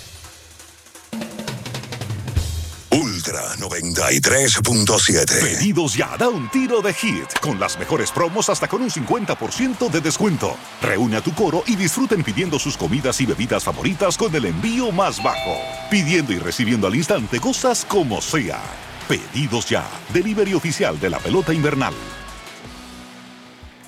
[3.27, 5.41] Ultra 93.7.
[5.41, 9.89] Pedidos ya, da un tiro de hit, con las mejores promos hasta con un 50%
[9.89, 10.55] de descuento.
[10.81, 14.93] Reúne a tu coro y disfruten pidiendo sus comidas y bebidas favoritas con el envío
[14.93, 15.57] más bajo.
[15.91, 18.61] Pidiendo y recibiendo al instante cosas como sea.
[19.09, 21.93] Pedidos ya, delivery oficial de la pelota invernal.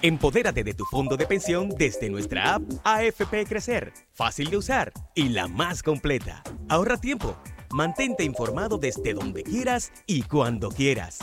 [0.01, 3.93] Empodérate de tu fondo de pensión desde nuestra app AFP Crecer.
[4.13, 6.43] Fácil de usar y la más completa.
[6.67, 7.37] Ahorra tiempo.
[7.71, 11.19] Mantente informado desde donde quieras y cuando quieras.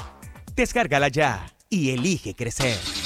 [0.54, 3.05] Descárgala ya y elige crecer.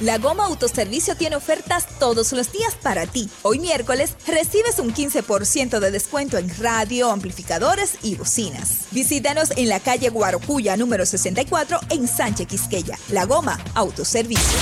[0.00, 3.28] La Goma Autoservicio tiene ofertas todos los días para ti.
[3.42, 8.86] Hoy miércoles recibes un 15% de descuento en radio, amplificadores y bocinas.
[8.92, 12.98] Visítanos en la calle Guarocuya número 64 en Sánchez Quisqueya.
[13.10, 14.58] La Goma Autoservicio.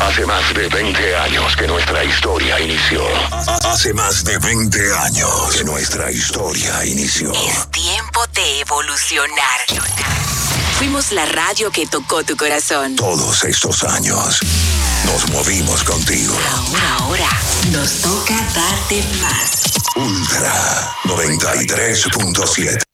[0.00, 3.02] Hace más de 20 años que nuestra historia inició.
[3.64, 7.32] Hace más de 20 años que nuestra historia inició.
[7.72, 10.53] Tiempo de evolucionar.
[10.78, 12.96] Fuimos la radio que tocó tu corazón.
[12.96, 14.40] Todos estos años
[15.06, 16.36] nos movimos contigo.
[16.98, 17.28] Ahora
[17.70, 19.62] nos toca darte más.
[19.96, 22.93] Ultra 93.7.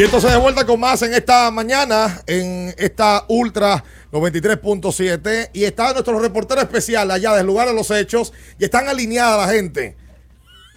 [0.00, 5.50] Y entonces de vuelta con más en esta mañana, en esta Ultra 93.7.
[5.52, 8.32] Y está nuestro reportero especial allá del lugar de los hechos.
[8.58, 9.98] Y están alineada la gente.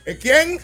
[0.06, 0.60] ¿Eh, ¿Quién?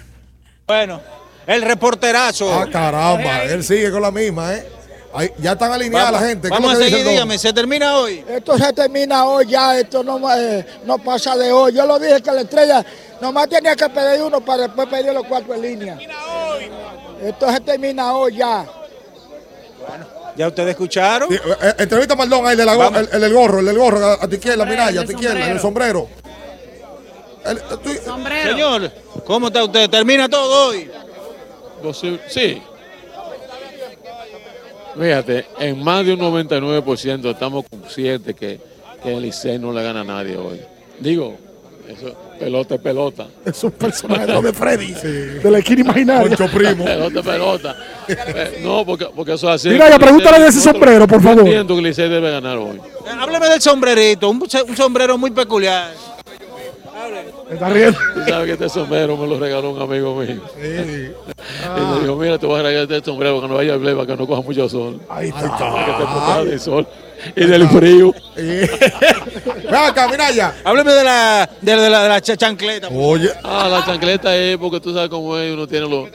[0.68, 1.02] Bueno,
[1.48, 2.53] el reporterazo.
[2.53, 4.68] Ah, caramba, él sigue con la misma, ¿eh?
[5.14, 6.49] Ahí, ya están alineada Vamos- la gente.
[6.49, 8.26] ¿Qué es Vamos a seguir, dígame, ¿se termina hoy?
[8.27, 11.73] Esto se termina hoy ya, esto no, eh, no pasa de hoy.
[11.76, 12.86] Yo lo dije que la estrella
[13.22, 15.98] nomás tenía que pedir uno para después pedir los cuatro en línea.
[17.24, 18.66] Esto se termina hoy ya.
[20.36, 21.30] ¿Ya ustedes escucharon?
[21.30, 23.60] Sí, eh, eh, entrevista a Maldón ahí, el, de la go- el, el del gorro,
[23.60, 26.08] el del gorro, a, a tu izquierda, Minaya, a tu izquierda, el sombrero.
[27.46, 27.91] El- tú-
[28.44, 28.91] Señor,
[29.26, 29.90] ¿cómo está usted?
[29.90, 30.90] ¿Termina todo hoy?
[32.28, 32.62] Sí.
[35.00, 38.60] Fíjate, en más de un 99% estamos conscientes que,
[39.02, 40.60] que el Licey no le gana a nadie hoy.
[41.00, 41.38] Digo,
[41.88, 43.28] eso, pelota es pelota.
[43.45, 46.38] Es un personaje de de Freddy, de la esquina imaginaria.
[46.38, 47.76] pelota es pelota.
[48.07, 49.70] Eh, no, porque, porque eso es así.
[49.70, 51.41] Mira, ya pregúntale de ese sombrero, por favor.
[51.41, 52.80] entiendo que el Licey debe ganar hoy.
[53.20, 55.91] Hábleme del sombrerito, un, un sombrero muy peculiar.
[57.49, 57.98] Está riendo.
[58.14, 60.41] Tú sabes que este sombrero me lo regaló un amigo mío.
[60.57, 64.06] Y me dijo, mira, te voy a regalar este sombrero que no vaya a para
[64.06, 64.99] que no coja mucho sol.
[65.10, 65.49] Ahí está.
[65.57, 66.88] Para que te proteja del sol
[67.36, 68.14] y del frío.
[68.36, 70.54] Ven acá, Minaya.
[70.64, 72.88] Hábleme de la, de, la- de la, de la cha- chancleta.
[72.90, 73.30] Oye.
[73.44, 76.10] Ah, la chancleta es porque tú sabes cómo es, uno tiene los...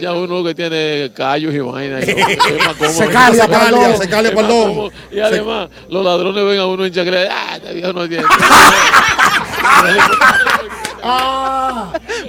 [0.00, 2.04] Ya uno que tiene callos y vainas.
[2.04, 3.96] Secalia, perdón.
[3.98, 4.68] Secalia, Es más perdón.
[4.74, 4.90] cómodo.
[5.12, 7.30] Y además, los ladrones ven a uno en chancleta.
[7.32, 8.24] Ah, este viejo no tiene.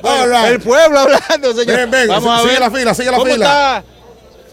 [0.01, 1.77] Bueno, el pueblo hablando, señor.
[1.77, 2.59] Ven, ven, Vamos a sigue ver.
[2.61, 3.45] la fila, sigue la ¿Cómo fila.
[3.45, 3.83] Está?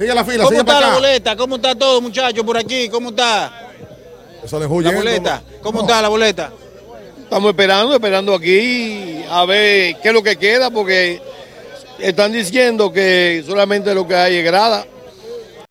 [0.01, 0.95] Sigue la fila, ¿Cómo sigue está para la acá.
[0.97, 1.37] boleta?
[1.37, 2.89] ¿Cómo está todo, muchachos, por aquí?
[2.89, 3.53] ¿Cómo está?
[4.43, 5.43] Eso le La boleta.
[5.63, 6.51] ¿Cómo está la boleta?
[7.23, 11.21] Estamos esperando, esperando aquí a ver qué es lo que queda, porque
[11.99, 14.87] están diciendo que solamente lo que hay es grada,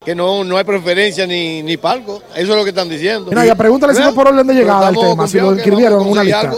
[0.06, 2.22] que no, no hay preferencia ni, ni palco.
[2.36, 3.32] Eso es lo que están diciendo.
[3.32, 6.08] Mira, ya pregúntale si no por orden de llegada estamos tema, si lo inscribieron en
[6.08, 6.54] una lista.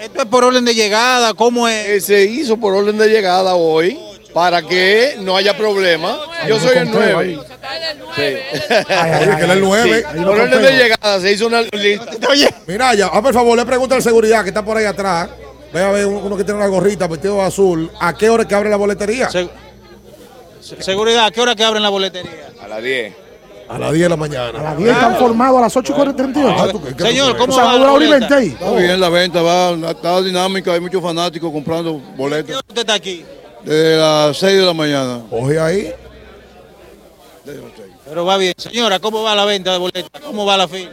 [0.00, 1.88] Esto es por orden de llegada, ¿cómo es?
[1.88, 3.96] Eh, Se hizo por orden de llegada hoy
[4.32, 6.18] para que no haya problema.
[6.46, 7.38] Yo soy el conteo 9.
[8.16, 8.22] Sí.
[8.22, 10.04] Oye, que él es el nueve.
[10.12, 12.06] Sí, Por orden de llegada se hizo una lista.
[12.28, 15.28] Oye, Mira, ya, a por favor, le pregunta al seguridad que está por ahí atrás.
[15.72, 17.90] Ve a ver uno que tiene una gorrita vestido de azul.
[18.00, 19.28] ¿A qué hora es que abre la boletería?
[19.30, 19.48] Se-
[20.80, 22.48] seguridad, ¿a qué hora que abren la boletería?
[22.62, 23.14] A las 10.
[23.68, 24.58] A las 10 de la mañana.
[24.58, 26.54] A las 10 están formados a las 8 y 38.
[26.58, 28.34] Ah, Señor, ¿cómo o sea, va la hora y boleta?
[28.34, 28.48] 20 ahí.
[28.58, 33.24] Está bien la venta, va, está dinámica, hay muchos fanáticos comprando boletos ¿Usted está aquí?
[33.64, 35.22] Desde las 6 de la mañana.
[35.30, 35.94] Coge ahí.
[38.04, 38.54] Pero va bien.
[38.56, 40.20] Señora, ¿cómo va la venta de boletas?
[40.22, 40.90] ¿Cómo va la fila?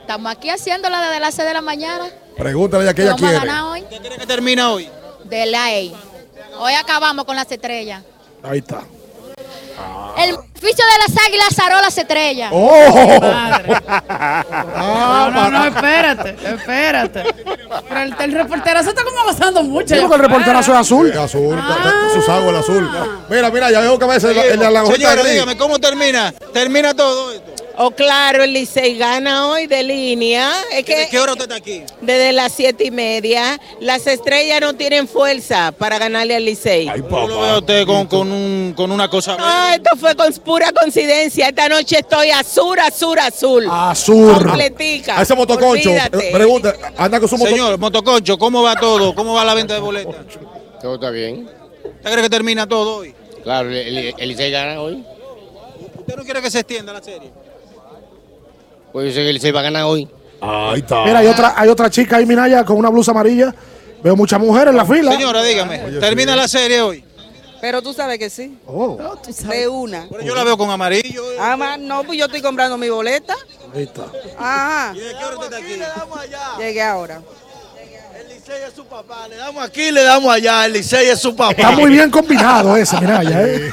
[0.00, 2.10] Estamos aquí haciéndola desde las 6 de la mañana.
[2.36, 3.46] Pregúntale ya que ella Vamos a quiere.
[3.46, 3.82] ganar hoy.
[3.82, 4.88] ¿Usted cree que termina hoy?
[5.24, 5.94] De ley.
[6.58, 8.02] Hoy acabamos con las estrellas.
[8.42, 8.82] Ahí está.
[10.18, 12.50] El oficio de las águilas zaró las estrellas.
[12.52, 13.20] ¡Oh!
[14.76, 17.22] No, no, no, espérate, espérate.
[17.88, 19.94] Pero el, el reporterazo está como gozando mucho.
[19.94, 21.10] Digo que el reporterazo es azul.
[21.12, 22.90] Sí, azul, está- está- su sago el azul.
[23.28, 26.32] Mira, mira, ya veo que a veces el de la gorrita Señora, dígame, ¿cómo termina?
[26.52, 27.61] ¿Termina todo esto?
[27.78, 30.52] Oh, claro, el Licey gana hoy de línea.
[30.72, 31.82] Es ¿De qué hora usted está aquí?
[32.02, 36.86] desde las siete y media, las estrellas no tienen fuerza para ganarle al Licey.
[36.86, 39.36] Yo lo veo usted con, con, un, con una cosa.
[39.36, 41.48] No, esto fue con pura coincidencia.
[41.48, 43.66] Esta noche estoy azul, azul, azul.
[43.70, 44.34] Azul.
[44.44, 45.18] Completica.
[45.18, 46.28] A ese motoconcho, Olvídate.
[46.28, 47.50] eh, pregunta, anda con su moto.
[47.50, 49.14] Señor, Motoconcho, ¿cómo va todo?
[49.14, 50.16] ¿Cómo va la venta de boletas?
[50.80, 51.48] Todo está bien.
[51.84, 53.14] ¿Usted cree que termina todo hoy?
[53.42, 55.02] Claro, el, el Licey gana hoy.
[55.98, 57.30] ¿Usted no quiere que se extienda la serie?
[58.92, 60.08] Pues yo sé que el Licey va a ganar hoy.
[60.40, 61.04] Ahí está.
[61.04, 63.54] Mira, hay otra, hay otra chica ahí, Minaya, con una blusa amarilla.
[64.02, 65.12] Veo muchas mujeres en la fila.
[65.12, 67.04] Señora, dígame, ¿termina la serie hoy?
[67.60, 68.58] Pero tú sabes que sí.
[68.66, 68.98] Oh.
[69.48, 70.08] De una.
[70.10, 71.22] Pero yo la veo con amarillo.
[71.38, 73.36] Ah, ma- no, pues yo estoy comprando mi boleta.
[73.72, 74.06] Ahí está.
[74.36, 74.92] Ajá.
[74.96, 76.60] ¿Y de qué hora usted está aquí?
[76.60, 77.22] Llegué ahora.
[79.28, 80.66] Le damos aquí, le damos allá.
[80.66, 81.52] El Licey es su papá.
[81.52, 83.42] Está muy bien combinado ese, Minaya.
[83.46, 83.72] ¿eh?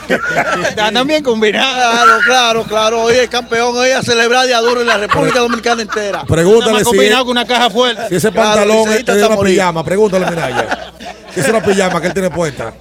[0.69, 1.93] Están bien combinados.
[1.93, 3.01] Claro, claro, claro.
[3.03, 6.23] Hoy es campeón, hoy a celebrar de duro en la República Dominicana entera.
[6.23, 8.07] Pregúntale más si, combinado con una caja fuerte.
[8.09, 9.83] si ese Claro, pantalón es, liceísta es una pijama.
[9.83, 10.93] Pregúntale, Minaya.
[11.33, 12.73] Si es una pijama que él tiene puesta.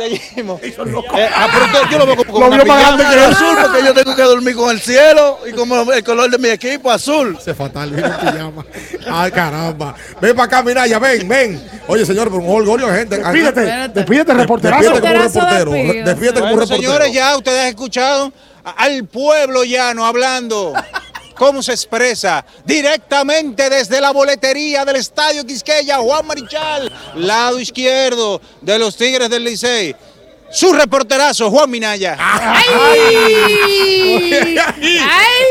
[0.00, 0.62] Seguimos.
[0.62, 0.74] Eh,
[1.34, 3.92] ah, yo lo veo como, como Lo una vio más grande que azul porque yo
[3.94, 7.36] tengo que dormir con el cielo y como el color de mi equipo azul.
[7.38, 8.64] Se fatal, pijama.
[9.10, 9.94] Ay, caramba.
[10.20, 11.62] Ven para acá, Minaya, ven, ven.
[11.86, 13.18] Oye, señor, pero un orgullo de gente.
[13.18, 14.90] Despídete, despídete, reporterazo.
[14.90, 15.70] Despídete como reportero.
[15.72, 16.80] Despídete como reportero.
[16.80, 18.32] señores, ya ustedes han escuchado
[18.64, 20.72] al pueblo llano hablando.
[21.40, 22.44] ¿Cómo se expresa?
[22.66, 29.44] Directamente desde la boletería del Estadio Quisqueya, Juan Marichal, lado izquierdo de los Tigres del
[29.44, 29.96] Licey.
[30.50, 32.14] Su reporterazo, Juan Minaya.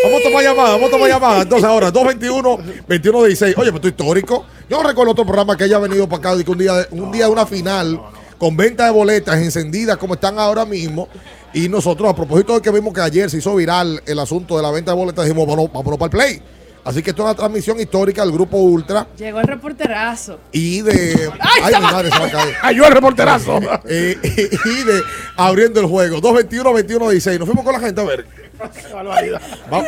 [0.04, 1.42] Vamos a tomar llamada, vamos a tomar llamada.
[1.42, 3.58] Entonces ahora, 221, 21 16.
[3.58, 4.46] Oye, pero esto es histórico.
[4.70, 7.12] Yo no recuerdo otro programa que haya venido para acá y que un día, un
[7.12, 8.00] día de una final
[8.38, 11.10] con venta de boletas encendidas como están ahora mismo.
[11.54, 14.64] Y nosotros, a propósito de que vimos que ayer se hizo viral el asunto de
[14.64, 16.42] la venta de boletas, dijimos, vámonos, vámonos para el play.
[16.86, 20.40] Así que esto es una transmisión histórica del grupo Ultra Llegó el reporterazo.
[20.54, 21.30] y de.
[21.40, 22.56] ¡Ay, Ay, madre se va a caer.
[22.88, 23.60] El reporterazo.
[23.90, 25.02] Eh, y de
[25.36, 26.22] abriendo el juego.
[26.22, 27.38] 221, 21, 16.
[27.40, 28.26] Nos fuimos con la gente a ver.
[28.62, 29.84] Va-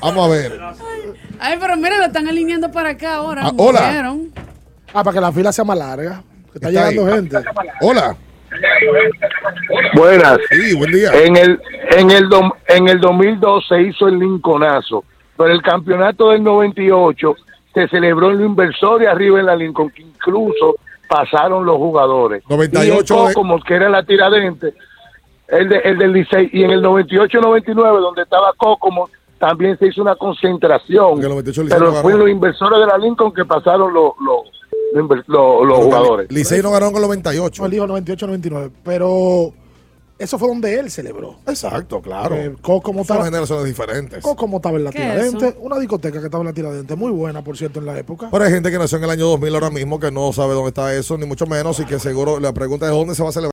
[0.00, 0.60] Vamos a ver.
[1.40, 3.42] Ay, pero mira, lo están alineando para acá ahora.
[3.46, 3.90] Ah, hola.
[3.90, 4.32] ¿Vieron?
[4.94, 6.22] Ah, para que la fila sea más larga.
[6.52, 7.12] Que está, Está llegando ahí.
[7.20, 7.36] gente.
[7.80, 8.16] Hola.
[9.94, 10.38] Buenas.
[10.50, 11.10] Sí, buen día.
[11.12, 11.60] En el,
[11.96, 15.04] en, el dom- en el 2002 se hizo el Lincolnazo,
[15.36, 17.34] pero el campeonato del 98
[17.74, 20.76] se celebró en lo inversor y arriba en la Lincoln, que incluso
[21.08, 22.42] pasaron los jugadores.
[22.48, 24.74] 98 Y como que era la tiradente,
[25.48, 29.08] el, de, el del Licey, y en el 98-99, donde estaba Cocomo,
[29.38, 31.20] también se hizo una concentración.
[31.20, 34.42] Pero fue los inversores de la Lincoln que pasaron los, los,
[34.92, 36.30] los los- los jugadores.
[36.30, 37.62] Licey no ganó con el 98.
[37.62, 38.70] No, él dijo 98-99.
[38.84, 39.52] Pero
[40.18, 41.36] eso fue donde él celebró.
[41.46, 42.34] Exacto, claro.
[42.34, 44.22] Eh, Coco Son estaba, generaciones diferentes.
[44.22, 45.48] Coco estaba en la ¿Qué es tiradente.
[45.48, 45.56] eso?
[45.60, 46.96] Una discoteca que estaba en la tiradente.
[46.96, 48.28] Muy buena, por cierto, en la época.
[48.30, 50.68] Pero hay gente que nació en el año 2000 ahora mismo que no sabe dónde
[50.70, 53.32] está eso, ni mucho menos, y que seguro la pregunta es dónde se va a
[53.32, 53.52] celebrar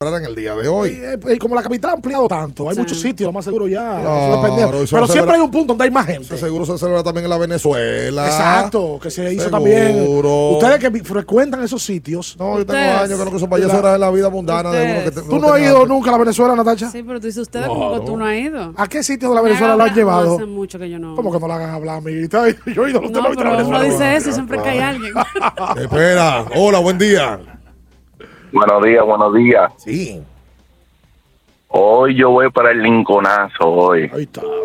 [0.00, 0.90] en el día de hoy.
[0.90, 4.00] Y, eh, y como la capital ha ampliado tanto, hay muchos sitios, más seguro ya.
[4.02, 6.36] Claro, Pero siempre hay un punto donde hay más gente.
[6.36, 8.26] Seguro se celebra también en la Venezuela.
[8.26, 9.50] Exacto, que se hizo Seguro.
[9.50, 10.04] también.
[10.52, 12.36] Ustedes que frecuentan esos sitios.
[12.38, 14.70] No, yo tengo años que no cruzo para allá, eso era de la vida mundana
[14.72, 16.90] de uno que te- ¿Tú no has ido nunca a la Venezuela, Natacha?
[16.90, 18.04] Sí, pero tú dices ustedes No, como que no.
[18.04, 18.72] tú no has ido.
[18.76, 20.34] ¿A qué sitio de la Venezuela lo has No, llevado?
[20.36, 21.14] hace mucho que yo no.
[21.16, 22.44] ¿Cómo que no la hagan hablar, amiguita?
[22.74, 25.12] Yo he ido a los No, pero uno dice eso y siempre cae alguien.
[25.80, 27.40] Espera, hola, buen día.
[28.54, 29.72] Buenos días, buenos días.
[29.78, 30.22] Sí.
[31.66, 34.08] Hoy yo voy para el Lincolnazo hoy.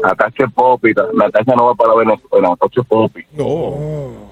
[0.04, 3.26] Natacha Popi, Natacha no va para Venezuela, Natacha Popi.
[3.34, 4.30] No.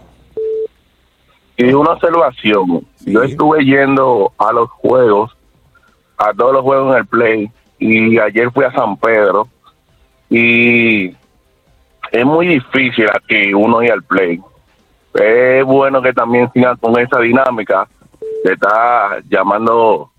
[1.58, 5.36] Y una observación, yo estuve yendo a los juegos,
[6.20, 9.48] a todos los juegos en el Play, y ayer fui a San Pedro,
[10.30, 11.16] y
[12.12, 14.40] es muy difícil aquí uno ir al Play.
[15.16, 17.88] Es bueno que también sigan con esa dinámica,
[18.48, 20.10] que está llamando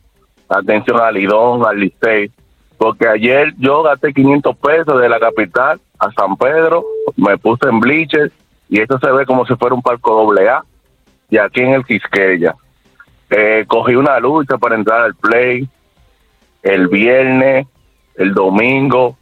[0.50, 2.30] la atención al Lidón, al Licey,
[2.76, 6.84] porque ayer yo gasté 500 pesos de la capital a San Pedro,
[7.16, 8.30] me puse en bleachers,
[8.68, 10.62] y esto se ve como si fuera un palco doble A
[11.30, 12.54] y aquí en el Quisqueya.
[13.30, 15.66] Eh, cogí una lucha para entrar al play
[16.62, 17.66] el viernes,
[18.14, 19.16] el domingo,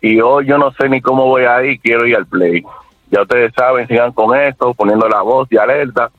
[0.00, 2.62] y hoy yo no sé ni cómo voy a ir, quiero ir al play.
[3.10, 6.10] Ya ustedes saben, sigan con esto, poniendo la voz de alerta,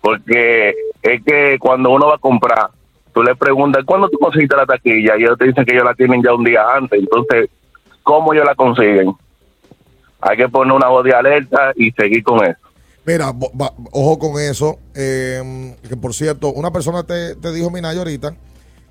[0.00, 2.70] porque es que cuando uno va a comprar,
[3.12, 5.16] tú le preguntas, ¿cuándo tú conseguiste la taquilla?
[5.18, 7.48] Y ellos te dicen que ellos la tienen ya un día antes, entonces,
[8.02, 9.12] ¿cómo ellos la consiguen?
[10.20, 12.58] Hay que poner una voz de alerta y seguir con eso.
[13.06, 14.78] Mira, bo- ba- ojo con eso.
[14.94, 18.34] eh, que por cierto, una persona te, te dijo, Minayo, ahorita,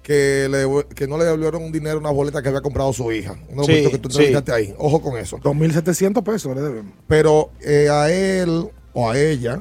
[0.02, 3.36] que, le, que no le devolvieron un dinero, una boleta que había comprado su hija.
[3.50, 4.34] Un Sí, que tú sí.
[4.52, 4.74] ahí.
[4.80, 5.38] Ojo con eso.
[5.38, 6.94] 2.700 pesos le deben.
[7.08, 9.60] Pero eh, a él o a ella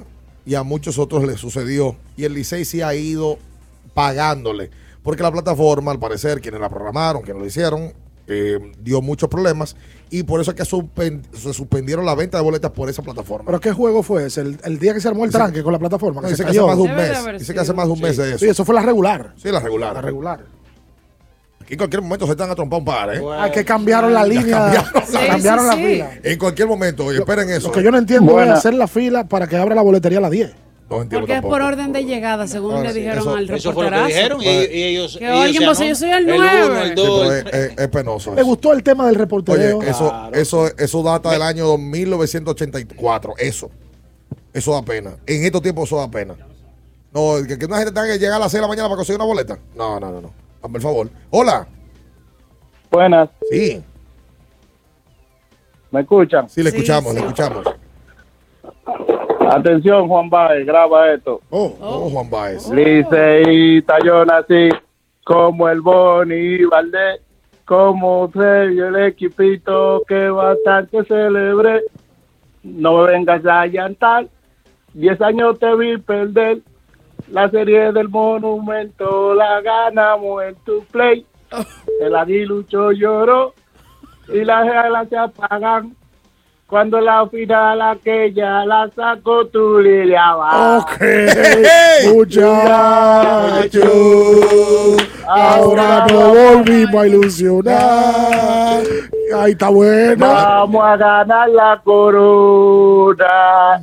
[0.49, 1.95] y a muchos otros le sucedió.
[2.16, 3.37] Y el Licey sí ha ido
[3.93, 4.70] pagándole.
[5.03, 7.93] Porque la plataforma, al parecer, quienes la programaron, quienes lo hicieron,
[8.27, 9.77] eh, dio muchos problemas.
[10.09, 13.45] Y por eso es que se suspendieron la venta de boletas por esa plataforma.
[13.45, 14.41] ¿Pero qué juego fue ese?
[14.41, 16.23] El, el día que se armó el tranque con la plataforma.
[16.23, 17.39] No, que dice se que hace más de un mes.
[17.41, 18.39] Dice que hace más de un mes de eso.
[18.39, 19.35] Sí, eso fue la regular.
[19.37, 19.93] Sí, la regular.
[19.93, 20.41] La regular.
[21.69, 23.20] Aquí en cualquier momento se están a trompar un par, ¿eh?
[23.39, 24.57] Ah, que cambiaron la Ya línea.
[24.59, 26.11] cambiaron la- cambiaron la fila.
[26.23, 27.69] En cualquier momento, oye, esperen eso.
[27.69, 30.23] Lo que yo no entiendo es hacer la fila para que abra la boletería a
[30.23, 30.51] las 10.
[30.89, 33.51] No entiendo Porque es por orden de llegada, según Ah, le sí, dijeron eso- al
[33.51, 34.39] Eso fue lo que reporterazo.
[34.39, 34.47] dijeron y,
[34.78, 35.16] y ellos.
[35.19, 36.82] Que ellos puso, yo soy el uno, 9.
[36.85, 38.32] el dos, es, es- es penoso.
[38.32, 39.77] Me gustó el tema del reportero.
[39.78, 43.35] Oye, eso, eso, eso data del año 1984.
[43.36, 43.70] Eso.
[44.55, 45.11] Eso da pena.
[45.27, 46.35] En estos tiempos eso da pena.
[47.12, 48.97] No, que, que una gente tenga que llegar a las 6 de la mañana para
[48.97, 49.59] conseguir una boleta.
[49.77, 50.48] No, no, no, no.
[50.63, 51.11] Hazme el favor.
[51.31, 51.67] Hola.
[52.91, 53.29] Buenas.
[53.51, 53.83] Sí.
[55.91, 56.49] ¿Me escuchan?
[56.49, 57.65] Sí, le escuchamos, le escuchamos.
[59.51, 61.41] Atención, Juan Baez, graba esto.
[61.51, 62.69] Oh, oh, Juan Baez.
[62.69, 64.69] Liceísta, yo nací
[65.25, 67.21] como el Boni Valdés,
[67.65, 71.83] como se vio el equipito que bastante celebré.
[72.63, 74.29] No me vengas a llantar,
[74.93, 76.59] diez años te vi perder.
[77.31, 81.27] La serie del monumento la ganamos en tu play.
[82.01, 83.55] El aguilucho lloró
[84.29, 85.95] y las alas se apagan.
[86.67, 91.01] Cuando la final aquella la sacó tu Lilia Ok,
[92.15, 93.81] muchacho.
[95.27, 98.83] Ahora nos volvimos a ilusionar.
[99.35, 100.27] Ahí está bueno.
[100.27, 103.81] Vamos a ganar la corona.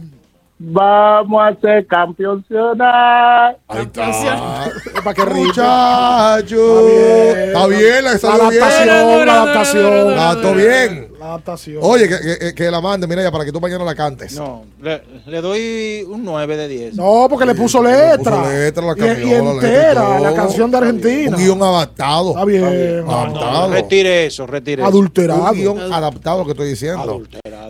[0.57, 3.57] Vamos a ser campeonacional.
[3.67, 4.71] Ahí está.
[5.03, 5.45] Para que ríe.
[5.47, 6.87] Muchacho.
[6.87, 8.63] Está bien, la La salió bien.
[8.63, 10.15] adaptación, la adaptación.
[10.17, 11.14] Ah, todo bien.
[11.25, 11.79] Adaptación.
[11.81, 14.33] Oye, que, que- que la mande, mira ya, para que tú mañana la cantes.
[14.35, 16.95] No, le, le doy un 9 de 10.
[16.95, 18.17] No, porque le puso letra.
[18.41, 20.35] puso letra, la Y- cambió, y, la letra y entera, la todo.
[20.35, 21.37] canción de Argentina.
[21.37, 22.29] Un guion adaptado.
[22.31, 22.63] Está bien.
[23.07, 23.71] Adaptado.
[23.73, 24.89] Retire eso, retire eso.
[24.89, 25.43] Adulterado.
[25.51, 27.21] Un guion adaptado, lo que estoy diciendo.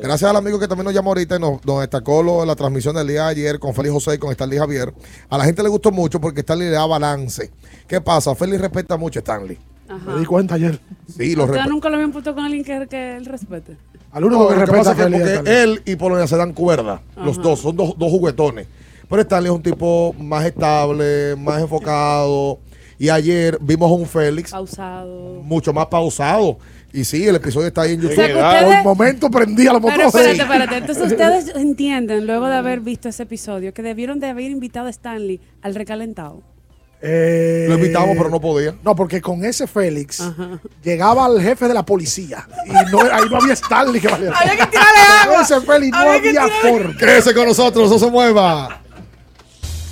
[0.02, 2.94] Gracias al amigo que también nos llamó ahorita y nos, nos destacó lo, la transmisión
[2.96, 4.94] del día de ayer con Félix José y con Stanley Javier.
[5.30, 7.52] A la gente le gustó mucho porque Stanley le da balance.
[7.88, 8.36] ¿Qué pasa?
[8.36, 9.58] Félix respeta mucho a Stanley.
[10.06, 10.80] Me di cuenta ayer.
[11.08, 11.66] Sí, lo ¿Ustedes respeta.
[11.68, 13.78] nunca lo habían puesto con alguien que, que él respete?
[14.12, 16.28] Al único No, que lo que respeta pasa es que a porque él y Polonia
[16.28, 17.02] se dan cuerda.
[17.18, 17.42] Los Ajá.
[17.50, 18.68] dos, son dos, dos juguetones.
[19.10, 22.60] Pero Stanley es un tipo más estable, más enfocado.
[22.98, 25.42] Y ayer vimos a un Félix Pausado.
[25.44, 26.58] mucho más pausado.
[26.94, 28.16] Y sí, el episodio está ahí en YouTube.
[28.16, 30.16] sea, que ustedes- Por el momento prendía los Pero motores.
[30.40, 30.78] espérate, espérate.
[30.78, 34.90] Entonces ustedes entienden, luego de haber visto ese episodio, que debieron de haber invitado a
[34.90, 36.42] Stanley al recalentado.
[37.08, 38.74] Eh, Lo invitamos, pero no podía.
[38.84, 40.24] No, porque con ese Félix
[40.84, 44.36] llegaba el jefe de la policía y no, ahí no había Stanley que valiera.
[44.38, 45.42] Había que tirarle agua.
[45.44, 46.98] Ese Félix no Había que había tirarle- forma.
[46.98, 48.82] Quédese con nosotros, no se mueva.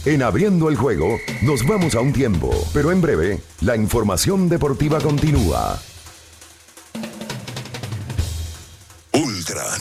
[0.05, 4.99] En Abriendo el Juego nos vamos a un tiempo, pero en breve la información deportiva
[4.99, 5.79] continúa.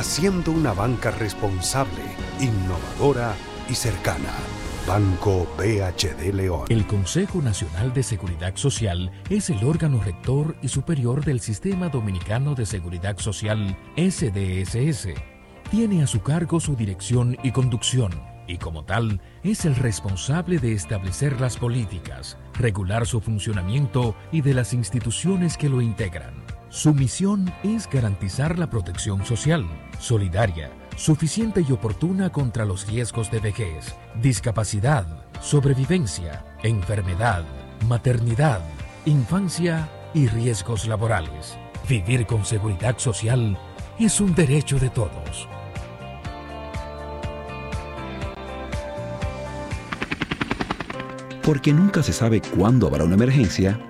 [0.00, 2.00] haciendo una banca responsable,
[2.40, 3.34] innovadora
[3.68, 4.30] y cercana.
[4.88, 6.64] Banco BHD León.
[6.70, 12.54] El Consejo Nacional de Seguridad Social es el órgano rector y superior del Sistema Dominicano
[12.54, 15.08] de Seguridad Social SDSS.
[15.70, 18.10] Tiene a su cargo su dirección y conducción
[18.48, 24.54] y como tal es el responsable de establecer las políticas, regular su funcionamiento y de
[24.54, 26.32] las instituciones que lo integran.
[26.70, 29.66] Su misión es garantizar la protección social,
[29.98, 35.04] solidaria, suficiente y oportuna contra los riesgos de vejez, discapacidad,
[35.40, 37.44] sobrevivencia, enfermedad,
[37.88, 38.60] maternidad,
[39.04, 41.58] infancia y riesgos laborales.
[41.88, 43.58] Vivir con seguridad social
[43.98, 45.48] es un derecho de todos.
[51.42, 53.89] Porque nunca se sabe cuándo habrá una emergencia,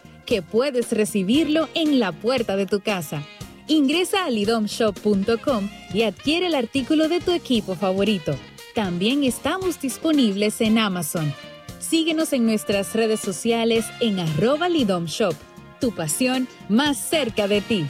[0.25, 3.23] que puedes recibirlo en la puerta de tu casa.
[3.67, 8.35] Ingresa a lidomshop.com y adquiere el artículo de tu equipo favorito.
[8.75, 11.33] También estamos disponibles en Amazon.
[11.79, 15.35] Síguenos en nuestras redes sociales en arroba Lidom Shop.
[15.79, 17.85] Tu pasión más cerca de ti.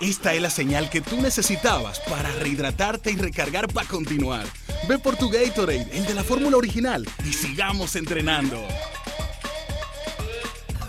[0.00, 4.44] Esta es la señal que tú necesitabas para rehidratarte y recargar para continuar.
[4.88, 8.66] Ve por tu Gatorade, el de la fórmula original, y sigamos entrenando.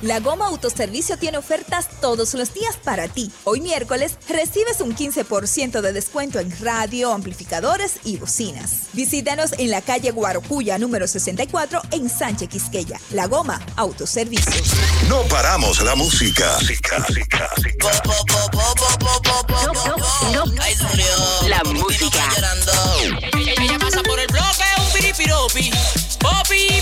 [0.06, 3.32] La Goma Autoservicio tiene ofertas todos los días para ti.
[3.44, 8.84] Hoy miércoles recibes un 15% de descuento en radio, amplificadores y bocinas.
[8.94, 13.02] Visítanos en la calle Guarocuya número 64 en Sánchez Quisqueya.
[13.10, 14.54] La Goma Autoservicio.
[15.10, 16.56] No paramos la música.
[21.48, 22.30] La música.
[23.34, 25.72] Ella pasa por el bloque, un piripiropi.
[26.26, 26.82] Popi.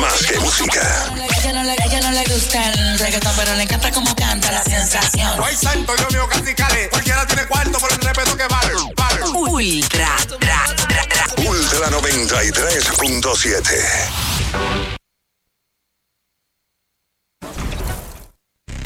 [0.00, 1.10] Más que música.
[1.38, 4.62] Ella no le, ella no le gusta el reggaetón, pero le encanta como canta la
[4.62, 5.36] sensación.
[5.36, 6.88] No hay santo, Dios mío, casi cale.
[6.90, 8.72] Cualquiera tiene cuarto por el respeto que vale.
[8.96, 9.22] vale.
[9.24, 11.26] Ultra, tra, tra, tra.
[11.48, 13.64] Ultra 93.7.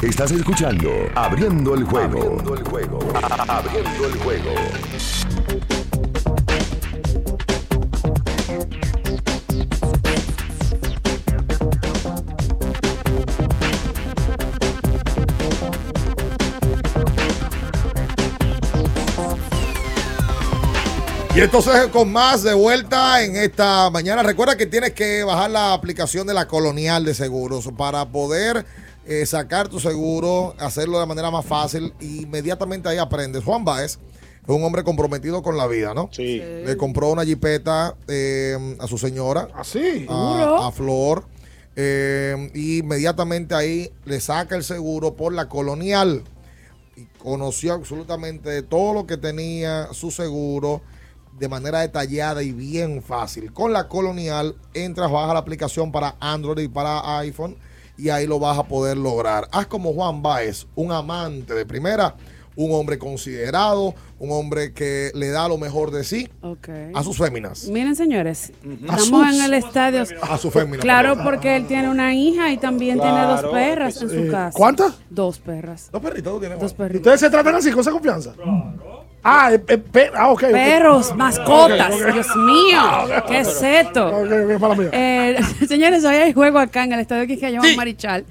[0.01, 2.21] Estás escuchando Abriendo el juego.
[2.21, 2.99] Abriendo el juego.
[3.47, 4.55] Abriendo el juego.
[21.39, 24.21] Y entonces con más de vuelta en esta mañana.
[24.23, 28.65] Recuerda que tienes que bajar la aplicación de la Colonial de Seguros para poder
[29.05, 31.93] eh, sacar tu seguro, hacerlo de manera más fácil.
[32.01, 33.41] Inmediatamente ahí aprendes.
[33.45, 33.99] Juan Baez es
[34.49, 36.09] un hombre comprometido con la vida, ¿no?
[36.11, 36.39] Sí.
[36.39, 39.47] Le compró una jipeta eh, a su señora.
[39.55, 40.07] Así.
[40.09, 41.23] a, a Flor.
[41.77, 46.21] eh, y inmediatamente ahí le saca el seguro por la Colonial.
[46.97, 50.81] Y conoció absolutamente todo lo que tenía su seguro
[51.39, 53.51] de manera detallada y bien fácil.
[53.53, 57.55] Con la Colonial entras, baja la aplicación para Android y para iPhone
[57.97, 59.47] y ahí lo vas a poder lograr.
[59.51, 62.15] Haz como Juan Baez, un amante de primera,
[62.55, 66.29] un hombre considerado, un hombre que le da lo mejor de sí
[66.93, 67.69] a sus féminas.
[67.69, 70.03] Miren, señores, estamos sus- en el estadio.
[70.21, 70.79] A su fémina.
[70.79, 71.25] Claro, perdón.
[71.25, 74.57] porque él tiene una hija y también tiene dos Claro, perras en su Eh, casa.
[74.57, 74.93] ¿cuántas?
[75.09, 75.89] Dos perras.
[75.89, 76.59] Dos perritos tú tienes.
[76.59, 76.99] Dos perritos.
[77.01, 78.33] ¿Ustedes se tratan así, con esa confianza?
[79.23, 80.43] Ah, eh, eh, pe- ah, ok.
[80.43, 80.51] ok.
[80.51, 81.93] Perros, mascotas.
[81.93, 82.13] Ok, ok.
[82.13, 83.23] Dios mío, Ah.
[83.27, 84.07] ¿qué es esto?
[84.07, 84.89] Ok, ok, mala mía.
[84.93, 88.25] Eh, señores, hoy hay juego acá en el estadio Quisqueya Marichal.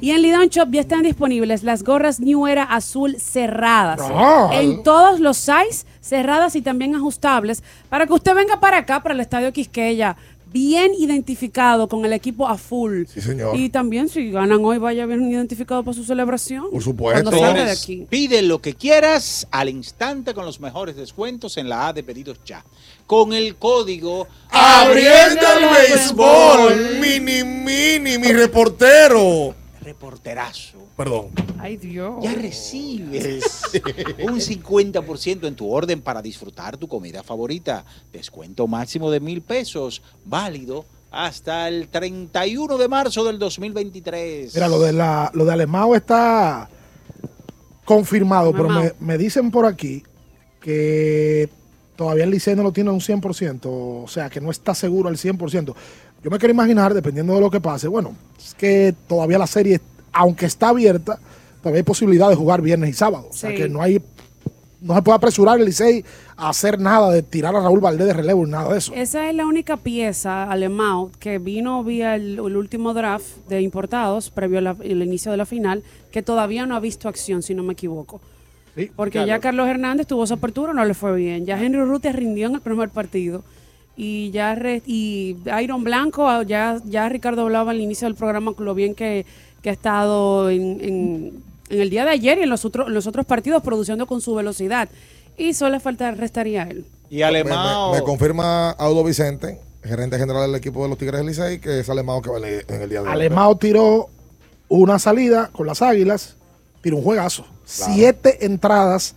[0.00, 4.00] Y en Lidon Shop ya están disponibles las gorras New Era azul cerradas.
[4.02, 4.50] Ah.
[4.52, 9.14] En todos los size, cerradas y también ajustables, para que usted venga para acá, para
[9.14, 10.14] el estadio Quisqueya,
[10.54, 13.06] bien identificado con el equipo a full.
[13.12, 13.58] Sí, señor.
[13.58, 16.70] Y también, si ganan hoy, vaya bien identificado para su celebración.
[16.70, 17.24] Por supuesto.
[17.24, 18.06] Cuando salga de aquí.
[18.08, 22.38] Pide lo que quieras al instante con los mejores descuentos en la A de pedidos
[22.46, 22.64] ya.
[23.04, 29.63] Con el código Abriendo el béisbol, mini, mini, mi reportero.
[30.04, 30.78] Reporterazo.
[30.96, 31.28] Perdón.
[31.58, 32.22] Ay, Dios.
[32.22, 33.62] Ya recibes
[34.22, 37.84] un 50% en tu orden para disfrutar tu comida favorita.
[38.12, 44.54] Descuento máximo de mil pesos, válido hasta el 31 de marzo del 2023.
[44.54, 46.68] Mira, lo de, la, lo de Alemão está
[47.84, 50.02] confirmado, pero me, me dicen por aquí
[50.60, 51.48] que
[51.96, 55.08] todavía el Licey no lo tiene a un 100%, o sea, que no está seguro
[55.08, 55.74] al 100%.
[56.24, 59.78] Yo me quiero imaginar, dependiendo de lo que pase, bueno, es que todavía la serie,
[60.14, 61.18] aunque está abierta,
[61.60, 63.28] todavía hay posibilidad de jugar viernes y sábado.
[63.30, 64.00] O sea, que no hay
[64.80, 66.04] no se puede apresurar el Licey
[66.36, 68.92] a hacer nada de tirar a Raúl Valdés de relevo, nada de eso.
[68.94, 74.28] Esa es la única pieza alemán que vino vía el, el último draft de importados
[74.28, 75.82] previo al inicio de la final,
[76.12, 78.20] que todavía no ha visto acción, si no me equivoco.
[78.94, 79.38] Porque ya.
[79.38, 81.46] Carlos Hernández tuvo su apertura, no le fue bien.
[81.46, 83.42] Ya Henry Rute rindió en el primer partido.
[83.96, 88.66] Y ya re- y Iron Blanco, ya, ya Ricardo hablaba al inicio del programa con
[88.66, 89.24] lo bien que,
[89.64, 92.92] que ha estado en, en- en el día de ayer y en los otros, en
[92.94, 94.90] los otros partidos produciendo con su velocidad.
[95.38, 96.84] Y solo falta restaría a él.
[97.08, 97.90] Y Me, Alemão.
[97.92, 101.80] me- me confirma Audo Vicente, gerente general del equipo de los Tigres del Licey, que
[101.80, 103.12] es Alemão que va en el- en el día de hoy.
[103.14, 104.10] Alemão tiró
[104.68, 106.36] una salida con las Águilas,
[106.82, 107.46] tiró un juegazo.
[107.64, 109.14] Siete entradas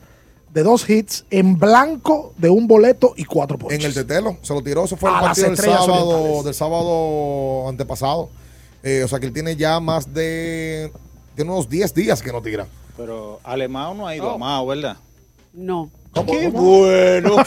[0.53, 3.79] de dos hits en blanco de un boleto y cuatro ponches.
[3.81, 6.43] En el tetelo, se lo tiró, eso fue el A partido del sábado, orientales.
[6.45, 8.29] del sábado antepasado.
[8.83, 10.91] Eh, o sea que él tiene ya más de.
[11.35, 12.67] Tiene unos 10 días que no tira.
[12.95, 14.35] Pero Alemão no ha ido Oh.
[14.35, 14.97] a Mao, ¿verdad?
[15.53, 15.89] No.
[16.13, 17.35] Qué bueno.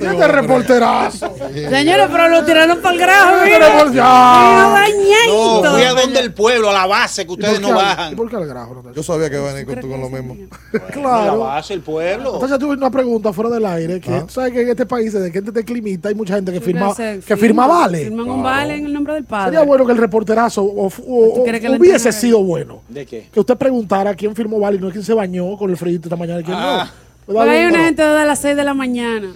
[0.00, 1.32] Este reporterazo.
[1.52, 3.58] Señores, pero lo tiraron para el grajo, mira.
[3.58, 4.48] report- ya.
[4.50, 5.62] Mira, bañadito.
[5.62, 8.16] No, fui a donde el pueblo, a la base, que ustedes no bajan.
[8.16, 8.82] ¿Por qué al grajo?
[8.94, 10.36] Yo sabía que iba a venir con, tú con lo mismo.
[10.72, 11.38] La Claro.
[11.40, 12.34] base, el pueblo.
[12.34, 14.24] Entonces tuve una pregunta fuera del aire, que Ah.
[14.28, 17.36] sabes que en este país, desde que este climita, hay mucha gente que firma, que
[17.36, 18.04] firma vale.
[18.04, 19.52] Firman un vale en el nombre del padre.
[19.52, 22.82] Sería bueno que el reporterazo o- o- o- crees que le hubiese sido bueno.
[22.88, 23.28] ¿De qué?
[23.32, 26.16] Que usted preguntara quién firmó vale y no quién se bañó con el frío esta
[26.16, 26.84] mañana y quién Ah.
[26.90, 27.04] no.
[27.26, 29.34] Pero hay una gente desde las 6 de la mañana.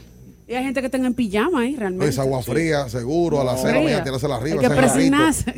[0.48, 2.08] Y hay gente que está en pijama ahí, realmente.
[2.08, 4.62] Es agua fría, seguro, a las 6 de la mañana, tirarse la arriba.
[4.62, 5.54] Hay que presionarse.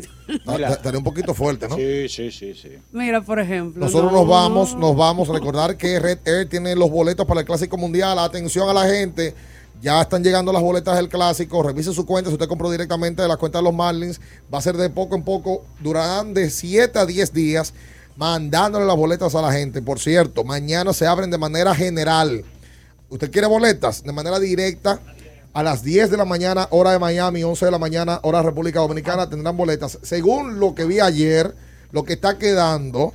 [0.47, 1.77] Ah, Estaría un poquito fuerte, ¿no?
[1.77, 2.71] Sí, sí, sí, sí.
[2.93, 3.85] Mira, por ejemplo.
[3.85, 4.19] Nosotros no.
[4.19, 7.77] nos vamos, nos vamos a recordar que Red Air tiene los boletos para el Clásico
[7.77, 8.19] Mundial.
[8.19, 9.35] Atención a la gente.
[9.81, 11.63] Ya están llegando las boletas del clásico.
[11.63, 12.29] Revise su cuenta.
[12.31, 14.21] Si usted compró directamente de la cuenta de los Marlins,
[14.53, 15.65] va a ser de poco en poco.
[15.81, 17.75] Durarán de 7 a 10 días
[18.17, 19.83] mandándole las boletas a la gente.
[19.83, 22.45] Por cierto, mañana se abren de manera general.
[23.09, 25.01] Usted quiere boletas de manera directa.
[25.53, 28.79] A las 10 de la mañana, hora de Miami, 11 de la mañana, hora República
[28.79, 29.99] Dominicana, tendrán boletas.
[30.03, 31.53] Según lo que vi ayer,
[31.91, 33.13] lo que está quedando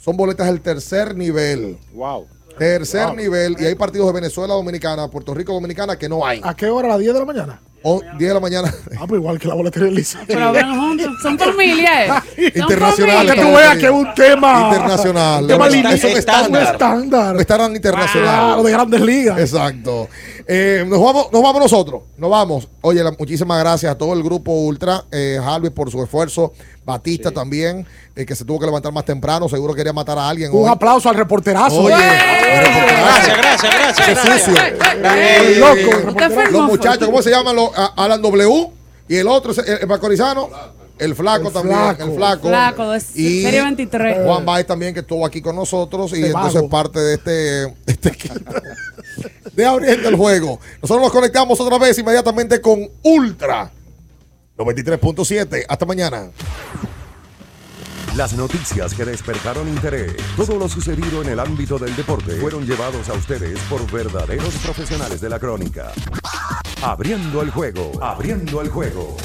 [0.00, 1.76] son boletas del tercer nivel.
[1.92, 2.26] Wow.
[2.58, 3.16] Tercer Wow.
[3.16, 3.56] nivel.
[3.60, 6.40] Y hay partidos de Venezuela Dominicana, Puerto Rico Dominicana que no hay.
[6.42, 6.88] ¿A qué hora?
[6.88, 7.60] ¿A las 10 de la mañana?
[7.82, 8.74] O 10 de la mañana.
[8.98, 10.20] Ah, pues igual que la boletería del Licey.
[10.26, 11.06] Pero hablan juntos.
[11.22, 12.22] Son familias.
[12.36, 12.52] eh.
[12.56, 13.26] Internacional.
[13.32, 15.42] Que tú veas que es un tema Internacional.
[15.42, 16.18] Un tema Un estándar.
[16.18, 16.62] estándar.
[16.74, 17.34] estándar.
[17.34, 18.46] Un estándar internacional.
[18.46, 19.38] Claro, de grandes ligas.
[19.38, 20.08] Exacto.
[20.50, 22.02] Eh, nos, vamos, nos vamos nosotros.
[22.16, 22.68] Nos vamos.
[22.80, 25.04] Oye, la- muchísimas gracias a todo el grupo Ultra.
[25.12, 26.52] Eh, Harvey por su esfuerzo.
[26.86, 29.46] Batista también, eh, que se tuvo que levantar más temprano.
[29.46, 30.50] Seguro quería matar a alguien.
[30.50, 30.70] Un hoy.
[30.70, 31.82] aplauso al reporterazo.
[31.82, 34.06] Oye, Gracias, gracias, gracias.
[34.06, 34.42] Qué gracias.
[34.44, 34.62] sucio.
[35.04, 37.54] Eh, loco, el los muchachos, ¿cómo se llaman?
[37.54, 38.70] Los, a- Alan W.
[39.06, 40.48] Y el otro, es el, el macorizano.
[40.98, 41.78] El flaco El también.
[41.78, 42.02] flaco.
[42.04, 42.48] El flaco.
[42.48, 44.24] Flaco, Serie 23.
[44.24, 46.12] Juan Baez también, que estuvo aquí con nosotros.
[46.16, 48.52] Y entonces parte de este, este equipo
[49.54, 50.60] de abriendo el juego.
[50.80, 53.70] Nosotros nos conectamos otra vez inmediatamente con Ultra
[54.56, 55.64] 93.7.
[55.68, 56.30] Hasta mañana.
[58.16, 63.08] Las noticias que despertaron interés, todo lo sucedido en el ámbito del deporte, fueron llevados
[63.08, 65.92] a ustedes por verdaderos profesionales de la crónica.
[66.82, 69.16] Abriendo el juego, abriendo el juego.